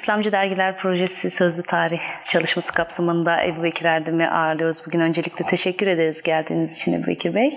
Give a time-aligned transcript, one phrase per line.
[0.00, 4.82] İslamcı Dergiler Projesi Sözlü Tarih çalışması kapsamında Ebu Bekir Erdem'i ağırlıyoruz.
[4.86, 7.50] Bugün öncelikle teşekkür ederiz geldiğiniz için Ebu Bekir Bey.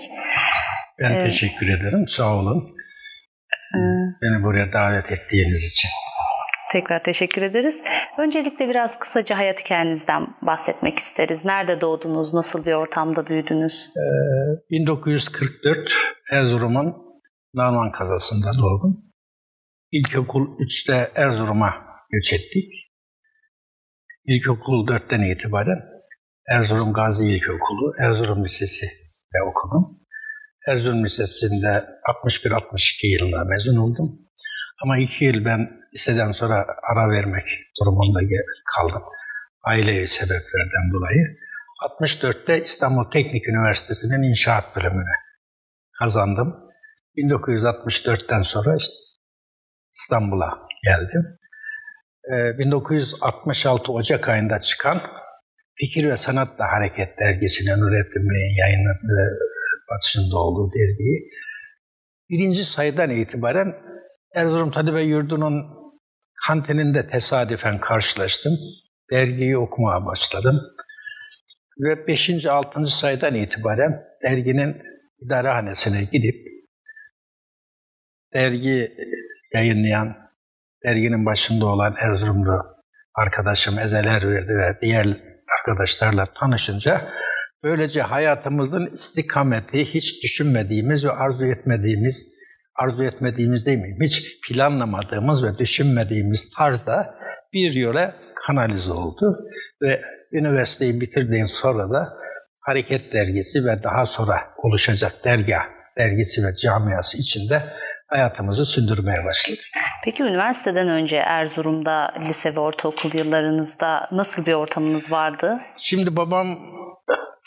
[1.00, 2.08] Ben ee, teşekkür ederim.
[2.08, 2.76] Sağ olun.
[3.74, 3.78] Ee,
[4.22, 5.90] Beni buraya davet ettiğiniz için.
[6.72, 7.82] Tekrar teşekkür ederiz.
[8.18, 11.44] Öncelikle biraz kısaca hayat hikayenizden bahsetmek isteriz.
[11.44, 12.34] Nerede doğdunuz?
[12.34, 13.90] Nasıl bir ortamda büyüdünüz?
[13.96, 15.92] Ee, 1944
[16.32, 16.94] Erzurum'un
[17.54, 19.04] Narman kazasında doğdum.
[19.92, 22.72] İlkokul 3'te Erzurum'a göç ettik.
[24.24, 25.80] İlkokul 4'ten itibaren
[26.48, 28.86] Erzurum Gazi İlkokulu, Erzurum Lisesi
[29.34, 30.00] de okudum.
[30.68, 31.84] Erzurum Lisesi'nde
[32.24, 34.24] 61-62 yılında mezun oldum.
[34.82, 37.44] Ama iki yıl ben liseden sonra ara vermek
[37.80, 38.20] durumunda
[38.76, 39.02] kaldım.
[39.62, 41.36] Aile sebeplerden dolayı.
[42.00, 45.14] 64'te İstanbul Teknik Üniversitesi'nin inşaat bölümünü
[45.98, 46.54] kazandım.
[47.16, 48.94] 1964'ten sonra işte
[49.94, 50.50] İstanbul'a
[50.84, 51.38] geldim.
[52.30, 55.00] 1966 ee, Ocak ayında çıkan
[55.74, 59.38] Fikir ve Sanatla Hareket dergisinin Nurettin Bey'in yayınladığı
[59.90, 61.30] batışında olduğu dergiyi
[62.30, 63.74] birinci sayıdan itibaren
[64.34, 65.64] Erzurum Talebe Yurdu'nun
[66.46, 68.52] kantininde tesadüfen karşılaştım.
[69.12, 70.60] Dergiyi okumaya başladım.
[71.78, 72.46] Ve 5.
[72.46, 72.86] 6.
[72.86, 74.82] sayıdan itibaren derginin
[75.26, 76.34] idarehanesine gidip
[78.34, 78.92] dergi
[79.54, 80.23] yayınlayan,
[80.84, 82.62] derginin başında olan Erzurumlu
[83.14, 85.06] arkadaşım Ezeler verdi ve diğer
[85.60, 87.00] arkadaşlarla tanışınca
[87.64, 92.34] böylece hayatımızın istikameti hiç düşünmediğimiz ve arzu etmediğimiz
[92.74, 93.96] arzu etmediğimiz değil mi?
[94.02, 97.14] Hiç planlamadığımız ve düşünmediğimiz tarzda
[97.52, 98.14] bir yola
[98.46, 99.36] kanalize oldu
[99.82, 100.00] ve
[100.32, 102.12] üniversiteyi bitirdiğim sonra da
[102.60, 105.64] Hareket Dergisi ve daha sonra oluşacak dergah
[105.98, 107.62] dergisi ve camiası içinde
[108.14, 109.60] hayatımızı sürdürmeye başladık.
[110.04, 115.60] Peki üniversiteden önce Erzurum'da lise ve ortaokul yıllarınızda nasıl bir ortamınız vardı?
[115.78, 116.58] Şimdi babam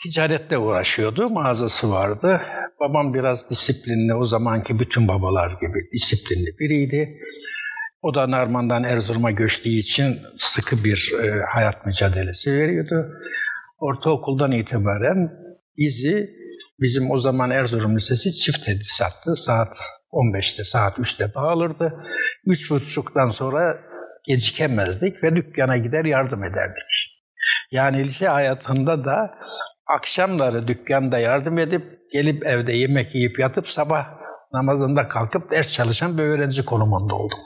[0.02, 2.40] ticaretle uğraşıyordu, mağazası vardı.
[2.80, 7.18] Babam biraz disiplinli, o zamanki bütün babalar gibi disiplinli biriydi.
[8.02, 13.06] O da Narman'dan Erzurum'a göçtüğü için sıkı bir e, hayat mücadelesi veriyordu.
[13.78, 15.30] Ortaokuldan itibaren
[15.78, 16.30] bizi,
[16.80, 19.36] bizim o zaman Erzurum Lisesi çift tedrisattı.
[19.36, 19.76] Saat
[20.12, 22.04] 15'te, saat 3'te dağılırdı.
[22.46, 23.78] Üç buçuktan sonra
[24.26, 26.84] gecikemezdik ve dükkana gider yardım ederdik.
[27.70, 29.38] Yani lise hayatında da
[29.86, 34.06] akşamları dükkanda yardım edip gelip evde yemek yiyip yatıp sabah
[34.52, 37.38] namazında kalkıp ders çalışan bir öğrenci konumunda oldum.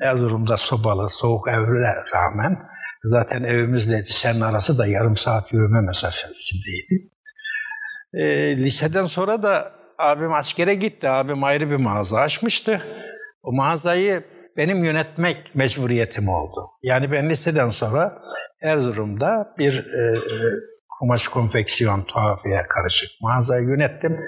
[0.00, 2.58] Erzurum'da sobalı, soğuk evre rağmen
[3.04, 7.10] zaten evimizle lisenin arası da yarım saat yürüme mesafesindeydi.
[8.14, 11.08] E, liseden sonra da abim askere gitti.
[11.08, 12.82] Abim ayrı bir mağaza açmıştı.
[13.42, 14.24] O mağazayı
[14.56, 16.70] benim yönetmek mecburiyetim oldu.
[16.82, 18.22] Yani ben liseden sonra
[18.62, 20.14] Erzurum'da bir e,
[20.98, 24.20] kumaş konfeksiyon, tuhafiye karışık mağazayı yönettim.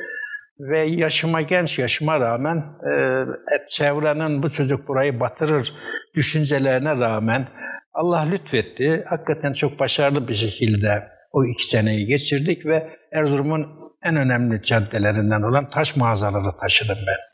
[0.59, 2.56] Ve yaşıma, genç yaşıma rağmen
[2.91, 3.25] e,
[3.69, 5.75] çevrenin bu çocuk burayı batırır
[6.15, 7.49] düşüncelerine rağmen
[7.93, 9.05] Allah lütfetti.
[9.06, 11.03] Hakikaten çok başarılı bir şekilde
[11.33, 17.28] o iki seneyi geçirdik ve Erzurum'un en önemli caddelerinden olan taş mağazaları taşıdım ben.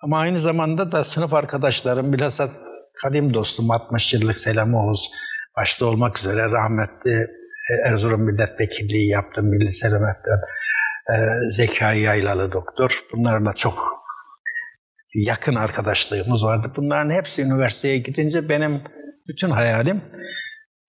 [0.00, 2.48] Ama aynı zamanda da sınıf arkadaşlarım bilhassa
[3.02, 5.10] kadim dostum 60 yıllık Selam Oğuz
[5.56, 7.26] başta olmak üzere rahmetli
[7.86, 10.38] Erzurum milletvekilliği yaptım Milli Selamet'ten.
[11.14, 11.16] E,
[11.50, 13.02] Zekai Yaylalı doktor.
[13.12, 13.78] Bunlarla çok
[15.14, 16.72] yakın arkadaşlığımız vardı.
[16.76, 18.82] Bunların hepsi üniversiteye gidince benim
[19.28, 20.02] bütün hayalim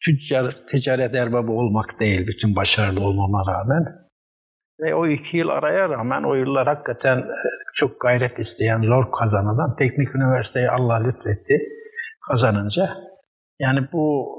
[0.06, 4.09] tüccar, ticaret erbabı olmak değil, bütün başarılı olmama rağmen.
[4.82, 7.36] Ve o iki yıl araya rağmen o yıllar hakikaten e,
[7.74, 11.60] çok gayret isteyen, zor kazanılan teknik üniversiteyi Allah lütfetti
[12.30, 12.90] kazanınca.
[13.60, 14.36] Yani bu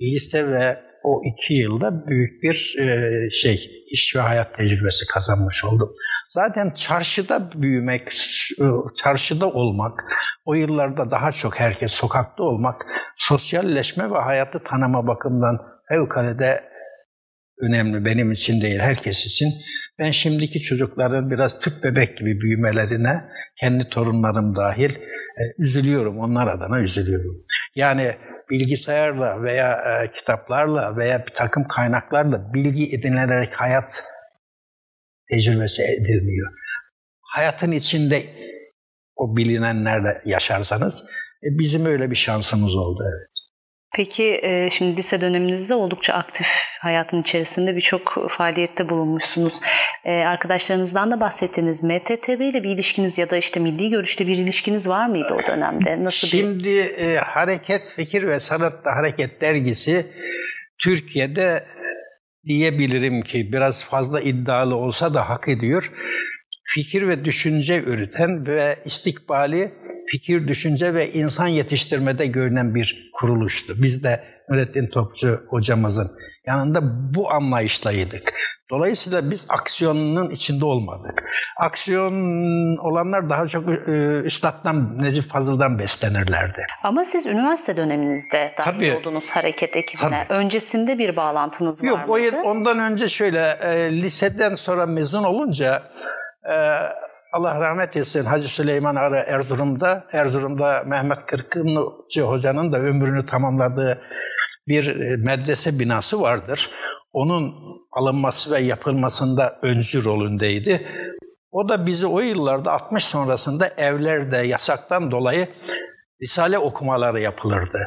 [0.00, 5.92] lise ve o iki yılda büyük bir e, şey, iş ve hayat tecrübesi kazanmış oldum.
[6.28, 8.12] Zaten çarşıda büyümek,
[8.60, 8.64] e,
[8.96, 10.04] çarşıda olmak,
[10.44, 12.86] o yıllarda daha çok herkes sokakta olmak,
[13.16, 15.58] sosyalleşme ve hayatı tanıma bakımından
[15.88, 16.60] fevkalade
[17.62, 19.48] önemli benim için değil, herkes için.
[19.98, 23.24] Ben şimdiki çocukların biraz tüp bebek gibi büyümelerine,
[23.60, 27.44] kendi torunlarım dahil, e, üzülüyorum, onlar adına üzülüyorum.
[27.74, 28.14] Yani
[28.50, 34.04] bilgisayarla veya e, kitaplarla veya bir takım kaynaklarla bilgi edinilerek hayat
[35.30, 36.52] tecrübesi edilmiyor.
[37.20, 38.22] Hayatın içinde
[39.16, 41.10] o bilinenlerle yaşarsanız
[41.42, 43.29] e, bizim öyle bir şansımız oldu evet.
[43.96, 46.46] Peki e, şimdi lise döneminizde oldukça aktif
[46.80, 49.60] hayatın içerisinde birçok faaliyette bulunmuşsunuz.
[50.04, 51.82] E, arkadaşlarınızdan da bahsettiniz.
[51.82, 56.04] MTTB ile bir ilişkiniz ya da işte milli görüşte bir ilişkiniz var mıydı o dönemde?
[56.04, 60.06] Nasıl Şimdi e, Hareket Fikir ve Sanatta Hareket dergisi
[60.78, 61.64] Türkiye'de
[62.46, 65.92] diyebilirim ki biraz fazla iddialı olsa da hak ediyor.
[66.64, 69.72] Fikir ve düşünce üreten ve istikbali
[70.10, 73.74] fikir, düşünce ve insan yetiştirmede görünen bir kuruluştu.
[73.76, 76.10] Biz de Nurettin Topçu hocamızın
[76.46, 76.80] yanında
[77.14, 78.32] bu anlayışlaydık.
[78.70, 81.24] Dolayısıyla biz aksiyonun içinde olmadık.
[81.60, 82.12] Aksiyon
[82.76, 86.66] olanlar daha çok e, Üstad'dan, Necip Fazıl'dan beslenirlerdi.
[86.82, 88.92] Ama siz üniversite döneminizde dahil Tabii.
[88.92, 90.26] oldunuz hareket ekibine.
[90.28, 90.38] Tabii.
[90.38, 92.36] Öncesinde bir bağlantınız Yok, var mıydı?
[92.36, 95.82] Yok, ondan önce şöyle, e, liseden sonra mezun olunca...
[96.50, 96.54] E,
[97.32, 104.02] Allah rahmet etsin Hacı Süleyman Arı Erzurum'da, Erzurum'da Mehmet Kırkıncı Hoca'nın da ömrünü tamamladığı
[104.68, 106.70] bir e, medrese binası vardır.
[107.12, 107.54] Onun
[107.92, 110.86] alınması ve yapılmasında öncü rolündeydi.
[111.50, 115.48] O da bizi o yıllarda 60 sonrasında evlerde yasaktan dolayı
[116.22, 117.78] Risale okumaları yapılırdı.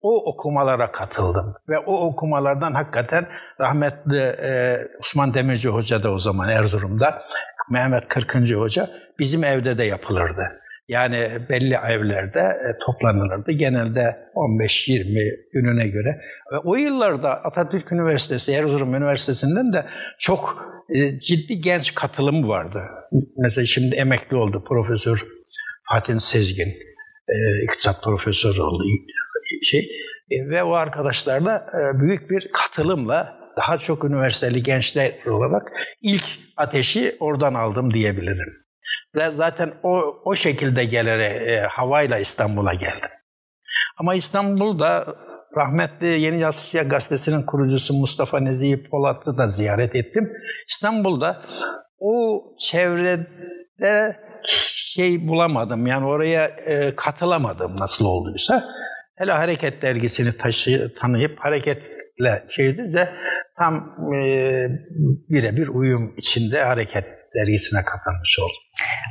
[0.00, 3.26] O okumalara katıldım ve o okumalardan hakikaten
[3.60, 7.22] rahmetli e, Osman Demirci Hoca da o zaman Erzurum'da
[7.70, 10.62] Mehmet Kırkıncı Hoca bizim evde de yapılırdı.
[10.88, 13.52] Yani belli evlerde e, toplanılırdı.
[13.52, 16.20] Genelde 15-20 gününe göre.
[16.52, 19.86] Ve o yıllarda Atatürk Üniversitesi, Erzurum Üniversitesi'nden de
[20.18, 20.64] çok
[20.94, 22.78] e, ciddi genç katılım vardı.
[23.36, 25.26] Mesela şimdi emekli oldu Profesör
[25.92, 26.68] Fatih Sezgin.
[27.28, 28.84] E, iktisat profesörü oldu.
[29.62, 29.88] Şey,
[30.50, 31.66] ve o arkadaşlarla
[32.00, 35.72] büyük bir katılımla daha çok üniversiteli gençler olarak
[36.02, 36.24] ilk
[36.56, 38.52] ateşi oradan aldım diyebilirim.
[39.14, 43.10] Ve zaten o, o şekilde gelerek e, havayla İstanbul'a geldim.
[43.98, 45.16] Ama İstanbul'da
[45.56, 50.32] rahmetli Yeni Asya Gazetesi'nin kurucusu Mustafa Nezih Polat'ı da ziyaret ettim.
[50.68, 51.42] İstanbul'da
[51.98, 54.16] o çevrede
[54.94, 55.86] şey bulamadım.
[55.86, 58.64] Yani oraya e, katılamadım nasıl olduysa.
[59.22, 63.08] Hele Hareket dergisini taşı, tanıyıp hareketle şeydi de
[63.58, 64.68] tam e,
[65.30, 67.04] birebir uyum içinde Hareket
[67.34, 68.62] dergisine katılmış oldum.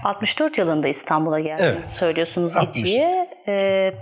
[0.03, 1.85] 64 yılında İstanbul'a geldiğinizi evet.
[1.85, 3.29] söylüyorsunuz İTÜ'ye.
[3.47, 3.93] E,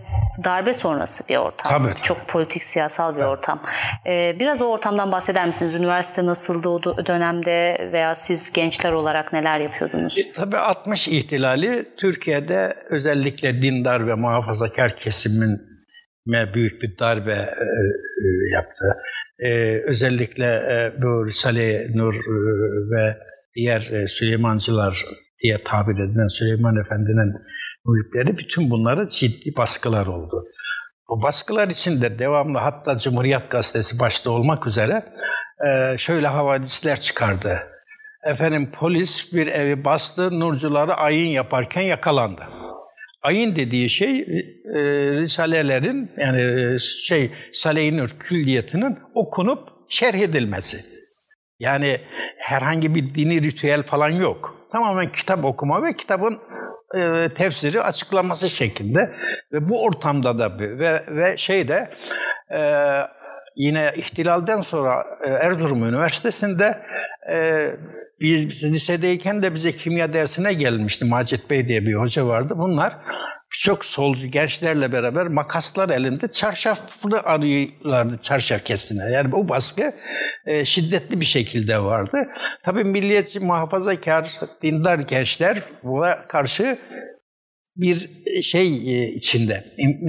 [0.44, 1.72] darbe sonrası bir ortam.
[1.72, 2.02] Tabii.
[2.04, 3.30] Çok politik, siyasal bir evet.
[3.30, 3.62] ortam.
[4.08, 5.74] E, biraz o ortamdan bahseder misiniz?
[5.74, 10.18] Üniversite nasıldı o dönemde veya siz gençler olarak neler yapıyordunuz?
[10.18, 15.70] E, tabii 60 ihtilali Türkiye'de özellikle dindar ve muhafazakar kesimin
[16.28, 18.86] büyük bir darbe e, e, yaptı.
[19.40, 22.20] Ee, özellikle e, bu Risale Nur e,
[22.92, 23.16] ve
[23.56, 25.06] diğer e, Süleymancılar
[25.44, 27.34] diye tabir edilen Süleyman Efendi'nin
[27.86, 30.44] muhipleri bütün bunları ciddi baskılar oldu.
[31.10, 35.04] Bu baskılar içinde devamlı hatta Cumhuriyet Gazetesi başta olmak üzere
[35.68, 37.60] e, şöyle havadisler çıkardı.
[38.26, 42.42] Efendim polis bir evi bastı, nurcuları ayin yaparken yakalandı.
[43.22, 44.80] Ayin dediği şey e,
[45.14, 50.78] risalelerin yani e, şey Salih-i külliyetinin okunup şerh edilmesi.
[51.60, 52.02] Yani
[52.38, 54.56] herhangi bir dini ritüel falan yok.
[54.72, 56.38] Tamamen kitap okuma ve kitabın
[56.98, 59.14] e, tefsiri açıklaması şeklinde
[59.54, 61.90] ve bu ortamda da ve ve şeyde
[62.54, 62.62] e,
[63.56, 66.78] yine ihtilalden sonra e, Erzurum Üniversitesi'nde
[67.32, 67.68] e,
[68.20, 71.06] biz lisedeyken de bize kimya dersine gelmişti.
[71.06, 72.54] Macit Bey diye bir hoca vardı.
[72.58, 72.98] Bunlar
[73.50, 79.12] çok solcu gençlerle beraber makaslar elinde çarşafını arıyorlardı çarşaf kesine.
[79.12, 79.94] Yani bu baskı
[80.46, 82.18] e, şiddetli bir şekilde vardı.
[82.64, 86.78] Tabii milliyetçi, muhafazakar, dindar gençler buna karşı
[87.76, 88.10] bir
[88.44, 89.64] şey e, içinde,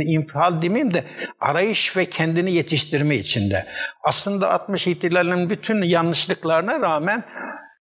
[0.07, 1.05] infial demeyeyim de
[1.41, 3.67] arayış ve kendini yetiştirme içinde.
[4.05, 7.25] Aslında 60 ihtilalinin bütün yanlışlıklarına rağmen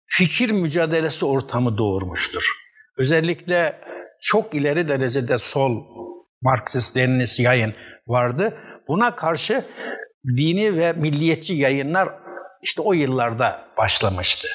[0.09, 2.51] fikir mücadelesi ortamı doğurmuştur.
[2.97, 3.81] Özellikle
[4.21, 5.83] çok ileri derecede sol
[6.41, 7.73] Marksist Leninist yayın
[8.07, 8.57] vardı.
[8.87, 9.65] Buna karşı
[10.37, 12.09] dini ve milliyetçi yayınlar
[12.61, 14.47] işte o yıllarda başlamıştı.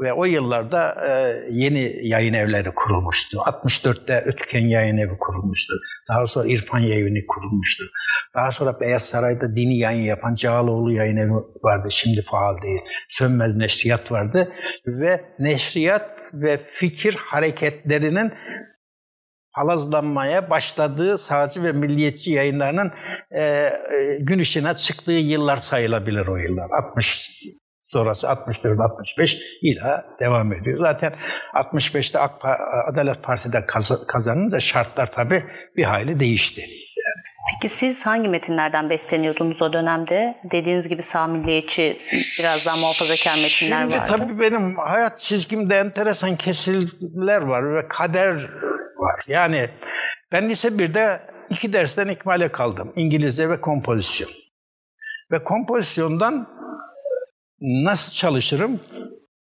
[0.00, 3.38] Ve o yıllarda e, yeni yayın evleri kurulmuştu.
[3.38, 5.74] 64'te Ötken Yayın Evi kurulmuştu.
[6.08, 7.84] Daha sonra İrfan Yayın kurulmuştu.
[8.34, 11.88] Daha sonra Beyaz Saray'da dini yayın yapan Cağaloğlu Yayın Evi vardı.
[11.90, 12.80] Şimdi faal değil.
[13.08, 14.52] Sönmez Neşriyat vardı.
[14.86, 18.32] Ve neşriyat ve fikir hareketlerinin
[19.50, 22.92] halazlanmaya başladığı sağcı ve milliyetçi yayınlarının
[23.30, 23.72] e, e,
[24.20, 26.70] gün ışığına çıktığı yıllar sayılabilir o yıllar.
[26.70, 27.42] 60
[27.92, 30.78] sonrası 64-65 ila devam ediyor.
[30.78, 31.14] Zaten
[31.54, 32.32] 65'te AK
[32.92, 33.66] Adalet Parti'de
[34.08, 35.44] kazanınca şartlar tabii
[35.76, 36.60] bir hayli değişti.
[36.60, 37.24] Yani.
[37.54, 40.38] Peki siz hangi metinlerden besleniyordunuz o dönemde?
[40.52, 41.96] Dediğiniz gibi sağ milliyetçi
[42.38, 44.14] biraz daha muhafazakar metinler Şimdi, vardı.
[44.16, 48.34] Tabii benim hayat çizgimde enteresan kesiller var ve kader
[48.96, 49.24] var.
[49.26, 49.68] Yani
[50.32, 51.20] ben lise 1'de
[51.50, 52.92] iki dersten ikmale kaldım.
[52.96, 54.30] İngilizce ve kompozisyon.
[55.32, 56.59] Ve kompozisyondan
[57.60, 58.80] nasıl çalışırım?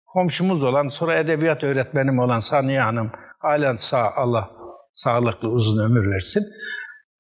[0.05, 4.51] Komşumuz olan, sonra edebiyat öğretmenim olan Saniye Hanım, halen sağ Allah
[4.93, 6.43] sağlıklı uzun ömür versin.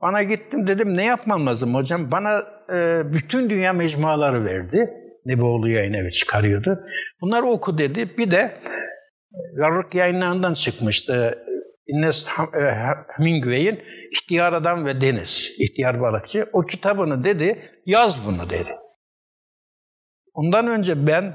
[0.01, 2.11] Bana gittim dedim ne yapmam lazım hocam?
[2.11, 4.89] Bana e, bütün dünya mecmuaları verdi.
[5.25, 6.79] Neboğlu yayın evi çıkarıyordu.
[7.21, 8.17] Bunları oku dedi.
[8.17, 8.61] Bir de
[9.61, 11.39] Yarlık yayınlarından çıkmıştı.
[11.87, 12.61] Ines e,
[13.17, 13.79] Hemingway'in
[14.11, 16.49] İhtiyar Adam ve Deniz, İhtiyar Balıkçı.
[16.53, 18.69] O kitabını dedi, yaz bunu dedi.
[20.33, 21.33] Ondan önce ben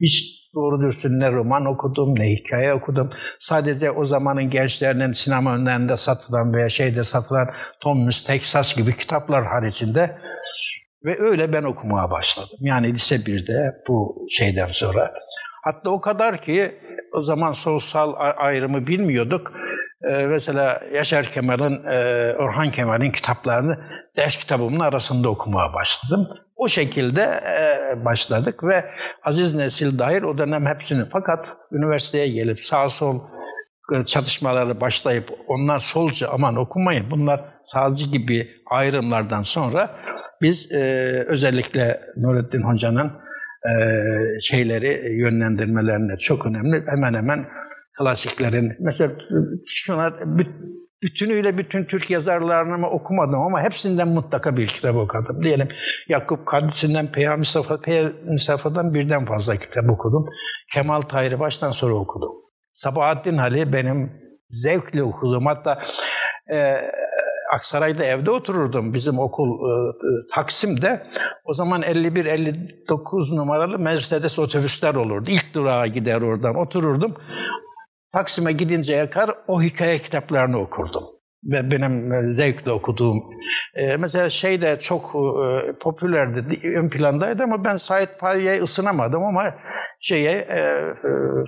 [0.00, 3.10] hiç doğru dürüst ne roman okudum, ne hikaye okudum.
[3.40, 7.48] Sadece o zamanın gençlerinin sinema önlerinde satılan veya şeyde satılan
[7.80, 10.18] Tom Mus, Texas gibi kitaplar haricinde
[11.04, 12.58] ve öyle ben okumaya başladım.
[12.60, 15.12] Yani lise 1'de bu şeyden sonra.
[15.64, 16.72] Hatta o kadar ki
[17.12, 19.52] o zaman sosyal ayrımı bilmiyorduk.
[20.10, 23.78] Ee, mesela Yaşar Kemal'in, e, Orhan Kemal'in kitaplarını
[24.16, 26.28] ders kitabımın arasında okumaya başladım.
[26.62, 28.84] O şekilde e, başladık ve
[29.22, 33.20] Aziz Nesil dahil o dönem hepsini fakat üniversiteye gelip sağ sol
[33.94, 39.90] e, çatışmaları başlayıp onlar solcu aman okumayın bunlar sağcı gibi ayrımlardan sonra
[40.42, 40.78] biz e,
[41.28, 43.12] özellikle Nurettin Hoca'nın
[43.66, 43.72] e,
[44.42, 46.84] şeyleri yönlendirmelerine çok önemli.
[46.86, 47.46] Hemen hemen
[47.98, 49.12] klasiklerin mesela
[49.68, 50.12] şuna
[51.02, 55.42] bütünüyle bütün Türk yazarlarını okumadım ama hepsinden mutlaka bir kitap okudum.
[55.44, 55.68] Diyelim
[56.08, 60.26] Yakup Kadisi'nden Peyami Safa, Peyami Safa'dan birden fazla kitap okudum.
[60.74, 62.32] Kemal Tahir'i baştan sonra okudum.
[62.72, 64.12] Sabahattin Ali benim
[64.50, 65.82] zevkle okuduğum hatta
[66.52, 66.80] e,
[67.54, 68.94] Aksaray'da evde otururdum.
[68.94, 69.72] Bizim okul e,
[70.34, 71.02] Taksim'de.
[71.44, 75.30] O zaman 51-59 numaralı Mercedes otobüsler olurdu.
[75.30, 77.14] İlk durağa gider oradan otururdum.
[78.12, 81.04] Taksim'e gidinceye kadar o hikaye kitaplarını okurdum.
[81.44, 83.22] Ve benim e, zevkle okuduğum.
[83.74, 89.54] E, mesela şey de çok e, popülerdi, ön plandaydı ama ben Said Faik'e ısınamadım ama
[90.00, 90.48] şeye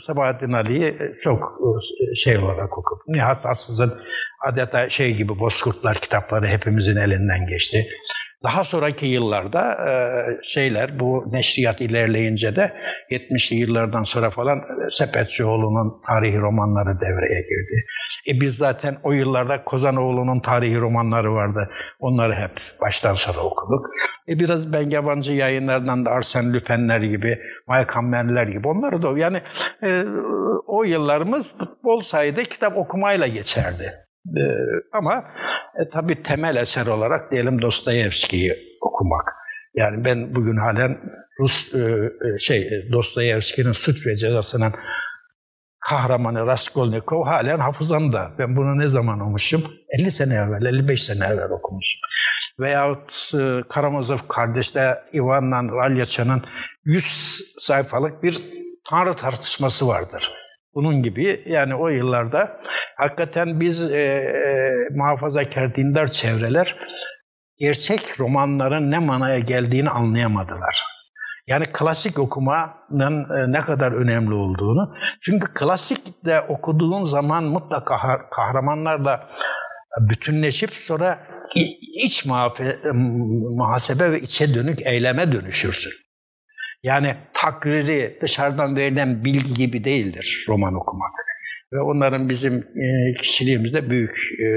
[0.07, 3.05] Sabahattin Ali'yi çok e, şey olarak okudum.
[3.09, 3.93] Nihat Assız'ın
[4.49, 7.87] adeta şey gibi Bozkurtlar kitapları hepimizin elinden geçti.
[8.45, 9.91] Daha sonraki yıllarda e,
[10.43, 12.73] şeyler bu neşriyat ilerleyince de
[13.11, 17.85] 70'li yıllardan sonra falan e, Sepetçioğlu'nun tarihi romanları devreye girdi.
[18.29, 21.71] E biz zaten o yıllarda Kozanoğlu'nun tarihi romanları vardı.
[22.01, 23.87] Onları hep baştan sonra okuduk.
[24.29, 29.41] E biraz ben yabancı yayınlardan da Arsène Lupin'ler gibi, Maykammenler gibi onları da yani
[29.83, 30.05] e,
[30.67, 31.51] o yıllarımız
[31.85, 34.04] bol sayıda kitap okumayla geçerdi.
[34.27, 34.41] Ee,
[34.93, 35.25] ama
[35.81, 39.29] e, tabii temel eser olarak diyelim Dostoyevski'yi okumak.
[39.75, 40.99] Yani ben bugün halen
[41.41, 44.73] Rus e, e şey e, Dostoyevski'nin suç ve cezasının
[45.81, 48.31] kahramanı Raskolnikov halen hafızamda.
[48.39, 49.65] Ben bunu ne zaman okumuşum?
[49.99, 52.01] 50 sene evvel, 55 sene evvel okumuşum.
[52.61, 56.43] Veyahut e, Karamazov kardeşler Ivan'la Ralyacha'nın
[56.85, 58.39] 100 sayfalık bir
[58.91, 60.44] tanrı tartışması vardır.
[60.75, 62.57] Bunun gibi yani o yıllarda
[62.97, 66.77] hakikaten biz e, e, muhafazakar dindar çevreler
[67.59, 70.83] gerçek romanların ne manaya geldiğini anlayamadılar.
[71.47, 74.95] Yani klasik okumanın e, ne kadar önemli olduğunu.
[75.25, 79.29] Çünkü klasik de okuduğun zaman mutlaka kahramanlarla
[80.01, 81.19] bütünleşip sonra
[82.05, 82.27] iç
[83.57, 86.04] muhasebe ve içe dönük eyleme dönüşürsün.
[86.85, 91.13] Yani takriri dışarıdan verilen bilgi gibi değildir roman okumak.
[91.73, 94.49] Ve onların bizim e, kişiliğimizde büyük e,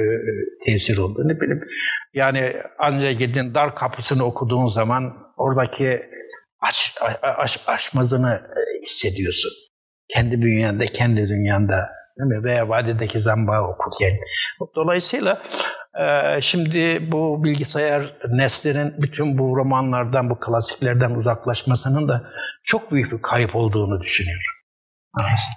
[0.66, 1.64] tesir olduğunu bilip
[2.14, 6.02] yani ancak gidin dar kapısını okuduğun zaman oradaki
[6.62, 9.52] aç, aç, açmazını e, hissediyorsun.
[10.08, 12.44] Kendi bünyende, kendi dünyanda değil mi?
[12.44, 14.12] veya vadideki zambağı okurken.
[14.76, 15.42] Dolayısıyla
[16.00, 22.24] ee, şimdi bu bilgisayar neslinin bütün bu romanlardan, bu klasiklerden uzaklaşmasının da
[22.64, 24.58] çok büyük bir kayıp olduğunu düşünüyorum.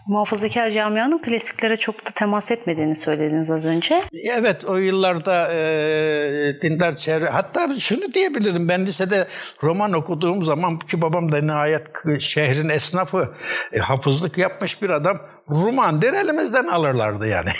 [0.09, 4.03] Muhafazakar camianın klasiklere çok da temas etmediğini söylediniz az önce.
[4.39, 9.27] Evet o yıllarda e, dindar çevre hatta şunu diyebilirim ben lisede
[9.63, 11.83] roman okuduğum zaman ki babam da nihayet
[12.21, 13.35] şehrin esnafı
[13.73, 17.51] e, hafızlık yapmış bir adam Ruman der elimizden alırlardı yani.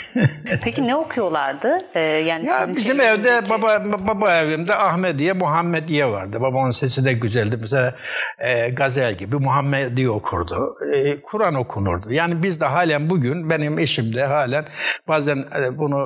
[0.63, 1.77] Peki ne okuyorlardı?
[1.95, 6.41] Ee, yani ya sizin bizim evde baba baba evimde Ahmediye, Muhammediye vardı.
[6.41, 7.57] Babamın sesi de güzeldi.
[7.61, 7.95] Mesela
[8.39, 10.75] e, gazel gibi Muhammediye okurdu.
[10.93, 12.11] E, Kur'an okunurdu.
[12.11, 14.65] Yani biz de halen bugün benim eşim de halen
[15.07, 15.99] bazen e, bunu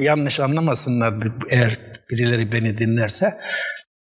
[0.00, 1.14] e, yanlış anlamasınlar
[1.50, 1.78] eğer
[2.10, 3.26] birileri beni dinlerse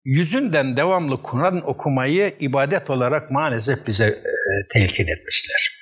[0.05, 4.31] yüzünden devamlı Kur'an okumayı ibadet olarak maalesef bize e,
[4.74, 5.76] telkin etmişler.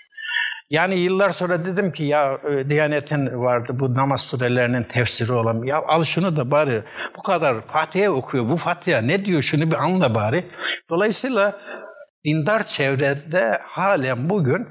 [0.69, 5.81] Yani yıllar sonra dedim ki ya e, Diyanet'in vardı bu namaz surelerinin tefsiri olan ya
[5.87, 6.83] al şunu da bari
[7.17, 10.45] bu kadar Fatiha okuyor bu Fatiha ne diyor şunu bir anla bari.
[10.89, 11.59] Dolayısıyla
[12.25, 14.67] dindar çevrede halen bugün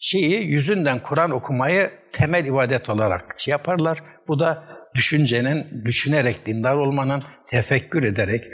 [0.00, 4.02] şeyi yüzünden Kur'an okumayı temel ibadet olarak şey yaparlar.
[4.28, 8.44] Bu da düşüncenin, düşünerek dindar olmanın, tefekkür ederek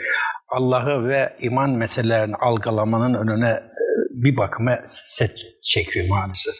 [0.49, 3.83] Allah'ı ve iman meselelerini algılamanın önüne e,
[4.23, 5.31] bir bakıma set
[5.63, 6.53] çekiyor maalesef.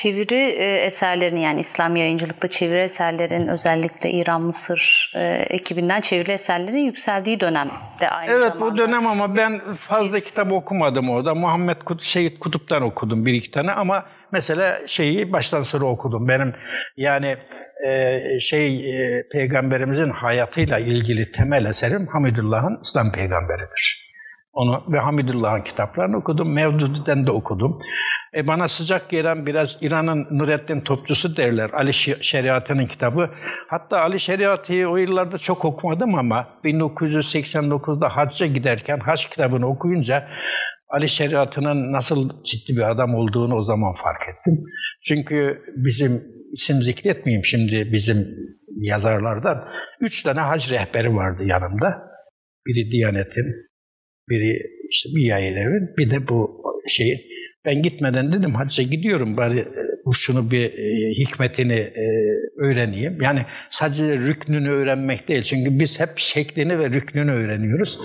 [0.00, 6.84] Çeviri e, eserlerini yani İslam yayıncılıkta çeviri eserlerin özellikle İran Mısır e, ekibinden çeviri eserlerin
[6.84, 8.64] yükseldiği dönemde aynı evet, zamanda.
[8.64, 10.30] Evet bu dönem ama ben fazla Siz...
[10.30, 11.34] kitap okumadım orada.
[11.34, 16.28] Muhammed Kut Şehit Kutup'tan okudum bir iki tane ama mesela şeyi baştan sonra okudum.
[16.28, 16.54] Benim
[16.96, 17.36] yani
[17.88, 24.01] e, şey e, peygamberimizin hayatıyla ilgili temel eserim Hamidullah'ın İslam peygamberidir.
[24.52, 26.54] Onu ve Hamidullah'ın kitaplarını okudum.
[26.54, 27.76] Mevdudi'den de okudum.
[28.36, 31.70] E bana sıcak gelen biraz İran'ın Nurettin Topçusu derler.
[31.70, 33.30] Ali Şeriatı'nın kitabı.
[33.68, 40.28] Hatta Ali Şeriatı'yı o yıllarda çok okumadım ama 1989'da hacca giderken hac kitabını okuyunca
[40.88, 44.64] Ali Şeriatı'nın nasıl ciddi bir adam olduğunu o zaman fark ettim.
[45.08, 48.16] Çünkü bizim isim zikretmeyeyim şimdi bizim
[48.80, 49.64] yazarlardan.
[50.00, 52.12] Üç tane hac rehberi vardı yanımda.
[52.66, 53.71] Biri Diyanet'in,
[54.32, 54.58] biri
[54.90, 57.18] işte bir yayın evin, bir de bu şeyin.
[57.64, 62.06] Ben gitmeden dedim hacca gidiyorum bari e, bu şunu bir e, hikmetini e,
[62.58, 63.18] öğreneyim.
[63.22, 65.42] Yani sadece rüknünü öğrenmek değil.
[65.42, 67.98] Çünkü biz hep şeklini ve rüknünü öğreniyoruz.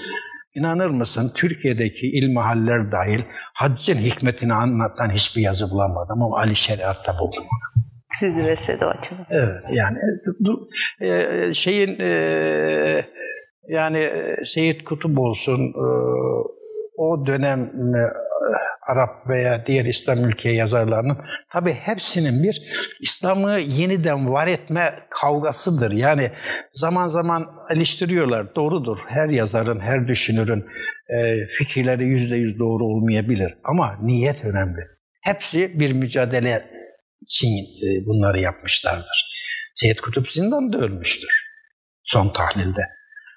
[0.55, 3.22] İnanır mısın Türkiye'deki ilmihaller dahil
[3.53, 7.43] haccın hikmetini anlatan hiçbir yazı bulamadım ama Ali Şeriat'ta buldum.
[8.10, 9.25] Sizi besledi o açıdan.
[9.29, 9.98] Evet yani
[11.01, 13.05] e, şeyin e,
[13.68, 14.10] yani
[14.46, 15.88] Seyit Kutup olsun e,
[16.98, 17.72] o dönem
[18.88, 21.18] Arap veya diğer İslam ülke yazarlarının
[21.52, 22.62] tabi hepsinin bir
[23.02, 25.92] İslam'ı yeniden var etme kavgasıdır.
[25.92, 26.32] Yani
[26.72, 28.56] zaman zaman eleştiriyorlar.
[28.56, 28.98] Doğrudur.
[29.08, 30.66] Her yazarın, her düşünürün
[31.10, 33.58] e, fikirleri yüzde yüz doğru olmayabilir.
[33.64, 34.82] Ama niyet önemli.
[35.22, 36.62] Hepsi bir mücadele
[37.22, 39.38] için e, bunları yapmışlardır.
[39.75, 41.48] Seyyid Kutup Zindan'da ölmüştür
[42.08, 42.82] son tahlilde.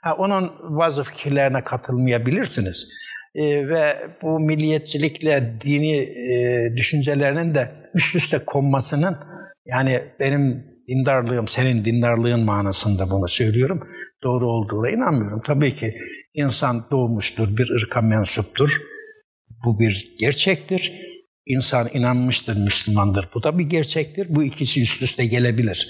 [0.03, 2.93] Ha, onun bazı fikirlerine katılmayabilirsiniz.
[3.35, 9.17] E, ve bu milliyetçilikle dini e, düşüncelerinin de üst üste konmasının
[9.67, 13.89] yani benim dindarlığım, senin dindarlığın manasında bunu söylüyorum.
[14.25, 15.43] Doğru olduğuna inanmıyorum.
[15.47, 15.95] Tabii ki
[16.35, 18.77] insan doğmuştur, bir ırka mensuptur.
[19.65, 20.93] Bu bir gerçektir.
[21.47, 23.29] İnsan inanmıştır, Müslümandır.
[23.35, 24.27] Bu da bir gerçektir.
[24.31, 25.89] Bu ikisi üst üste gelebilir.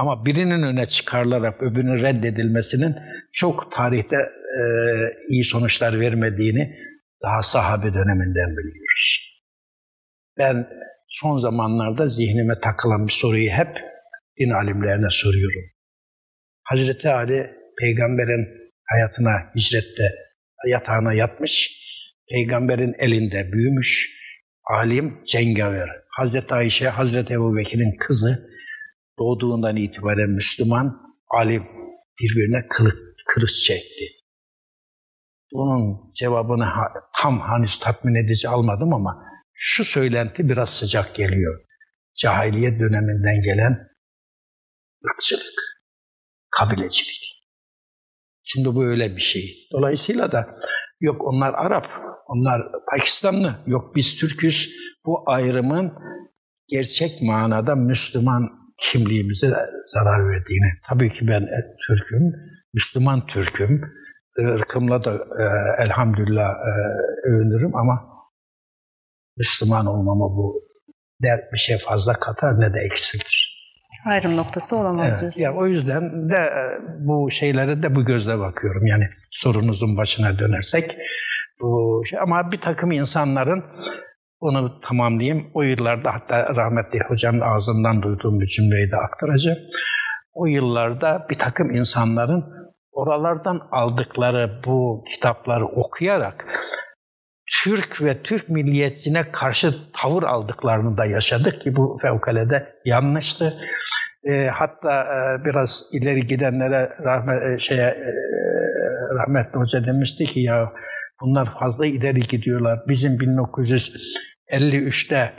[0.00, 2.94] Ama birinin öne çıkarılarak öbürünün reddedilmesinin
[3.32, 4.62] çok tarihte e,
[5.30, 6.76] iyi sonuçlar vermediğini
[7.22, 9.18] daha sahabe döneminden biliyoruz.
[10.38, 10.66] Ben
[11.08, 13.84] son zamanlarda zihnime takılan bir soruyu hep
[14.40, 15.62] din alimlerine soruyorum.
[16.62, 18.48] Hazreti Ali peygamberin
[18.84, 20.04] hayatına hicrette
[20.66, 21.70] yatağına yatmış,
[22.30, 24.18] peygamberin elinde büyümüş,
[24.64, 25.88] alim, cengaver.
[26.10, 28.57] Hazreti Ayşe, Hazreti Ebu Bekir'in kızı
[29.18, 31.62] doğduğundan itibaren Müslüman, alim
[32.20, 32.94] birbirine kılıç,
[33.26, 34.04] kırış çekti.
[35.52, 36.64] Bunun cevabını
[37.16, 41.64] tam henüz tatmin edici almadım ama şu söylenti biraz sıcak geliyor.
[42.14, 43.88] Cahiliye döneminden gelen
[45.06, 45.82] ırkçılık,
[46.50, 47.38] kabilecilik.
[48.42, 49.68] Şimdi bu öyle bir şey.
[49.72, 50.54] Dolayısıyla da
[51.00, 51.86] yok onlar Arap,
[52.26, 54.70] onlar Pakistanlı, yok biz Türküz.
[55.06, 55.92] Bu ayrımın
[56.68, 59.48] gerçek manada Müslüman kimliğimize
[59.86, 60.70] zarar verdiğini.
[60.88, 61.48] Tabii ki ben
[61.86, 62.32] Türk'üm,
[62.74, 63.82] Müslüman Türk'üm.
[64.38, 65.44] Irkımla da e,
[65.84, 66.72] elhamdülillah e,
[67.28, 68.08] övünürüm ama
[69.36, 70.62] Müslüman olmama bu
[71.20, 73.58] ne bir şey fazla katar ne de eksiltir.
[74.06, 75.40] Ayrım noktası olamaz evet, diyorsun.
[75.40, 76.62] Yani o yüzden de e,
[76.98, 78.86] bu şeylere de bu gözle bakıyorum.
[78.86, 80.96] Yani sorunuzun başına dönersek
[81.60, 83.64] bu şey, ama bir takım insanların
[84.40, 85.50] onu tamamlayayım.
[85.54, 89.58] O yıllarda hatta rahmetli hocanın ağzından duyduğum bir cümleyi de aktaracağım.
[90.32, 92.44] O yıllarda bir takım insanların
[92.92, 96.46] oralardan aldıkları bu kitapları okuyarak
[97.62, 103.54] Türk ve Türk milliyetçine karşı tavır aldıklarını da yaşadık ki bu fevkalade yanlıştı.
[104.24, 108.10] E, hatta e, biraz ileri gidenlere rahmet e, şeye e,
[109.18, 110.72] rahmetli hoca demişti ki ya
[111.20, 112.78] bunlar fazla ileri gidiyorlar.
[112.88, 115.32] Bizim 1953'te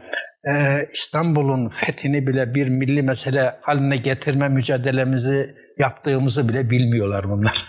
[0.50, 7.66] e, İstanbul'un fethini bile bir milli mesele haline getirme mücadelemizi yaptığımızı bile bilmiyorlar bunlar.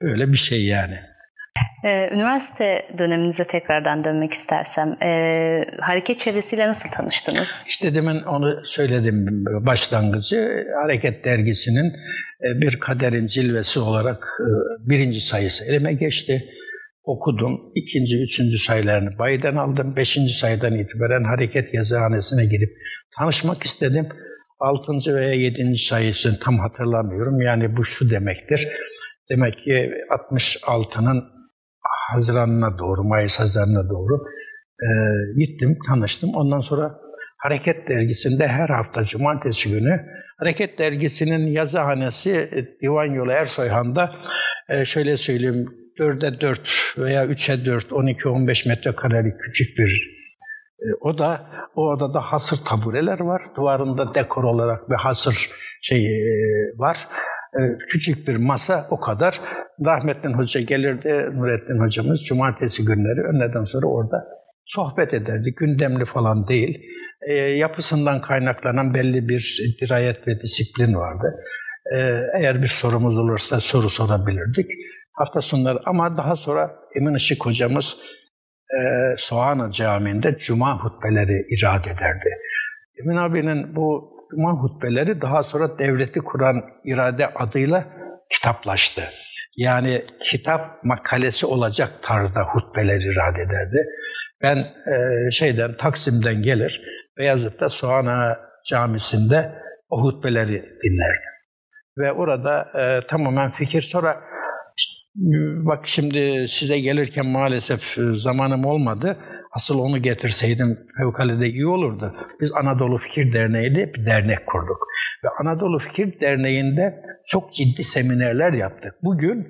[0.00, 0.98] Öyle bir şey yani.
[1.84, 7.66] Ee, üniversite döneminize tekrardan dönmek istersem, e, hareket çevresiyle nasıl tanıştınız?
[7.68, 10.66] İşte demin onu söyledim başlangıcı.
[10.82, 11.92] Hareket dergisinin
[12.44, 14.48] e, bir kaderin cilvesi olarak e,
[14.90, 16.44] birinci sayısı elime geçti.
[17.04, 17.60] Okudum.
[17.74, 19.96] İkinci, üçüncü sayılarını bayiden aldım.
[19.96, 22.70] Beşinci sayıdan itibaren hareket yazıhanesine gidip
[23.18, 24.08] tanışmak istedim.
[24.58, 27.40] Altıncı veya yedinci sayısını tam hatırlamıyorum.
[27.40, 28.68] Yani bu şu demektir.
[29.30, 29.90] Demek ki
[30.30, 31.24] 66'nın
[32.12, 34.24] Haziran'ına doğru, Mayıs Haziran'ına doğru
[34.82, 34.88] e,
[35.38, 36.30] gittim, tanıştım.
[36.34, 36.94] Ondan sonra
[37.38, 40.06] Hareket Dergisi'nde her hafta cumartesi günü
[40.38, 44.12] Hareket Dergisi'nin yazıhanesi e, Divan Yolu Ersoyhan'da
[44.68, 50.14] e, şöyle söyleyeyim 4'e 4 veya 3'e 4, 12-15 metrekarelik küçük bir
[50.80, 51.46] e, oda.
[51.74, 53.42] O odada hasır tabureler var.
[53.56, 55.50] Duvarında dekor olarak bir hasır
[55.82, 56.02] şey
[56.76, 57.08] var.
[57.54, 59.40] E, küçük bir masa o kadar.
[59.86, 64.24] Rahmetli Hoca gelirdi, Nurettin Hocamız cumartesi günleri öğleden sonra orada
[64.64, 65.54] sohbet ederdi.
[65.56, 66.80] Gündemli falan değil.
[67.28, 71.34] E, yapısından kaynaklanan belli bir dirayet ve disiplin vardı.
[71.92, 71.98] E,
[72.38, 74.66] eğer bir sorumuz olursa soru sorabilirdik.
[75.14, 78.02] Hafta sonları ama daha sonra Emin Işık hocamız
[78.70, 78.80] e,
[79.18, 82.28] Soğanı Camii'nde cuma hutbeleri irade ederdi.
[83.00, 87.84] Emin abinin bu cuma hutbeleri daha sonra devleti kuran irade adıyla
[88.30, 89.02] kitaplaştı.
[89.56, 93.86] Yani kitap makalesi olacak tarzda hutbeler irade ederdi.
[94.42, 94.56] Ben
[94.92, 96.82] e, şeyden Taksim'den gelir
[97.18, 99.52] Beyazıt'ta Soğana Camisi'nde
[99.88, 101.34] o hutbeleri dinlerdim.
[101.98, 104.20] Ve orada e, tamamen fikir sonra
[105.66, 109.18] bak şimdi size gelirken maalesef zamanım olmadı.
[109.52, 112.14] Asıl onu getirseydim fevkalade iyi olurdu.
[112.40, 114.78] Biz Anadolu Fikir Derneği'yle bir dernek kurduk.
[115.24, 118.92] Ve Anadolu Fikir Derneği'nde çok ciddi seminerler yaptık.
[119.02, 119.46] Bugün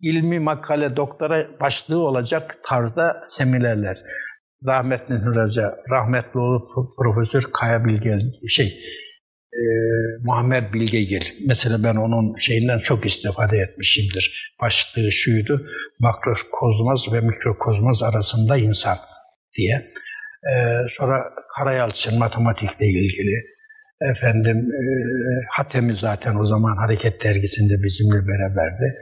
[0.00, 3.98] ilmi makale doktora başlığı olacak tarzda seminerler.
[4.66, 6.40] Rahmetli Hoca, rahmetli
[6.98, 8.78] Profesör Kaya Bilgel, şey,
[9.52, 9.64] e,
[10.22, 11.24] Muammer Bilgegil.
[11.46, 14.54] Mesela ben onun şeyinden çok istifade etmişimdir.
[14.62, 15.66] Başlığı şuydu,
[15.98, 18.98] makrokozmos ve mikrokozmos arasında insan
[19.56, 19.74] diye.
[20.44, 21.24] Ee, sonra
[21.58, 23.36] Karayalçın matematikle ilgili.
[24.12, 24.82] Efendim e,
[25.50, 28.94] Hatemi zaten o zaman Hareket Dergisi'nde bizimle beraberdi.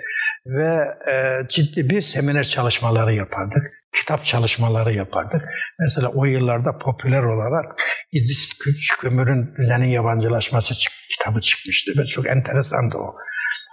[0.47, 0.73] Ve
[1.13, 3.63] e, ciddi bir seminer çalışmaları yapardık.
[4.01, 5.43] Kitap çalışmaları yapardık.
[5.81, 7.81] Mesela o yıllarda popüler olarak
[8.13, 8.59] İdris
[9.01, 10.75] Kömür'ün Düzenin Yabancılaşması
[11.11, 13.15] kitabı çıkmıştı ve çok enteresandı o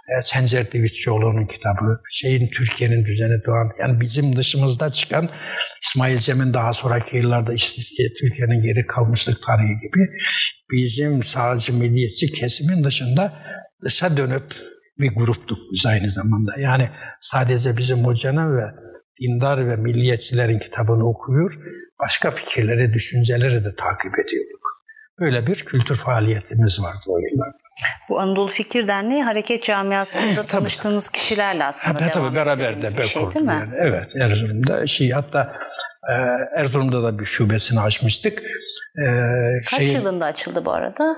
[0.08, 5.28] e, Sencer Divitçioğlu'nun kitabı, şeyin Türkiye'nin düzeni doğan, yani bizim dışımızda çıkan
[5.84, 7.56] İsmail Cem'in daha sonraki yıllarda e,
[8.20, 10.08] Türkiye'nin geri kalmışlık tarihi gibi
[10.72, 13.32] bizim sağcı milliyetçi kesimin dışında
[13.84, 14.54] dışa dönüp
[14.98, 16.52] bir gruptuk biz aynı zamanda.
[16.60, 16.88] Yani
[17.20, 18.64] sadece bizim hocanın ve
[19.20, 21.58] dindar ve milliyetçilerin kitabını okuyor,
[22.02, 24.64] başka fikirleri, düşünceleri de takip ediyorduk.
[25.20, 27.58] Böyle bir kültür faaliyetimiz vardı o yıllarda.
[28.08, 32.96] Bu Anadolu Fikir Derneği hareket camiasında tabii, tanıştığınız kişilerle aslında tabii, devam tabii, beraber de
[32.96, 33.52] bir şey değil mi?
[33.52, 33.74] Yani.
[33.78, 35.56] Evet Erzurum'da şey hatta
[36.08, 36.12] e,
[36.60, 38.42] Erzurum'da da bir şubesini açmıştık.
[38.98, 39.06] E,
[39.70, 41.16] Kaç şey, yılında açıldı bu arada?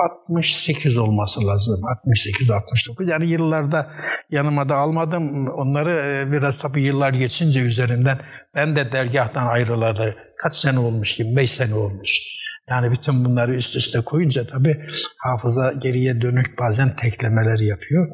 [0.00, 1.80] 68 olması lazım.
[1.98, 3.08] 68 69.
[3.08, 3.90] Yani yıllarda
[4.30, 5.48] yanıma da almadım.
[5.48, 8.18] Onları e, biraz tabii yıllar geçince üzerinden
[8.54, 12.40] ben de dergahtan ayrılalı kaç sene olmuş gibi 5 sene olmuş.
[12.68, 14.76] Yani bütün bunları üst üste koyunca tabii
[15.18, 18.08] hafıza geriye dönük bazen teklemeler yapıyor.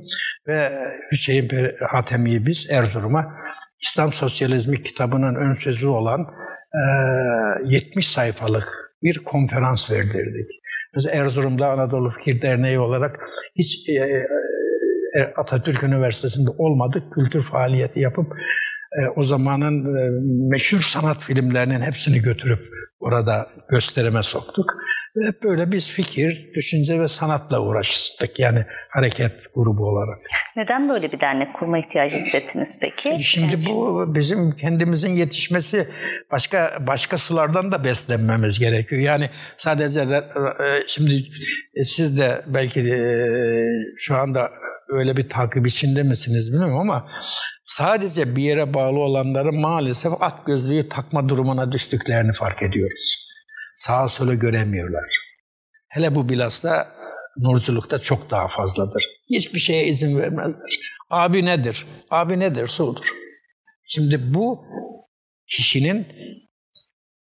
[0.48, 0.72] Ve
[1.12, 1.50] Hüseyin
[1.90, 3.34] Hatemi'yi biz Erzurum'a
[3.80, 6.20] İslam Sosyalizmi kitabının ön sözü olan
[6.74, 6.82] e,
[7.64, 8.68] 70 sayfalık
[9.02, 10.50] bir konferans verdirdik.
[10.96, 13.20] Biz Erzurum'da Anadolu Fikir Derneği olarak
[13.56, 13.92] hiç e,
[15.18, 18.26] e, Atatürk Üniversitesi'nde olmadık kültür faaliyeti yapıp
[18.92, 20.10] e, o zamanın e,
[20.50, 22.60] meşhur sanat filmlerinin hepsini götürüp
[23.00, 24.72] orada gösterime soktuk.
[25.16, 30.18] Ve hep böyle biz fikir, düşünce ve sanatla uğraştık yani hareket grubu olarak.
[30.56, 33.08] Neden böyle bir dernek kurma ihtiyacı hissettiniz peki?
[33.08, 33.66] E, şimdi yani...
[33.66, 35.88] bu bizim kendimizin yetişmesi
[36.32, 39.02] başka başka sulardan da beslenmemiz gerekiyor.
[39.02, 40.24] Yani sadece
[40.86, 41.24] şimdi
[41.84, 42.80] siz de belki
[43.96, 44.50] şu anda
[44.88, 47.08] öyle bir takip içinde misiniz bilmiyorum ama
[47.64, 53.25] sadece bir yere bağlı olanların maalesef at gözlüğü takma durumuna düştüklerini fark ediyoruz.
[53.76, 55.16] Sağa sola göremiyorlar.
[55.88, 56.88] Hele bu bilhassa
[57.36, 59.04] nurculukta çok daha fazladır.
[59.30, 60.70] Hiçbir şeye izin vermezler.
[61.10, 61.86] Abi nedir?
[62.10, 62.76] Abi nedir?
[62.78, 63.06] Odur.
[63.84, 64.64] Şimdi bu
[65.46, 66.06] kişinin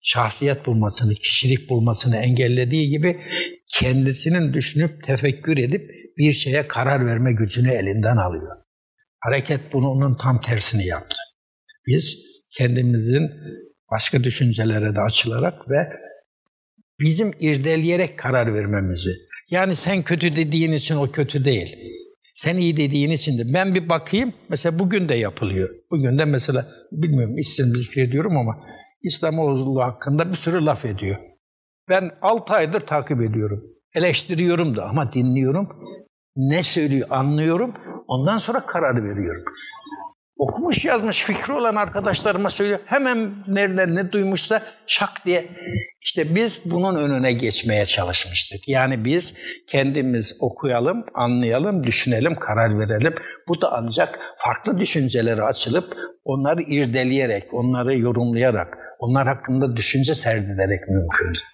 [0.01, 3.21] şahsiyet bulmasını, kişilik bulmasını engellediği gibi
[3.67, 8.57] kendisinin düşünüp tefekkür edip bir şeye karar verme gücünü elinden alıyor.
[9.19, 11.15] Hareket bunun tam tersini yaptı.
[11.87, 12.17] Biz
[12.57, 13.29] kendimizin
[13.91, 15.89] başka düşüncelere de açılarak ve
[16.99, 19.09] bizim irdeleyerek karar vermemizi.
[19.49, 21.75] Yani sen kötü dediğin için o kötü değil.
[22.35, 24.33] Sen iyi dediğin için de ben bir bakayım.
[24.49, 25.69] Mesela bugün de yapılıyor.
[25.91, 28.65] Bugün de mesela bilmiyorum isim zikrediyorum ama
[29.03, 31.17] İslamoğlu hakkında bir sürü laf ediyor.
[31.89, 33.63] Ben 6 aydır takip ediyorum.
[33.95, 35.69] Eleştiriyorum da ama dinliyorum.
[36.35, 37.73] Ne söylüyor anlıyorum.
[38.07, 39.43] Ondan sonra karar veriyorum.
[40.39, 42.79] Okumuş yazmış fikri olan arkadaşlarıma söylüyor.
[42.85, 45.47] Hemen nereden ne duymuşsa şak diye.
[46.01, 48.67] İşte biz bunun önüne geçmeye çalışmıştık.
[48.67, 53.13] Yani biz kendimiz okuyalım, anlayalım, düşünelim, karar verelim.
[53.47, 61.48] Bu da ancak farklı düşüncelere açılıp onları irdeleyerek, onları yorumlayarak, onlar hakkında düşünce serdilerek mümkün.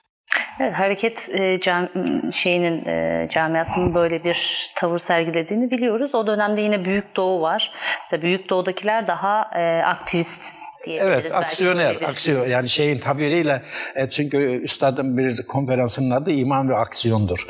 [0.60, 1.90] Evet, hareket e, cam,
[2.32, 6.16] şeyinin e, camiasının böyle bir tavır sergilediğini biliyoruz.
[6.16, 7.72] O dönemde yine Büyük Doğu var.
[8.02, 11.26] Mesela Büyük Doğu'dakiler daha e, aktivist diyebiliriz.
[11.26, 13.62] Evet, aksiyoner, aksiyon yani şeyin tabiriyle
[13.96, 17.48] e, çünkü üstadın bir konferansının adı iman ve aksiyondur.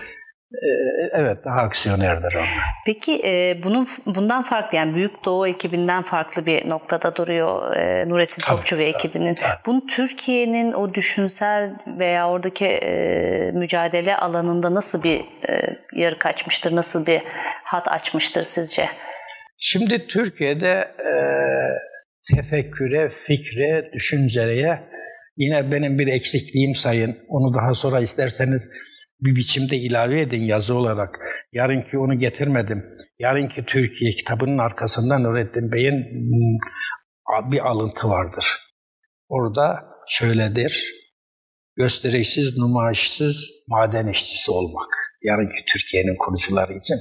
[0.54, 2.60] Ee, evet daha aksiyonerdir onlar.
[2.86, 8.42] Peki e, bunun bundan farklı yani Büyük Doğu ekibinden farklı bir noktada duruyor e, Nurettin
[8.42, 9.36] tabii, Topçu ve ekibinin.
[9.36, 9.60] Tabii.
[9.66, 17.06] Bunun Türkiye'nin o düşünsel veya oradaki e, mücadele alanında nasıl bir e, yarı kaçmıştır, nasıl
[17.06, 17.22] bir
[17.64, 18.90] hat açmıştır sizce?
[19.58, 21.14] Şimdi Türkiye'de e,
[22.36, 24.80] tefekküre, fikre, düşüncelere
[25.38, 27.18] yine benim bir eksikliğim sayın.
[27.28, 28.74] Onu daha sonra isterseniz
[29.22, 31.20] bir biçimde ilave edin yazı olarak.
[31.54, 32.84] Yarınki onu getirmedim.
[33.20, 38.46] Yarınki Türkiye kitabının arkasından Nurettin Bey'in hmm, bir alıntı vardır.
[39.30, 40.94] Orada şöyledir.
[41.78, 44.90] Gösterişsiz, numayişsiz maden işçisi olmak.
[45.24, 46.96] Yarınki Türkiye'nin kurucuları için.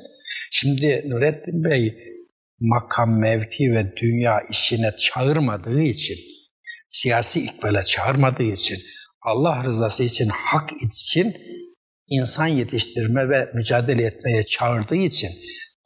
[0.50, 1.94] Şimdi Nurettin Bey
[2.61, 6.16] makam, mevki ve dünya işine çağırmadığı için,
[6.88, 8.79] siyasi ikbale çağırmadığı için,
[9.22, 11.35] Allah rızası için, hak için
[12.08, 15.30] insan yetiştirme ve mücadele etmeye çağırdığı için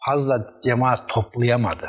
[0.06, 1.86] fazla cemaat toplayamadı.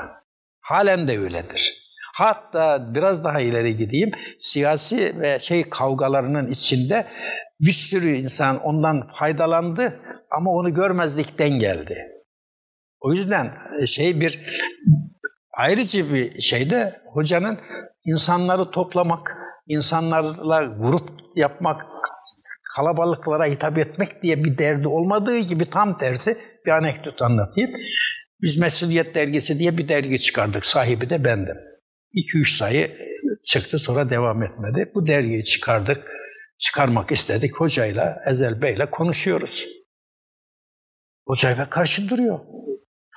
[0.60, 1.90] Halen de öyledir.
[2.14, 7.06] Hatta biraz daha ileri gideyim, siyasi ve şey kavgalarının içinde
[7.60, 10.00] bir sürü insan ondan faydalandı
[10.32, 11.98] ama onu görmezlikten geldi.
[13.00, 14.40] O yüzden e, şey bir
[15.54, 17.60] ayrıca bir şeyde hocanın
[18.06, 19.38] insanları toplamak,
[19.68, 21.82] insanlarla grup yapmak,
[22.76, 27.72] kalabalıklara hitap etmek diye bir derdi olmadığı gibi tam tersi bir anekdot anlatayım.
[28.42, 30.66] Biz Mesuliyet Dergisi diye bir dergi çıkardık.
[30.66, 31.58] Sahibi de bendim.
[32.14, 32.92] 2-3 sayı
[33.46, 34.92] çıktı sonra devam etmedi.
[34.96, 36.08] Bu dergiyi çıkardık.
[36.60, 37.56] Çıkarmak istedik.
[37.56, 39.66] Hocayla, Ezel Bey'le konuşuyoruz.
[41.28, 42.40] Hocayla karşı duruyor.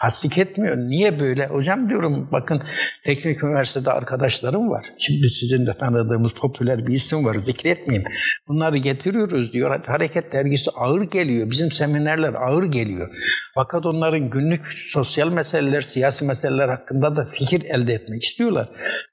[0.02, 0.76] Hastik etmiyor.
[0.76, 1.46] Niye böyle?
[1.46, 2.62] Hocam diyorum bakın
[3.04, 4.84] teknik üniversitede arkadaşlarım var.
[4.98, 8.08] Şimdi sizin de tanıdığımız popüler bir isim var zikretmeyeyim.
[8.48, 9.80] Bunları getiriyoruz diyor.
[9.86, 11.50] Hareket dergisi ağır geliyor.
[11.50, 13.08] Bizim seminerler ağır geliyor.
[13.54, 18.68] Fakat onların günlük sosyal meseleler, siyasi meseleler hakkında da fikir elde etmek istiyorlar.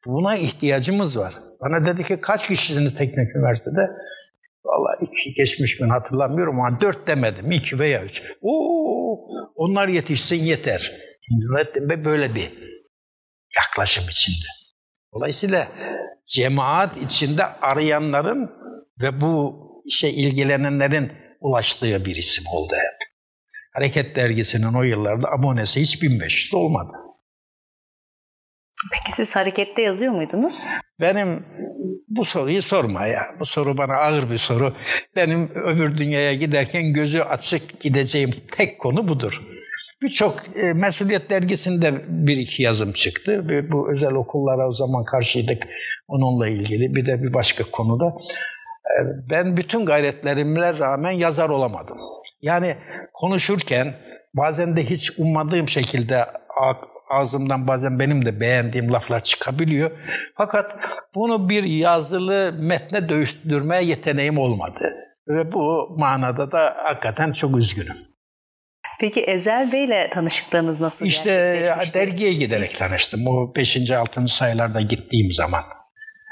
[0.05, 1.33] Buna ihtiyacımız var.
[1.61, 3.81] Bana dedi ki kaç kişisiniz teknik üniversitede?
[4.65, 7.51] Valla iki geçmiş gün hatırlamıyorum ama dört demedim.
[7.51, 8.23] iki veya üç.
[8.41, 10.91] Oo, onlar yetişsin yeter.
[11.31, 12.51] Nurettin Bey böyle bir
[13.55, 14.45] yaklaşım içinde.
[15.13, 15.67] Dolayısıyla
[16.27, 18.51] cemaat içinde arayanların
[19.01, 23.09] ve bu işe ilgilenenlerin ulaştığı bir isim oldu hep.
[23.73, 26.91] Hareket dergisinin o yıllarda abonesi hiç 1500 olmadı.
[28.93, 30.59] Peki siz harekette yazıyor muydunuz?
[31.01, 31.45] Benim
[32.09, 33.21] bu soruyu sorma ya.
[33.39, 34.73] Bu soru bana ağır bir soru.
[35.15, 39.41] Benim öbür dünyaya giderken gözü açık gideceğim tek konu budur.
[40.01, 43.47] Birçok e, mesuliyet dergisinde bir iki yazım çıktı.
[43.71, 45.67] Bu özel okullara o zaman karşıydık
[46.07, 46.95] onunla ilgili.
[46.95, 48.05] Bir de bir başka konuda.
[48.05, 51.97] E, ben bütün gayretlerimle rağmen yazar olamadım.
[52.41, 52.75] Yani
[53.13, 53.93] konuşurken
[54.33, 56.25] bazen de hiç ummadığım şekilde
[57.09, 59.91] ağzımdan bazen benim de beğendiğim laflar çıkabiliyor.
[60.37, 60.75] Fakat
[61.15, 64.93] bunu bir yazılı metne dönüştürmeye yeteneğim olmadı.
[65.27, 67.97] Ve bu manada da hakikaten çok üzgünüm.
[68.99, 71.29] Peki Ezel Bey ile tanışıklığınız nasıl İşte
[71.93, 73.27] dergiye giderek tanıştım.
[73.27, 73.91] O 5.
[73.91, 74.27] 6.
[74.27, 75.61] sayılarda gittiğim zaman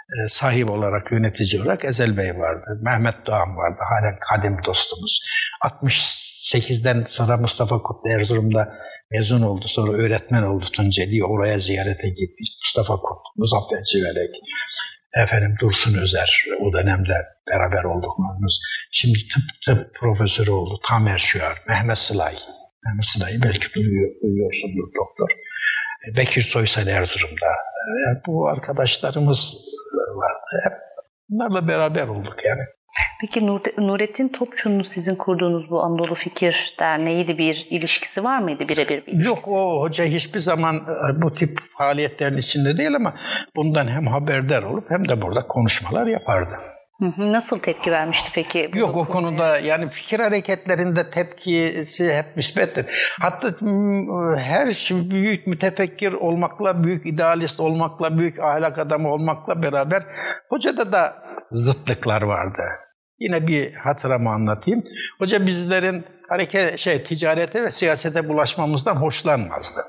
[0.08, 2.66] e, sahip olarak, yönetici olarak Ezel Bey vardı.
[2.82, 3.78] Mehmet Doğan vardı.
[3.80, 5.26] Halen kadim dostumuz.
[5.64, 8.74] 68'den sonra Mustafa Kutlu Erzurum'da
[9.12, 9.66] mezun oldu.
[9.68, 11.24] Sonra öğretmen oldu Tunceli.
[11.24, 12.48] Oraya ziyarete gittik.
[12.64, 14.36] Mustafa Kutlu, Muzaffer Civelek,
[15.24, 17.14] efendim Dursun Özer o dönemde
[17.50, 18.60] beraber olduklarımız.
[18.92, 20.80] Şimdi tıp tıp profesörü oldu.
[20.88, 22.36] Tamer Şuar, Mehmet Sılay.
[22.86, 25.30] Mehmet Sıla'yı belki duyuyor, duyuyorsundur doktor.
[26.08, 27.52] E, Bekir Soysal Erzurum'da.
[28.06, 29.58] Yani e, bu arkadaşlarımız
[30.16, 30.70] vardı.
[30.70, 30.74] Hep
[31.30, 32.62] bunlarla beraber olduk yani.
[33.22, 33.48] Peki
[33.78, 39.28] Nurettin Topçu'nun sizin kurduğunuz bu Anadolu Fikir Derneği'yle bir ilişkisi var mıydı birebir bir ilişkisi?
[39.28, 43.16] Yok o hoca hiçbir zaman e, bu tip faaliyetlerin içinde değil ama
[43.56, 46.54] bundan hem haberdar olup hem de burada konuşmalar yapardı.
[47.18, 48.72] Nasıl tepki vermişti peki?
[48.74, 52.86] Yok o konuda yani fikir hareketlerinde tepkisi hep müsbettir.
[53.22, 53.54] Hatta
[54.38, 60.04] her şey büyük mütefekkir olmakla, büyük idealist olmakla, büyük ahlak adamı olmakla beraber
[60.50, 62.62] hocada da zıtlıklar vardı.
[63.20, 64.84] Yine bir hatıramı anlatayım.
[65.20, 69.82] Hoca bizlerin hareket şey ticarete ve siyasete bulaşmamızdan hoşlanmazdı.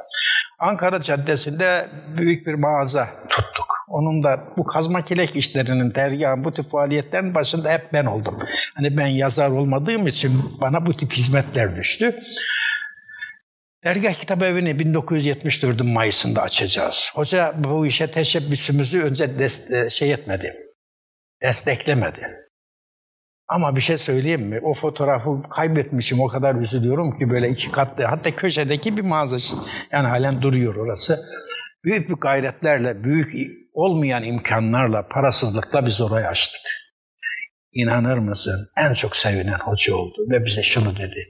[0.58, 3.66] Ankara Caddesi'nde büyük bir mağaza tuttuk.
[3.88, 8.38] Onun da bu kazma kilek işlerinin, dergahın bu tip faaliyetlerin başında hep ben oldum.
[8.74, 12.20] Hani ben yazar olmadığım için bana bu tip hizmetler düştü.
[13.84, 17.10] Dergah Kitap Evi'ni 1974'ün Mayıs'ında açacağız.
[17.14, 20.56] Hoca bu işe teşebbüsümüzü önce dest şey etmedi,
[21.42, 22.47] desteklemedi.
[23.48, 24.60] Ama bir şey söyleyeyim mi?
[24.62, 26.20] O fotoğrafı kaybetmişim.
[26.20, 28.04] O kadar üzülüyorum ki böyle iki katlı.
[28.04, 29.56] Hatta köşedeki bir mağaza.
[29.92, 31.18] Yani halen duruyor orası.
[31.84, 33.32] Büyük bir gayretlerle, büyük
[33.72, 36.60] olmayan imkanlarla, parasızlıkla biz orayı açtık.
[37.72, 38.68] İnanır mısın?
[38.76, 41.20] En çok sevinen hoca oldu ve bize şunu dedi.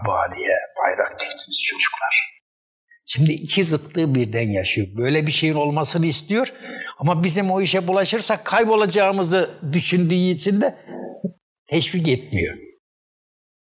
[0.00, 2.30] Abali'ye bayrak diktiniz çocuklar.
[3.06, 4.86] Şimdi iki zıttığı birden yaşıyor.
[4.96, 6.52] Böyle bir şeyin olmasını istiyor
[7.00, 10.74] ama bizim o işe bulaşırsak kaybolacağımızı düşündüğü için de
[11.66, 12.56] teşvik etmiyor.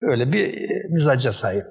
[0.03, 1.65] Böyle bir e, mizaca sahip.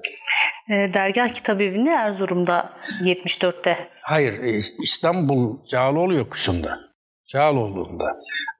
[0.70, 2.72] E, dergah Kitabevi'ni Erzurum'da
[3.04, 3.88] 74'te.
[4.02, 6.78] Hayır, e, İstanbul Cağaloğlu yokuşunda.
[7.26, 8.16] Çağaloğlu'nda.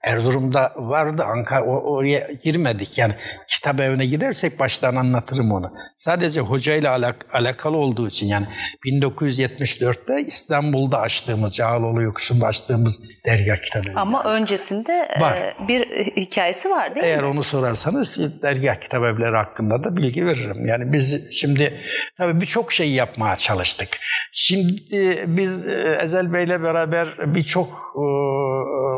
[0.09, 2.99] Erzurum'da vardı Ankara oraya girmedik.
[2.99, 3.13] Yani
[3.49, 5.73] kitap evine gidersek baştan anlatırım onu.
[5.97, 8.47] Sadece hocayla alak alakalı olduğu için yani
[8.85, 14.01] 1974'te İstanbul'da açtığımız Cağaloğlu yokuşunda açtığımız dergah kitabı.
[14.01, 15.55] Ama öncesinde e, var.
[15.69, 15.81] bir
[16.17, 17.23] hikayesi var değil Eğer mi?
[17.23, 20.67] Eğer onu sorarsanız dergah kitap evleri hakkında da bilgi veririm.
[20.67, 21.81] Yani biz şimdi
[22.19, 23.89] tabii birçok şey yapmaya çalıştık.
[24.33, 24.83] Şimdi
[25.27, 28.01] biz e, Ezel Bey'le beraber birçok e,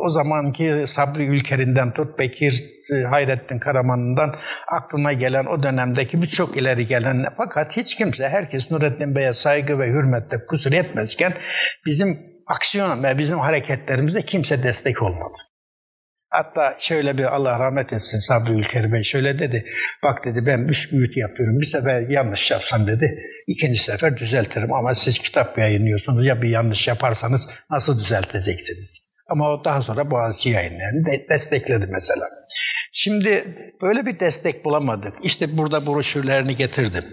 [0.05, 4.37] o zamanki Sabri Ülker'inden tut Bekir e, Hayrettin Karaman'dan
[4.69, 9.87] aklına gelen o dönemdeki birçok ileri gelen fakat hiç kimse herkes Nurettin Bey'e saygı ve
[9.87, 11.33] hürmette kusur etmezken
[11.87, 15.37] bizim aksiyon ve bizim hareketlerimize kimse destek olmadı.
[16.29, 19.65] Hatta şöyle bir Allah rahmet etsin Sabri Ülker Bey şöyle dedi.
[20.03, 21.61] Bak dedi ben büyüt yapıyorum.
[21.61, 23.19] Bir sefer yanlış yapsam dedi.
[23.47, 24.73] ikinci sefer düzeltirim.
[24.73, 26.27] Ama siz kitap yayınlıyorsunuz.
[26.27, 29.10] Ya bir yanlış yaparsanız nasıl düzelteceksiniz?
[29.31, 32.27] Ama o daha sonra Boğaziçi yayınlarını de destekledi mesela.
[32.93, 35.15] Şimdi böyle bir destek bulamadık.
[35.23, 37.05] İşte burada broşürlerini getirdim.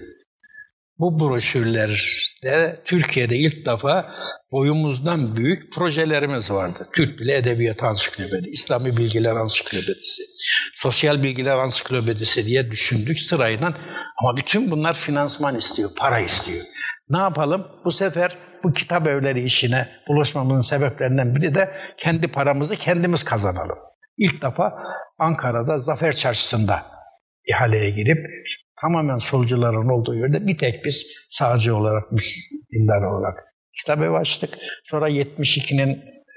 [1.00, 4.14] Bu broşürlerde Türkiye'de ilk defa
[4.52, 6.88] boyumuzdan büyük projelerimiz vardı.
[6.96, 10.24] Türk Dili Edebiyat Ansiklopedisi, İslami Bilgiler Ansiklopedisi,
[10.76, 13.74] Sosyal Bilgiler Ansiklopedisi diye düşündük sırayla.
[14.22, 16.66] Ama bütün bunlar finansman istiyor, para istiyor.
[17.10, 17.68] Ne yapalım?
[17.86, 23.78] Bu sefer bu kitap evleri işine bulaşmamızın sebeplerinden biri de kendi paramızı kendimiz kazanalım.
[24.18, 24.74] İlk defa
[25.20, 26.82] Ankara'da Zafer Çarşısı'nda
[27.48, 28.18] ihaleye girip
[28.82, 32.04] tamamen solcuların olduğu yerde bir tek biz sağcı olarak,
[32.74, 33.40] dindar olarak
[33.80, 34.58] kitap evi açtık.
[34.90, 35.90] Sonra 72'nin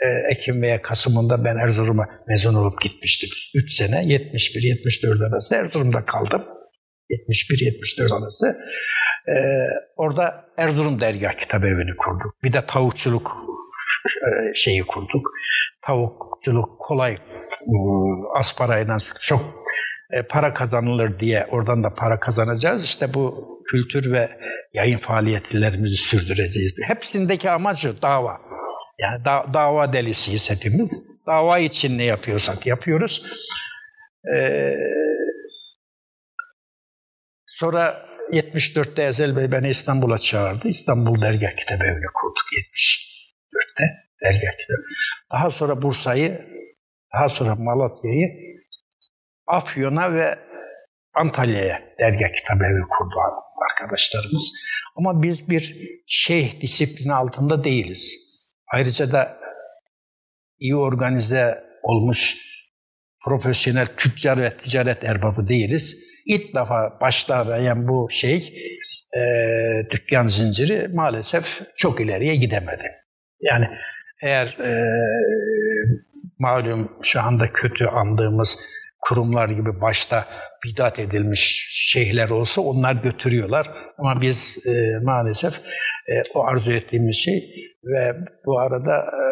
[0.04, 3.30] e, Ekim veya Kasım'ında ben Erzurum'a mezun olup gitmiştim.
[3.54, 6.44] 3 sene 71-74 arası Erzurum'da kaldım.
[7.10, 8.46] 71-74 arası.
[9.28, 12.42] Ee, orada Erzurum Dergah Kitap Evi'ni kurduk.
[12.42, 13.36] Bir de tavukçuluk
[14.06, 15.30] e, şeyi kurduk.
[15.82, 17.16] Tavukçuluk kolay
[18.34, 19.40] az parayla çok
[20.10, 22.84] e, para kazanılır diye oradan da para kazanacağız.
[22.84, 24.28] İşte bu kültür ve
[24.72, 26.74] yayın faaliyetlerimizi sürdüreceğiz.
[26.86, 28.40] Hepsindeki amacı dava.
[28.98, 31.20] Yani da, dava delisiyiz hepimiz.
[31.26, 33.22] Dava için ne yapıyorsak yapıyoruz.
[34.36, 34.74] Ee,
[37.46, 40.68] sonra 74'te Ezel Bey beni İstanbul'a çağırdı.
[40.68, 43.84] İstanbul Dergah Kitabı Evi'ni kurduk 74'te
[44.24, 44.82] Dergah Kitabı.
[45.32, 46.40] Daha sonra Bursa'yı,
[47.14, 48.28] daha sonra Malatya'yı
[49.46, 50.38] Afyon'a ve
[51.14, 53.14] Antalya'ya dergah kitabı evi kurdu
[53.70, 54.52] arkadaşlarımız.
[54.96, 55.76] Ama biz bir
[56.06, 58.16] şeyh disiplini altında değiliz.
[58.72, 59.40] Ayrıca da
[60.58, 62.36] iyi organize olmuş
[63.24, 66.09] profesyonel tüccar ve ticaret erbabı değiliz.
[66.30, 68.54] İlk defa başlayan bu şey
[69.16, 69.20] e,
[69.90, 71.44] dükkan zinciri maalesef
[71.76, 72.86] çok ileriye gidemedi.
[73.40, 73.66] Yani
[74.22, 74.72] eğer e,
[76.38, 78.58] malum şu anda kötü andığımız
[79.00, 80.24] kurumlar gibi başta
[80.64, 83.70] bidat edilmiş şeyhler olsa onlar götürüyorlar.
[83.98, 85.54] Ama biz e, maalesef
[86.08, 87.54] e, o arzu ettiğimiz şey
[87.84, 88.16] ve
[88.46, 89.24] bu arada e,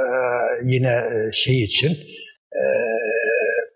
[0.65, 1.91] yine e, şey için
[2.53, 2.63] e,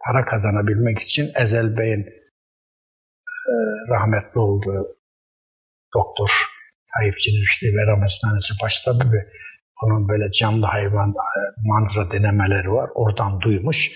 [0.07, 2.22] para kazanabilmek için Ezel Bey'in
[3.53, 3.57] e,
[3.95, 4.99] rahmetli olduğu
[5.95, 6.31] doktor
[6.93, 8.55] Tayyip Cilvişli Verem Hastanesi
[9.13, 9.27] ve
[9.83, 12.91] onun böyle canlı hayvan e, mantra denemeleri var.
[12.95, 13.91] Oradan duymuş.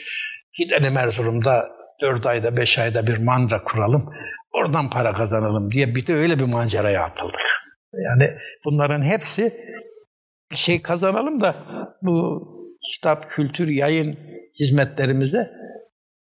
[0.58, 1.68] Gidelim Erzurum'da
[2.00, 4.02] 4 ayda 5 ayda bir mantra kuralım.
[4.52, 7.40] Oradan para kazanalım diye bir de öyle bir maceraya atıldık.
[8.04, 8.30] Yani
[8.64, 9.52] bunların hepsi
[10.50, 11.56] bir şey kazanalım da
[12.02, 12.48] bu
[12.92, 14.18] kitap, kültür, yayın
[14.60, 15.50] hizmetlerimize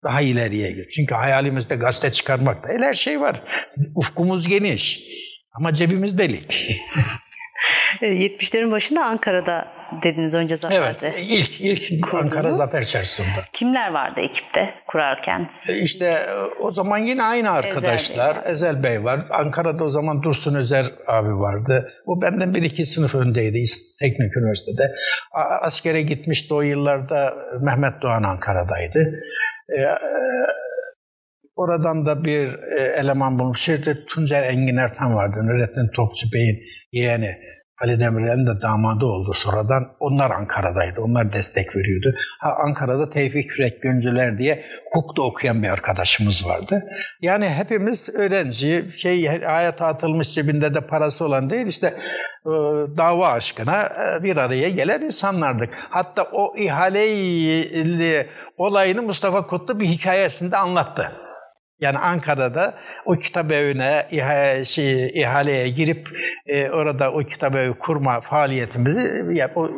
[0.04, 0.88] daha ileriye gidiyor.
[0.95, 3.41] Çünkü hayalimizde gazete çıkarmak da her şey var.
[3.95, 5.00] Ufkumuz geniş
[5.54, 6.52] ama cebimiz delik.
[8.02, 9.68] 70'lerin başında Ankara'da
[10.04, 11.08] dediniz önce Zafer'de.
[11.08, 12.34] Evet, ilk, ilk Kurdunuz.
[12.36, 13.43] Ankara Zafer Çarşısı'nda.
[13.54, 15.45] Kimler vardı ekipte kurarken?
[15.50, 15.84] Siz?
[15.86, 16.26] İşte
[16.60, 18.36] o zaman yine aynı arkadaşlar.
[18.36, 19.20] Ezel Bey, Ezel Bey var.
[19.32, 21.93] Ankara'da o zaman Dursun Özer abi vardı.
[22.06, 23.64] O benden bir iki sınıf öndeydi
[24.00, 24.91] Teknik Üniversitede.
[25.62, 29.12] Askere gitmişti o yıllarda Mehmet Doğan Ankara'daydı.
[29.78, 29.86] Ee,
[31.59, 33.61] Oradan da bir e, eleman bulmuş.
[33.61, 35.39] Şeyde Tuncer Engin Ertan vardı.
[35.43, 36.59] Nurettin Topçu Bey'in
[36.91, 37.38] yeğeni.
[37.82, 39.92] Ali Demirel'in de damadı oldu sonradan.
[40.00, 41.02] Onlar Ankara'daydı.
[41.02, 42.18] Onlar destek veriyordu.
[42.40, 46.84] Ha, Ankara'da Tevfik Kürek Göncüler diye hukukta okuyan bir arkadaşımız vardı.
[47.22, 51.88] Yani hepimiz öğrenci, şey hayata atılmış cebinde de parası olan değil işte
[52.46, 52.52] e,
[52.98, 55.70] dava aşkına e, bir araya gelen insanlardık.
[55.90, 58.26] Hatta o ihale
[58.58, 61.12] olayını Mustafa Kutlu bir hikayesinde anlattı.
[61.82, 62.74] Yani Ankara'da
[63.06, 66.10] o kitap evine ihale, şey, ihaleye girip
[66.46, 69.70] e, orada o kitap evi kurma faaliyetimizi ya, o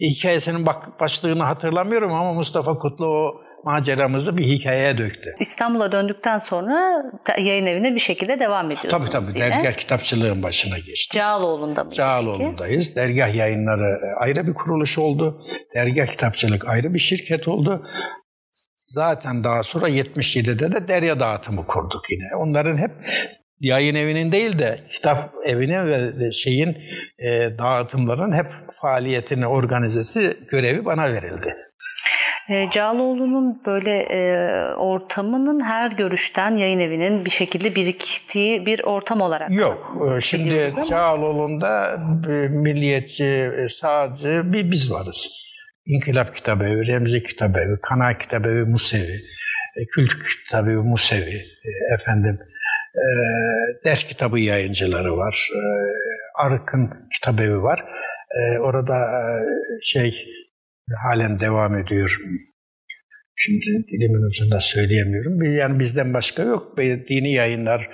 [0.00, 5.34] hikayesinin bak, başlığını hatırlamıyorum ama Mustafa Kutlu o maceramızı bir hikayeye döktü.
[5.40, 7.02] İstanbul'a döndükten sonra
[7.38, 9.28] yayın evine bir şekilde devam ediyorsunuz Tabii tabii.
[9.34, 9.50] Yine.
[9.50, 11.16] Dergah kitapçılığın başına geçti.
[11.16, 11.90] Cağaloğlu'nda mı?
[11.90, 12.96] Cağaloğlu'ndayız.
[12.96, 15.42] Dergah yayınları ayrı bir kuruluş oldu.
[15.74, 17.86] Dergah kitapçılık ayrı bir şirket oldu.
[18.88, 22.36] Zaten daha sonra 77'de de derya dağıtımı kurduk yine.
[22.36, 22.90] Onların hep
[23.60, 25.86] yayın evinin değil de kitap evinin
[26.20, 26.76] ve şeyin
[27.18, 28.46] e, dağıtımların hep
[28.80, 31.56] faaliyetini organizesi görevi bana verildi.
[32.48, 39.50] E, Cağaloğlu'nun böyle e, ortamının her görüşten yayın evinin bir şekilde biriktiği bir ortam olarak
[39.50, 39.96] Yok.
[40.16, 41.98] E, şimdi Cağaloğlu'nda
[42.50, 45.47] milliyetçi, e, sağcı bir biz varız.
[45.88, 49.16] İnkılap Kitabevi, Remzi Kitabevi, Kana Kitabevi Musevi,
[49.76, 50.10] e, Kült
[50.44, 51.36] Kitabevi Musevi,
[51.68, 52.38] e, efendim
[52.94, 53.04] e,
[53.84, 55.60] ders kitabı yayıncıları var, e,
[56.44, 57.84] Arık'ın kitabevi var.
[58.38, 59.20] E, orada e,
[59.82, 60.26] şey
[61.02, 62.18] halen devam ediyor.
[63.36, 65.56] Şimdi dilimin ucunda söyleyemiyorum.
[65.56, 66.78] Yani bizden başka yok.
[67.08, 67.90] Dini yayınlar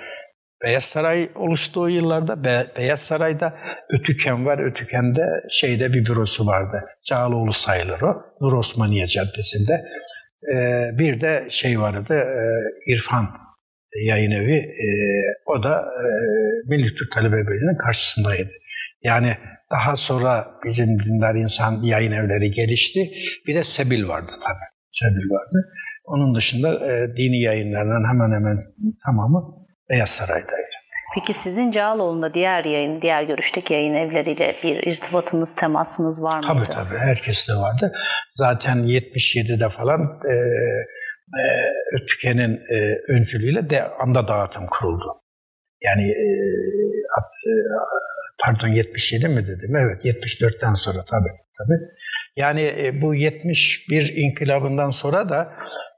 [0.65, 3.55] Beyaz Saray oluştuğu yıllarda Be Beyaz Saray'da
[3.91, 4.59] Ötüken var.
[4.71, 6.85] Ötüken'de şeyde bir bürosu vardı.
[7.05, 8.23] Cağaloğlu sayılır o.
[8.41, 9.73] Nur Osmaniye Caddesi'nde.
[10.53, 12.15] Ee, bir de şey vardı.
[12.15, 13.27] E, İrfan
[14.07, 14.57] yayın evi.
[14.57, 14.89] E,
[15.47, 16.05] o da e,
[16.69, 18.51] Milli Türk Talebe Birliği'nin karşısındaydı.
[19.03, 19.33] Yani
[19.71, 23.11] daha sonra bizim dindar insan yayın evleri gelişti.
[23.47, 24.69] Bir de Sebil vardı tabii.
[24.93, 25.73] Sebil vardı.
[26.05, 28.57] Onun dışında e, dini yayınlarının hemen hemen
[29.07, 30.75] tamamı Beyaz Saray'daydı.
[31.15, 36.65] Peki sizin Cağaloğlu'nda diğer yayın, diğer görüşteki yayın evleriyle bir irtibatınız, temasınız var mıydı?
[36.67, 36.99] Tabii tabii.
[36.99, 37.93] Herkes de vardı.
[38.31, 40.35] Zaten 77'de falan e,
[41.41, 41.45] e,
[41.97, 45.23] Ötüken'in e, öncülüğüyle de anda dağıtım kuruldu.
[45.83, 46.27] Yani e,
[47.49, 47.53] e
[48.45, 49.77] pardon 77 mi dedim?
[49.77, 51.33] Evet 74'ten sonra tabii.
[51.59, 51.81] tabii.
[52.37, 55.53] Yani e, bu 71 inkılabından sonra da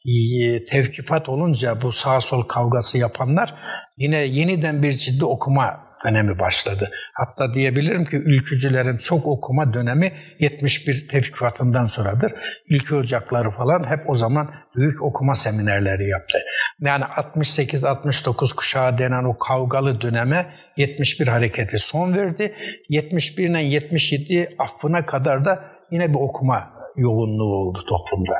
[0.07, 3.55] e, tevkifat olunca bu sağ sol kavgası yapanlar
[3.97, 6.91] yine yeniden bir ciddi okuma dönemi başladı.
[7.15, 12.33] Hatta diyebilirim ki ülkücülerin çok okuma dönemi 71 tevkifatından sonradır.
[12.71, 16.39] Ülkü ocakları falan hep o zaman büyük okuma seminerleri yaptı.
[16.81, 22.55] Yani 68-69 kuşağı denen o kavgalı döneme 71 hareketi son verdi.
[22.89, 28.35] 71 ile 77 affına kadar da yine bir okuma yoğunluğu oldu toplumda.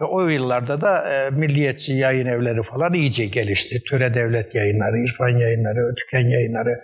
[0.00, 3.82] Ve o yıllarda da e, milliyetçi yayın evleri falan iyice gelişti.
[3.90, 6.80] Töre Devlet Yayınları, İrfan Yayınları, Tüken Yayınları,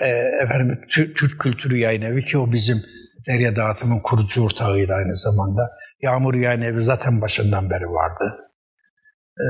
[0.00, 0.08] e,
[0.42, 2.76] efendim Türk Kültürü Yayın Evi ki o bizim
[3.28, 5.70] Derya Dağıtım'ın kurucu ortağıydı aynı zamanda.
[6.02, 8.52] Yağmur Yayın Evi zaten başından beri vardı.
[9.40, 9.44] Ee,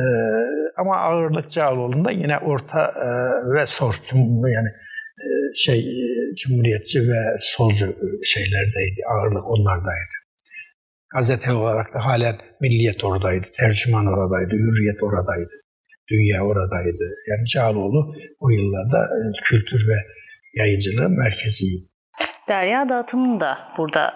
[0.77, 3.09] ama ağırlık Cağaloğlu'nda yine orta e,
[3.55, 3.93] ve sol
[4.49, 4.69] yani
[5.57, 9.01] şey e, cumhuriyetçi ve solcu şeylerdeydi.
[9.13, 10.15] Ağırlık onlardaydı.
[11.15, 15.55] Gazete olarak da halen Milliyet oradaydı, Tercüman oradaydı, Hürriyet oradaydı,
[16.11, 17.07] Dünya oradaydı.
[17.31, 19.97] Yani Cağaloğlu o yıllarda e, kültür ve
[20.55, 21.92] yayıncılığın merkeziydi.
[22.49, 24.15] Derya dağıtımı da burada.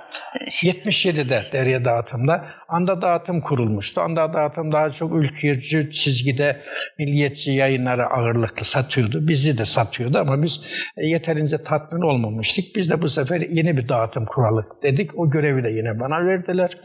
[0.48, 4.00] 77'de e, Derya dağıtımda Anda dağıtım kurulmuştu.
[4.00, 6.56] Anda dağıtım daha çok ülkücü çizgide
[6.98, 9.28] milliyetçi yayınları ağırlıklı satıyordu.
[9.28, 10.60] Bizi de satıyordu ama biz
[10.96, 12.64] e, yeterince tatmin olmamıştık.
[12.76, 15.18] Biz de bu sefer yeni bir dağıtım kuralım dedik.
[15.18, 16.78] O görevi de yine bana verdiler.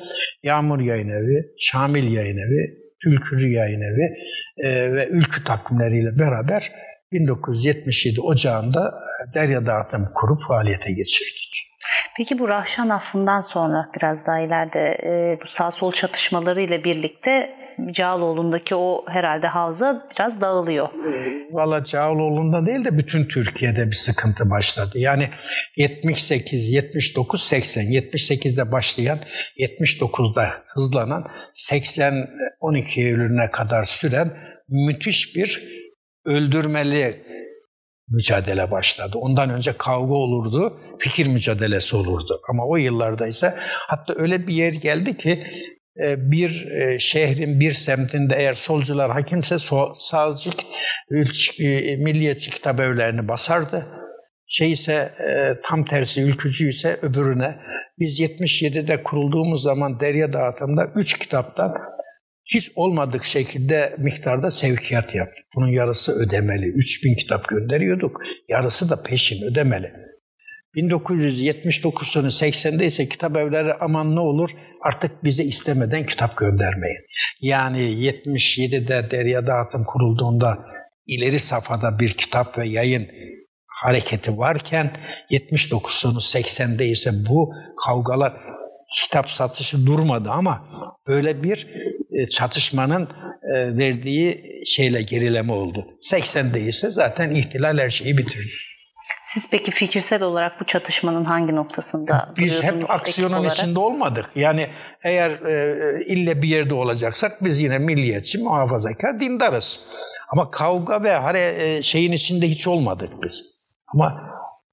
[0.44, 4.14] Yağmur Yayın Evi, Şamil Yayın Evi, Ülkürü Yayın Evi
[4.58, 6.72] e, ve ülkü takvimleriyle beraber
[7.12, 8.94] 1977 Ocağı'nda
[9.34, 11.52] Derya Dağıtım kurup faaliyete geçirdik.
[12.18, 17.56] Peki bu Rahşan affından sonra biraz daha ileride e, bu sağ sol çatışmaları ile birlikte
[17.92, 20.90] Cağaloğlu'ndaki o herhalde havza biraz dağılıyor.
[21.52, 25.00] Valla Cağaloğlu'nda değil de bütün Türkiye'de bir sıkıntı başladı.
[25.00, 25.30] Yani
[25.78, 29.20] 78, 79, 80, 78'de başlayan,
[29.60, 32.14] 79'da hızlanan, 80,
[32.60, 34.32] 12 Eylül'üne kadar süren
[34.70, 35.82] müthiş bir
[36.26, 37.16] öldürmeli
[38.12, 39.18] mücadele başladı.
[39.18, 42.42] Ondan önce kavga olurdu, fikir mücadelesi olurdu.
[42.50, 43.54] Ama o yıllarda ise
[43.88, 45.44] hatta öyle bir yer geldi ki
[46.00, 49.58] e, bir e, şehrin bir semtinde eğer solcular hakimse
[49.96, 50.50] sağcı
[51.60, 53.88] e, milliyetçi kitap evlerini basardı.
[54.48, 55.12] Şey ise
[55.64, 57.56] tam tersi ülkücü ise öbürüne.
[58.00, 61.78] Biz 77'de kurulduğumuz zaman Derya Dağıtım'da üç kitaptan
[62.54, 65.46] hiç olmadık şekilde miktarda sevkiyat yaptık.
[65.56, 66.66] Bunun yarısı ödemeli.
[66.66, 68.22] 3000 kitap gönderiyorduk.
[68.50, 69.88] Yarısı da peşin ödemeli.
[70.76, 74.50] 1979 sonu 80'de ise kitap evleri aman ne olur
[74.82, 77.02] artık bize istemeden kitap göndermeyin.
[77.42, 80.58] Yani 77'de Derya Dağıtım kurulduğunda
[81.08, 83.08] ileri safhada bir kitap ve yayın
[83.68, 84.92] hareketi varken
[85.30, 87.54] 79 sonu 80'de ise bu
[87.86, 88.34] kavgalar
[89.02, 90.70] kitap satışı durmadı ama
[91.08, 91.68] böyle bir
[92.30, 93.10] çatışmanın
[93.56, 95.86] e, verdiği şeyle gerileme oldu.
[96.12, 98.52] 80'de ise zaten ihtilal her şeyi bitirdi.
[99.22, 104.26] Siz peki fikirsel olarak bu çatışmanın hangi noktasında Biz hep aksiyonun içinde olmadık.
[104.36, 104.68] Yani
[105.04, 109.86] eğer e, ille bir yerde olacaksak biz yine milliyetçi, muhafazakar, dindarız.
[110.30, 113.62] Ama kavga ve hare e, şeyin içinde hiç olmadık biz.
[113.94, 114.22] Ama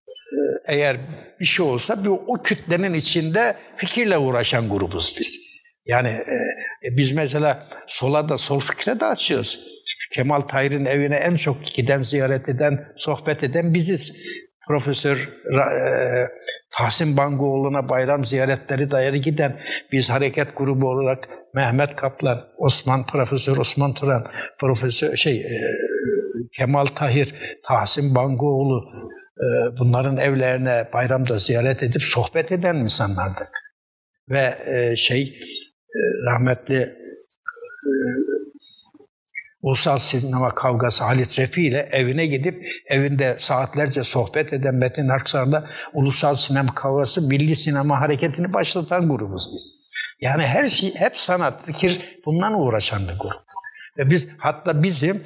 [0.08, 0.96] e, eğer
[1.40, 5.47] bir şey olsa bir o kütlenin içinde fikirle uğraşan grubuz biz.
[5.88, 6.36] Yani e,
[6.88, 9.66] e, biz mesela sola da sol fikre de açıyoruz.
[10.14, 14.16] Kemal Tahir'in evine en çok giden, ziyaret eden, sohbet eden biziz.
[14.68, 16.26] Profesör e,
[16.78, 19.60] Tahsin Bangoğlu'na bayram ziyaretleri dayalı giden
[19.92, 24.26] biz hareket grubu olarak Mehmet Kaplan, Osman Profesör Osman Turan,
[24.60, 25.60] Profesör şey e,
[26.56, 27.34] Kemal Tahir,
[27.64, 28.84] Tahsin Bangoğlu
[29.36, 29.46] e,
[29.78, 33.48] bunların evlerine bayramda ziyaret edip sohbet eden insanlardık.
[34.30, 35.38] Ve e, şey
[36.26, 37.92] rahmetli e,
[39.62, 46.34] Ulusal Sinema Kavgası Halit Refi ile evine gidip evinde saatlerce sohbet eden Metin Aksar'da Ulusal
[46.34, 49.88] Sinema Kavgası Milli Sinema Hareketi'ni başlatan grubuz biz.
[50.20, 53.47] Yani her şey hep sanat, fikir bundan uğraşan bir grup.
[53.98, 55.22] Ve biz hatta bizim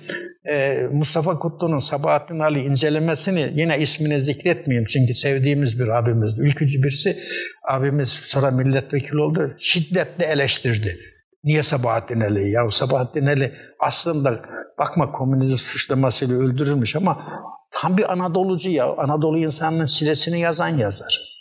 [0.55, 7.19] e, Mustafa Kutlu'nun Sabahattin Ali incelemesini yine ismini zikretmeyeyim çünkü sevdiğimiz bir abimiz, ülkücü birisi
[7.69, 9.57] abimiz sonra milletvekili oldu.
[9.59, 10.99] Şiddetle eleştirdi.
[11.45, 12.51] Niye Sabahattin Ali?
[12.51, 14.41] Ya Sabahattin Ali aslında
[14.79, 17.27] bakma komünizm suçlamasıyla öldürülmüş ama
[17.73, 18.87] tam bir Anadolucu ya.
[18.97, 21.33] Anadolu insanının silesini yazan yazar.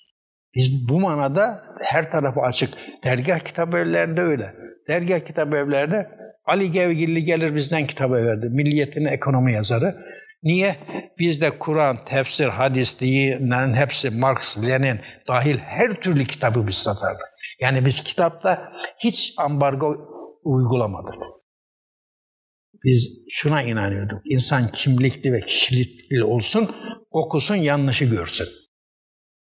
[0.55, 2.73] Biz bu manada her tarafı açık.
[3.03, 4.53] Dergah kitap evlerinde öyle.
[4.87, 8.49] Dergah kitap evlerinde Ali Gevgilli gelir bizden kitabı verdi.
[8.49, 9.95] Milliyetin ekonomi yazarı.
[10.43, 10.75] Niye?
[11.19, 17.27] Bizde Kur'an, tefsir, hadis, dinlerin hepsi Marx, Lenin dahil her türlü kitabı biz satardık.
[17.61, 18.71] Yani biz kitapta
[19.03, 19.95] hiç ambargo
[20.43, 21.13] uygulamadık.
[22.83, 24.21] Biz şuna inanıyorduk.
[24.25, 26.69] İnsan kimlikli ve kişilikli olsun,
[27.11, 28.47] okusun, yanlışı görsün.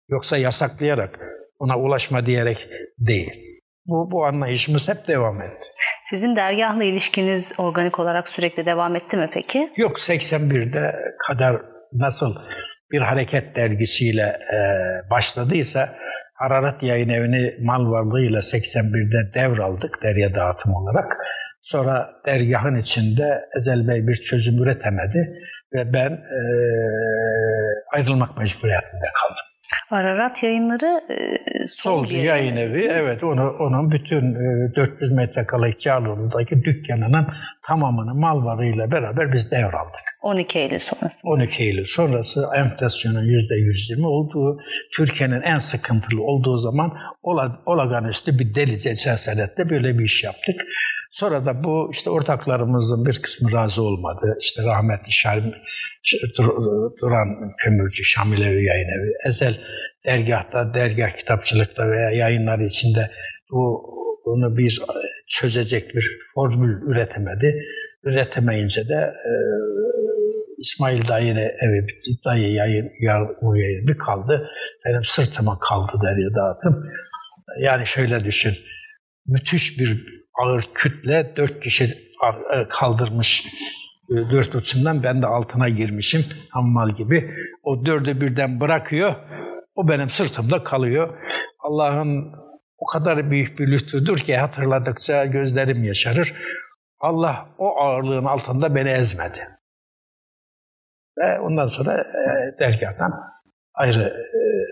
[0.10, 1.20] Yoksa yasaklayarak,
[1.60, 2.70] ona ulaşma diyerek
[3.00, 3.49] değil.
[3.90, 5.68] Bu, bu anlayışımız hep devam etti.
[6.04, 9.70] Sizin dergahla ilişkiniz organik olarak sürekli devam etti mi peki?
[9.78, 10.96] Yok 81'de
[11.28, 11.62] kadar
[11.94, 12.36] nasıl
[12.92, 14.60] bir hareket dergisiyle e,
[15.10, 15.90] başladıysa
[16.34, 21.18] Hararet Yayın Evi'ni mal varlığıyla 81'de devraldık derya dağıtım olarak.
[21.62, 25.30] Sonra dergahın içinde Ezel Bey bir çözüm üretemedi
[25.74, 26.42] ve ben e,
[27.94, 29.49] ayrılmak mecburiyetinde kaldım.
[29.92, 32.88] Ararat yayınları e, Solcu yayın evi.
[32.92, 37.28] Evet onu onun bütün e, 400 metrekarelik Cağaloğlu'ndaki dükkanının
[37.64, 40.02] tamamını mal varıyla beraber biz devraldık.
[40.22, 41.28] 12 Eylül sonrası.
[41.28, 44.60] 12 Eylül sonrası enflasyonun %120 olduğu,
[44.98, 46.98] Türkiye'nin en sıkıntılı olduğu zaman
[47.66, 50.62] olağanüstü bir delice cesaretle böyle bir iş yaptık.
[51.12, 54.38] Sonra da bu işte ortaklarımızın bir kısmı razı olmadı.
[54.40, 55.54] İşte rahmetli Şahin,
[57.02, 59.58] Duran Kömürcü, Şamilevi Yayın Evi, Ezel
[60.06, 63.12] dergahta, dergah kitapçılıkta veya yayınları içinde
[63.52, 63.84] bu
[64.26, 64.82] bunu bir
[65.28, 67.64] çözecek bir formül üretemedi.
[68.04, 69.32] Üretemeyince de e,
[70.58, 71.88] İsmail dayı evi,
[72.26, 74.50] dayı yayın, yayın bir kaldı.
[74.86, 76.74] Benim sırtıma kaldı derya dağıtım.
[77.60, 78.54] Yani şöyle düşün,
[79.26, 81.84] müthiş bir ağır kütle dört kişi
[82.54, 83.46] e, kaldırmış
[84.10, 87.36] e, dört uçundan ben de altına girmişim hammal gibi.
[87.64, 89.16] O dördü birden bırakıyor.
[89.76, 91.18] O benim sırtımda kalıyor.
[91.60, 92.34] Allah'ın
[92.78, 96.34] o kadar büyük bir lütfudur ki hatırladıkça gözlerim yaşarır.
[97.00, 99.40] Allah o ağırlığın altında beni ezmedi.
[101.18, 103.12] Ve ondan sonra e, dergahtan
[103.74, 104.14] ayrı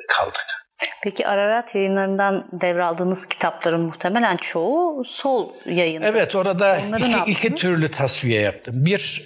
[0.08, 0.57] kaldık.
[1.04, 6.08] Peki Ararat yayınlarından devraldığınız kitapların muhtemelen çoğu sol yayında.
[6.08, 8.86] Evet orada iki, iki türlü tasfiye yaptım.
[8.86, 9.24] Bir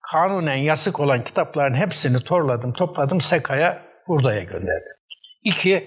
[0.00, 4.96] kanunen yasık olan kitapların hepsini torladım, topladım Seka'ya, Hurda'ya gönderdim.
[5.44, 5.84] İki,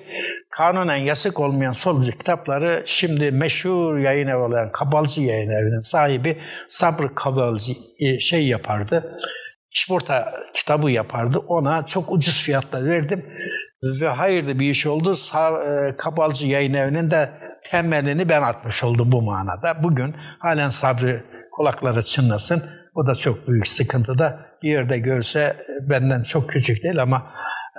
[0.49, 7.15] kanunen yasık olmayan solcu kitapları şimdi meşhur yayın evi olan Kabalcı Yayın Evi'nin sahibi Sabri
[7.15, 9.11] Kabalcı e, şey yapardı.
[9.71, 11.37] İşporta kitabı yapardı.
[11.37, 13.25] Ona çok ucuz fiyatla verdim
[13.83, 15.15] ve hayırlı bir iş oldu.
[15.15, 17.29] Sa e, Kabalcı Yayın Evi'nin de
[17.63, 19.83] temelini ben atmış oldum bu manada.
[19.83, 22.63] Bugün halen sabrı kulakları çınlasın.
[22.95, 24.39] O da çok büyük sıkıntıda.
[24.63, 27.31] Bir yerde görse e, benden çok küçük değil ama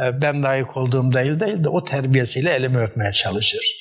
[0.04, 3.79] e, ben layık olduğum değil değil de o terbiyesiyle elimi öpmeye çalışır.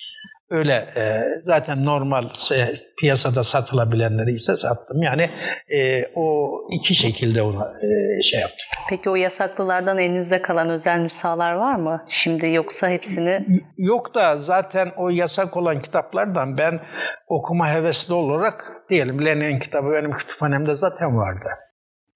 [0.52, 2.68] Öyle e, zaten normal e,
[3.00, 5.02] piyasada satılabilenleri ise sattım.
[5.02, 5.30] Yani
[5.70, 8.66] e, o iki şekilde ona e, şey yaptım.
[8.90, 12.06] Peki o yasaklılardan elinizde kalan özel nüshalar var mı?
[12.08, 13.46] Şimdi yoksa hepsini...
[13.78, 16.80] Yok da zaten o yasak olan kitaplardan ben
[17.28, 21.50] okuma hevesli olarak diyelim Lenin kitabı benim kütüphanemde zaten vardı.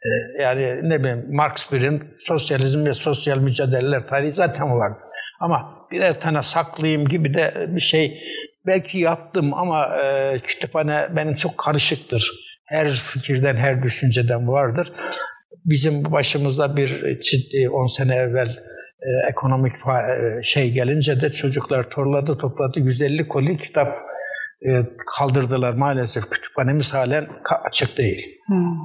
[0.03, 5.01] E, yani ne bileyim Marx Bir'in Sosyalizm ve Sosyal Mücadeleler tarihi zaten vardı.
[5.39, 8.21] Ama birer tane saklayayım gibi de bir şey
[8.65, 12.31] belki yaptım ama e, kütüphane benim çok karışıktır.
[12.65, 14.91] Her fikirden, her düşünceden vardır.
[15.65, 18.49] Bizim başımıza bir ciddi 10 sene evvel
[19.01, 24.12] e, ekonomik e, şey gelince de çocuklar torladı topladı 150 koli kitap
[25.18, 26.30] kaldırdılar maalesef.
[26.30, 27.28] Kütüphanemiz halen
[27.66, 28.38] açık değil.
[28.47, 28.78] Hmm.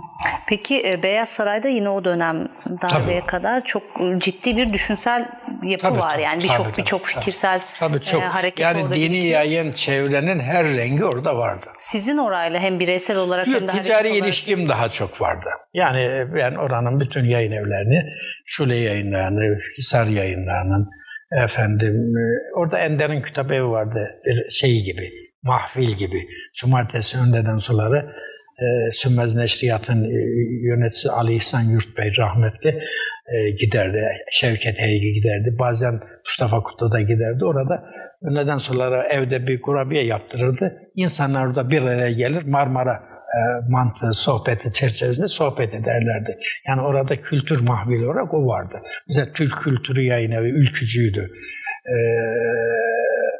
[0.48, 2.48] Peki e, Beyaz Saray'da yine o dönem
[2.82, 3.26] darbeye tabii.
[3.26, 3.82] kadar çok
[4.18, 5.28] ciddi bir düşünsel
[5.62, 6.18] yapı tabii, var.
[6.18, 8.22] Yani birçok birçok fikirsel tabii, çok.
[8.22, 9.34] E, hareket yani orada dini birikiyor.
[9.34, 11.66] yayın çevrenin her rengi orada vardı.
[11.78, 14.70] Sizin orayla hem bireysel olarak Yok, hem de ticari ilişkim olarak...
[14.70, 15.48] daha çok vardı.
[15.74, 18.02] Yani ben oranın bütün yayın evlerini,
[18.46, 20.88] Şule yayınlarını, Hisar yayınlarının,
[21.44, 22.12] efendim
[22.56, 26.28] orada Ender'in kitap evi vardı bir şey gibi mahfil gibi.
[26.60, 28.12] Cumartesi öndeden suları
[28.58, 30.18] e, Sümmez Neşriyat'ın e,
[30.68, 32.68] yöneticisi Ali İhsan Yurtbey rahmetli
[33.28, 34.00] e, giderdi.
[34.30, 35.56] Şevket Heygi giderdi.
[35.58, 35.94] Bazen
[36.26, 37.44] Mustafa Kutlu da giderdi.
[37.44, 37.84] Orada
[38.22, 40.72] öndeden sulara evde bir kurabiye yaptırırdı.
[40.94, 42.94] İnsanlar orada bir araya gelir Marmara
[43.28, 46.38] e, mantığı, sohbeti çerçevesinde sohbet ederlerdi.
[46.68, 48.80] Yani orada kültür mahvili olarak o vardı.
[49.08, 51.30] Mesela Türk Kültürü Yayın Evi ülkücüydü.
[51.88, 51.98] Ee,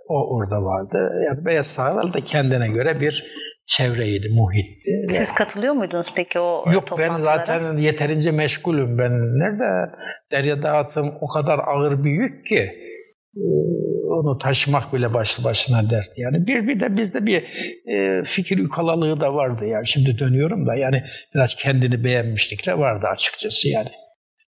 [0.08, 0.98] o orada vardı.
[1.26, 3.24] Yani Beyaz Saral da kendine göre bir
[3.68, 5.06] çevreydi, muhitti.
[5.10, 8.98] Siz katılıyor muydunuz peki o Yok ben zaten yeterince meşgulüm.
[8.98, 9.92] Ben nerede
[10.32, 12.70] derya dağıtım o kadar ağır bir yük ki
[13.36, 13.44] e,
[14.08, 16.08] onu taşımak bile başlı başına dert.
[16.16, 17.42] Yani bir bir de bizde bir
[17.92, 19.86] e, fikir ukalalığı da vardı yani.
[19.88, 21.02] Şimdi dönüyorum da yani
[21.34, 23.88] biraz kendini beğenmişlik de vardı açıkçası yani.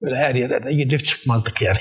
[0.03, 1.79] Böyle her yere de gidip çıkmazdık yani.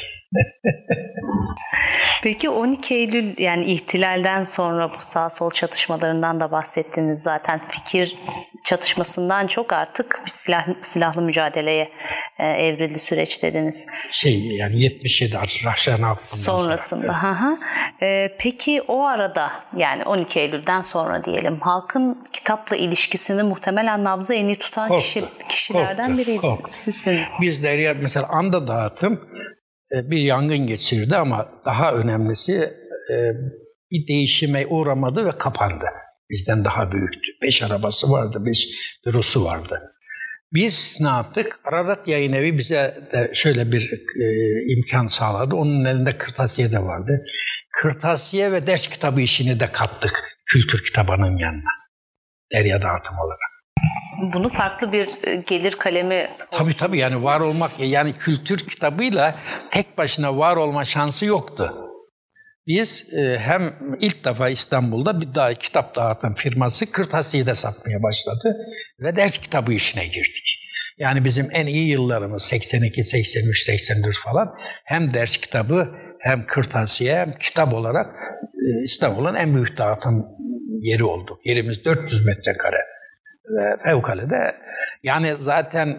[2.23, 8.15] Peki 12 Eylül yani ihtilalden sonra bu sağ sol çatışmalarından da bahsettiniz zaten fikir
[8.63, 11.89] çatışmasından çok artık bir silah, silahlı mücadeleye
[12.39, 13.87] e, evrildi süreç dediniz.
[14.11, 17.13] Şey yani 77 Rahşan altından sonrasında.
[17.13, 17.57] Sonra.
[18.01, 18.31] Evet.
[18.31, 24.47] E, peki o arada yani 12 Eylül'den sonra diyelim halkın kitapla ilişkisini muhtemelen nabzı en
[24.47, 26.41] iyi tutan korktu, kişi, kişilerden korktu, biriydi.
[26.41, 26.65] Korktu.
[26.67, 27.37] Sizsiniz.
[27.41, 29.21] Biz Derya mesela anda dağıtım
[30.03, 32.73] bir yangın geçirdi ama daha önemlisi
[33.91, 35.85] bir değişime uğramadı ve kapandı.
[36.29, 37.31] Bizden daha büyüktü.
[37.41, 38.67] Beş arabası vardı, beş
[39.05, 39.81] bürosu vardı.
[40.53, 41.59] Biz ne yaptık?
[41.65, 43.91] Ararat Yayın Evi bize de şöyle bir
[44.21, 44.27] e,
[44.73, 45.55] imkan sağladı.
[45.55, 47.25] Onun elinde kırtasiye de vardı.
[47.71, 51.71] Kırtasiye ve ders kitabı işini de kattık kültür kitabının yanına.
[52.53, 53.39] Derya dağıtım olarak.
[54.33, 56.27] Bunu farklı bir e, gelir kalemi...
[56.51, 59.35] Tabii tabii yani var olmak, yani kültür kitabıyla
[59.71, 61.73] tek başına var olma şansı yoktu.
[62.67, 68.55] Biz e, hem ilk defa İstanbul'da bir daha kitap dağıtan firması kırtasiye de satmaya başladı
[68.99, 70.61] ve ders kitabı işine girdik.
[70.97, 74.49] Yani bizim en iyi yıllarımız 82, 83, 84 falan
[74.85, 75.89] hem ders kitabı
[76.19, 78.05] hem kırtasiye hem kitap olarak
[78.43, 80.25] e, İstanbul'un en büyük dağıtım
[80.81, 81.39] yeri oldu.
[81.43, 82.94] Yerimiz 400 metrekare
[83.85, 84.51] fevkalade
[85.03, 85.97] yani zaten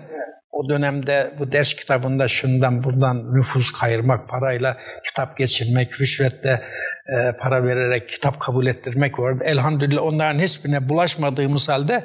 [0.52, 6.60] o dönemde bu ders kitabında şundan buradan nüfus kayırmak, parayla kitap geçirmek, rüşvetle
[7.08, 9.44] e, para vererek kitap kabul ettirmek vardı.
[9.46, 12.04] Elhamdülillah onların hiçbirine bulaşmadığımız halde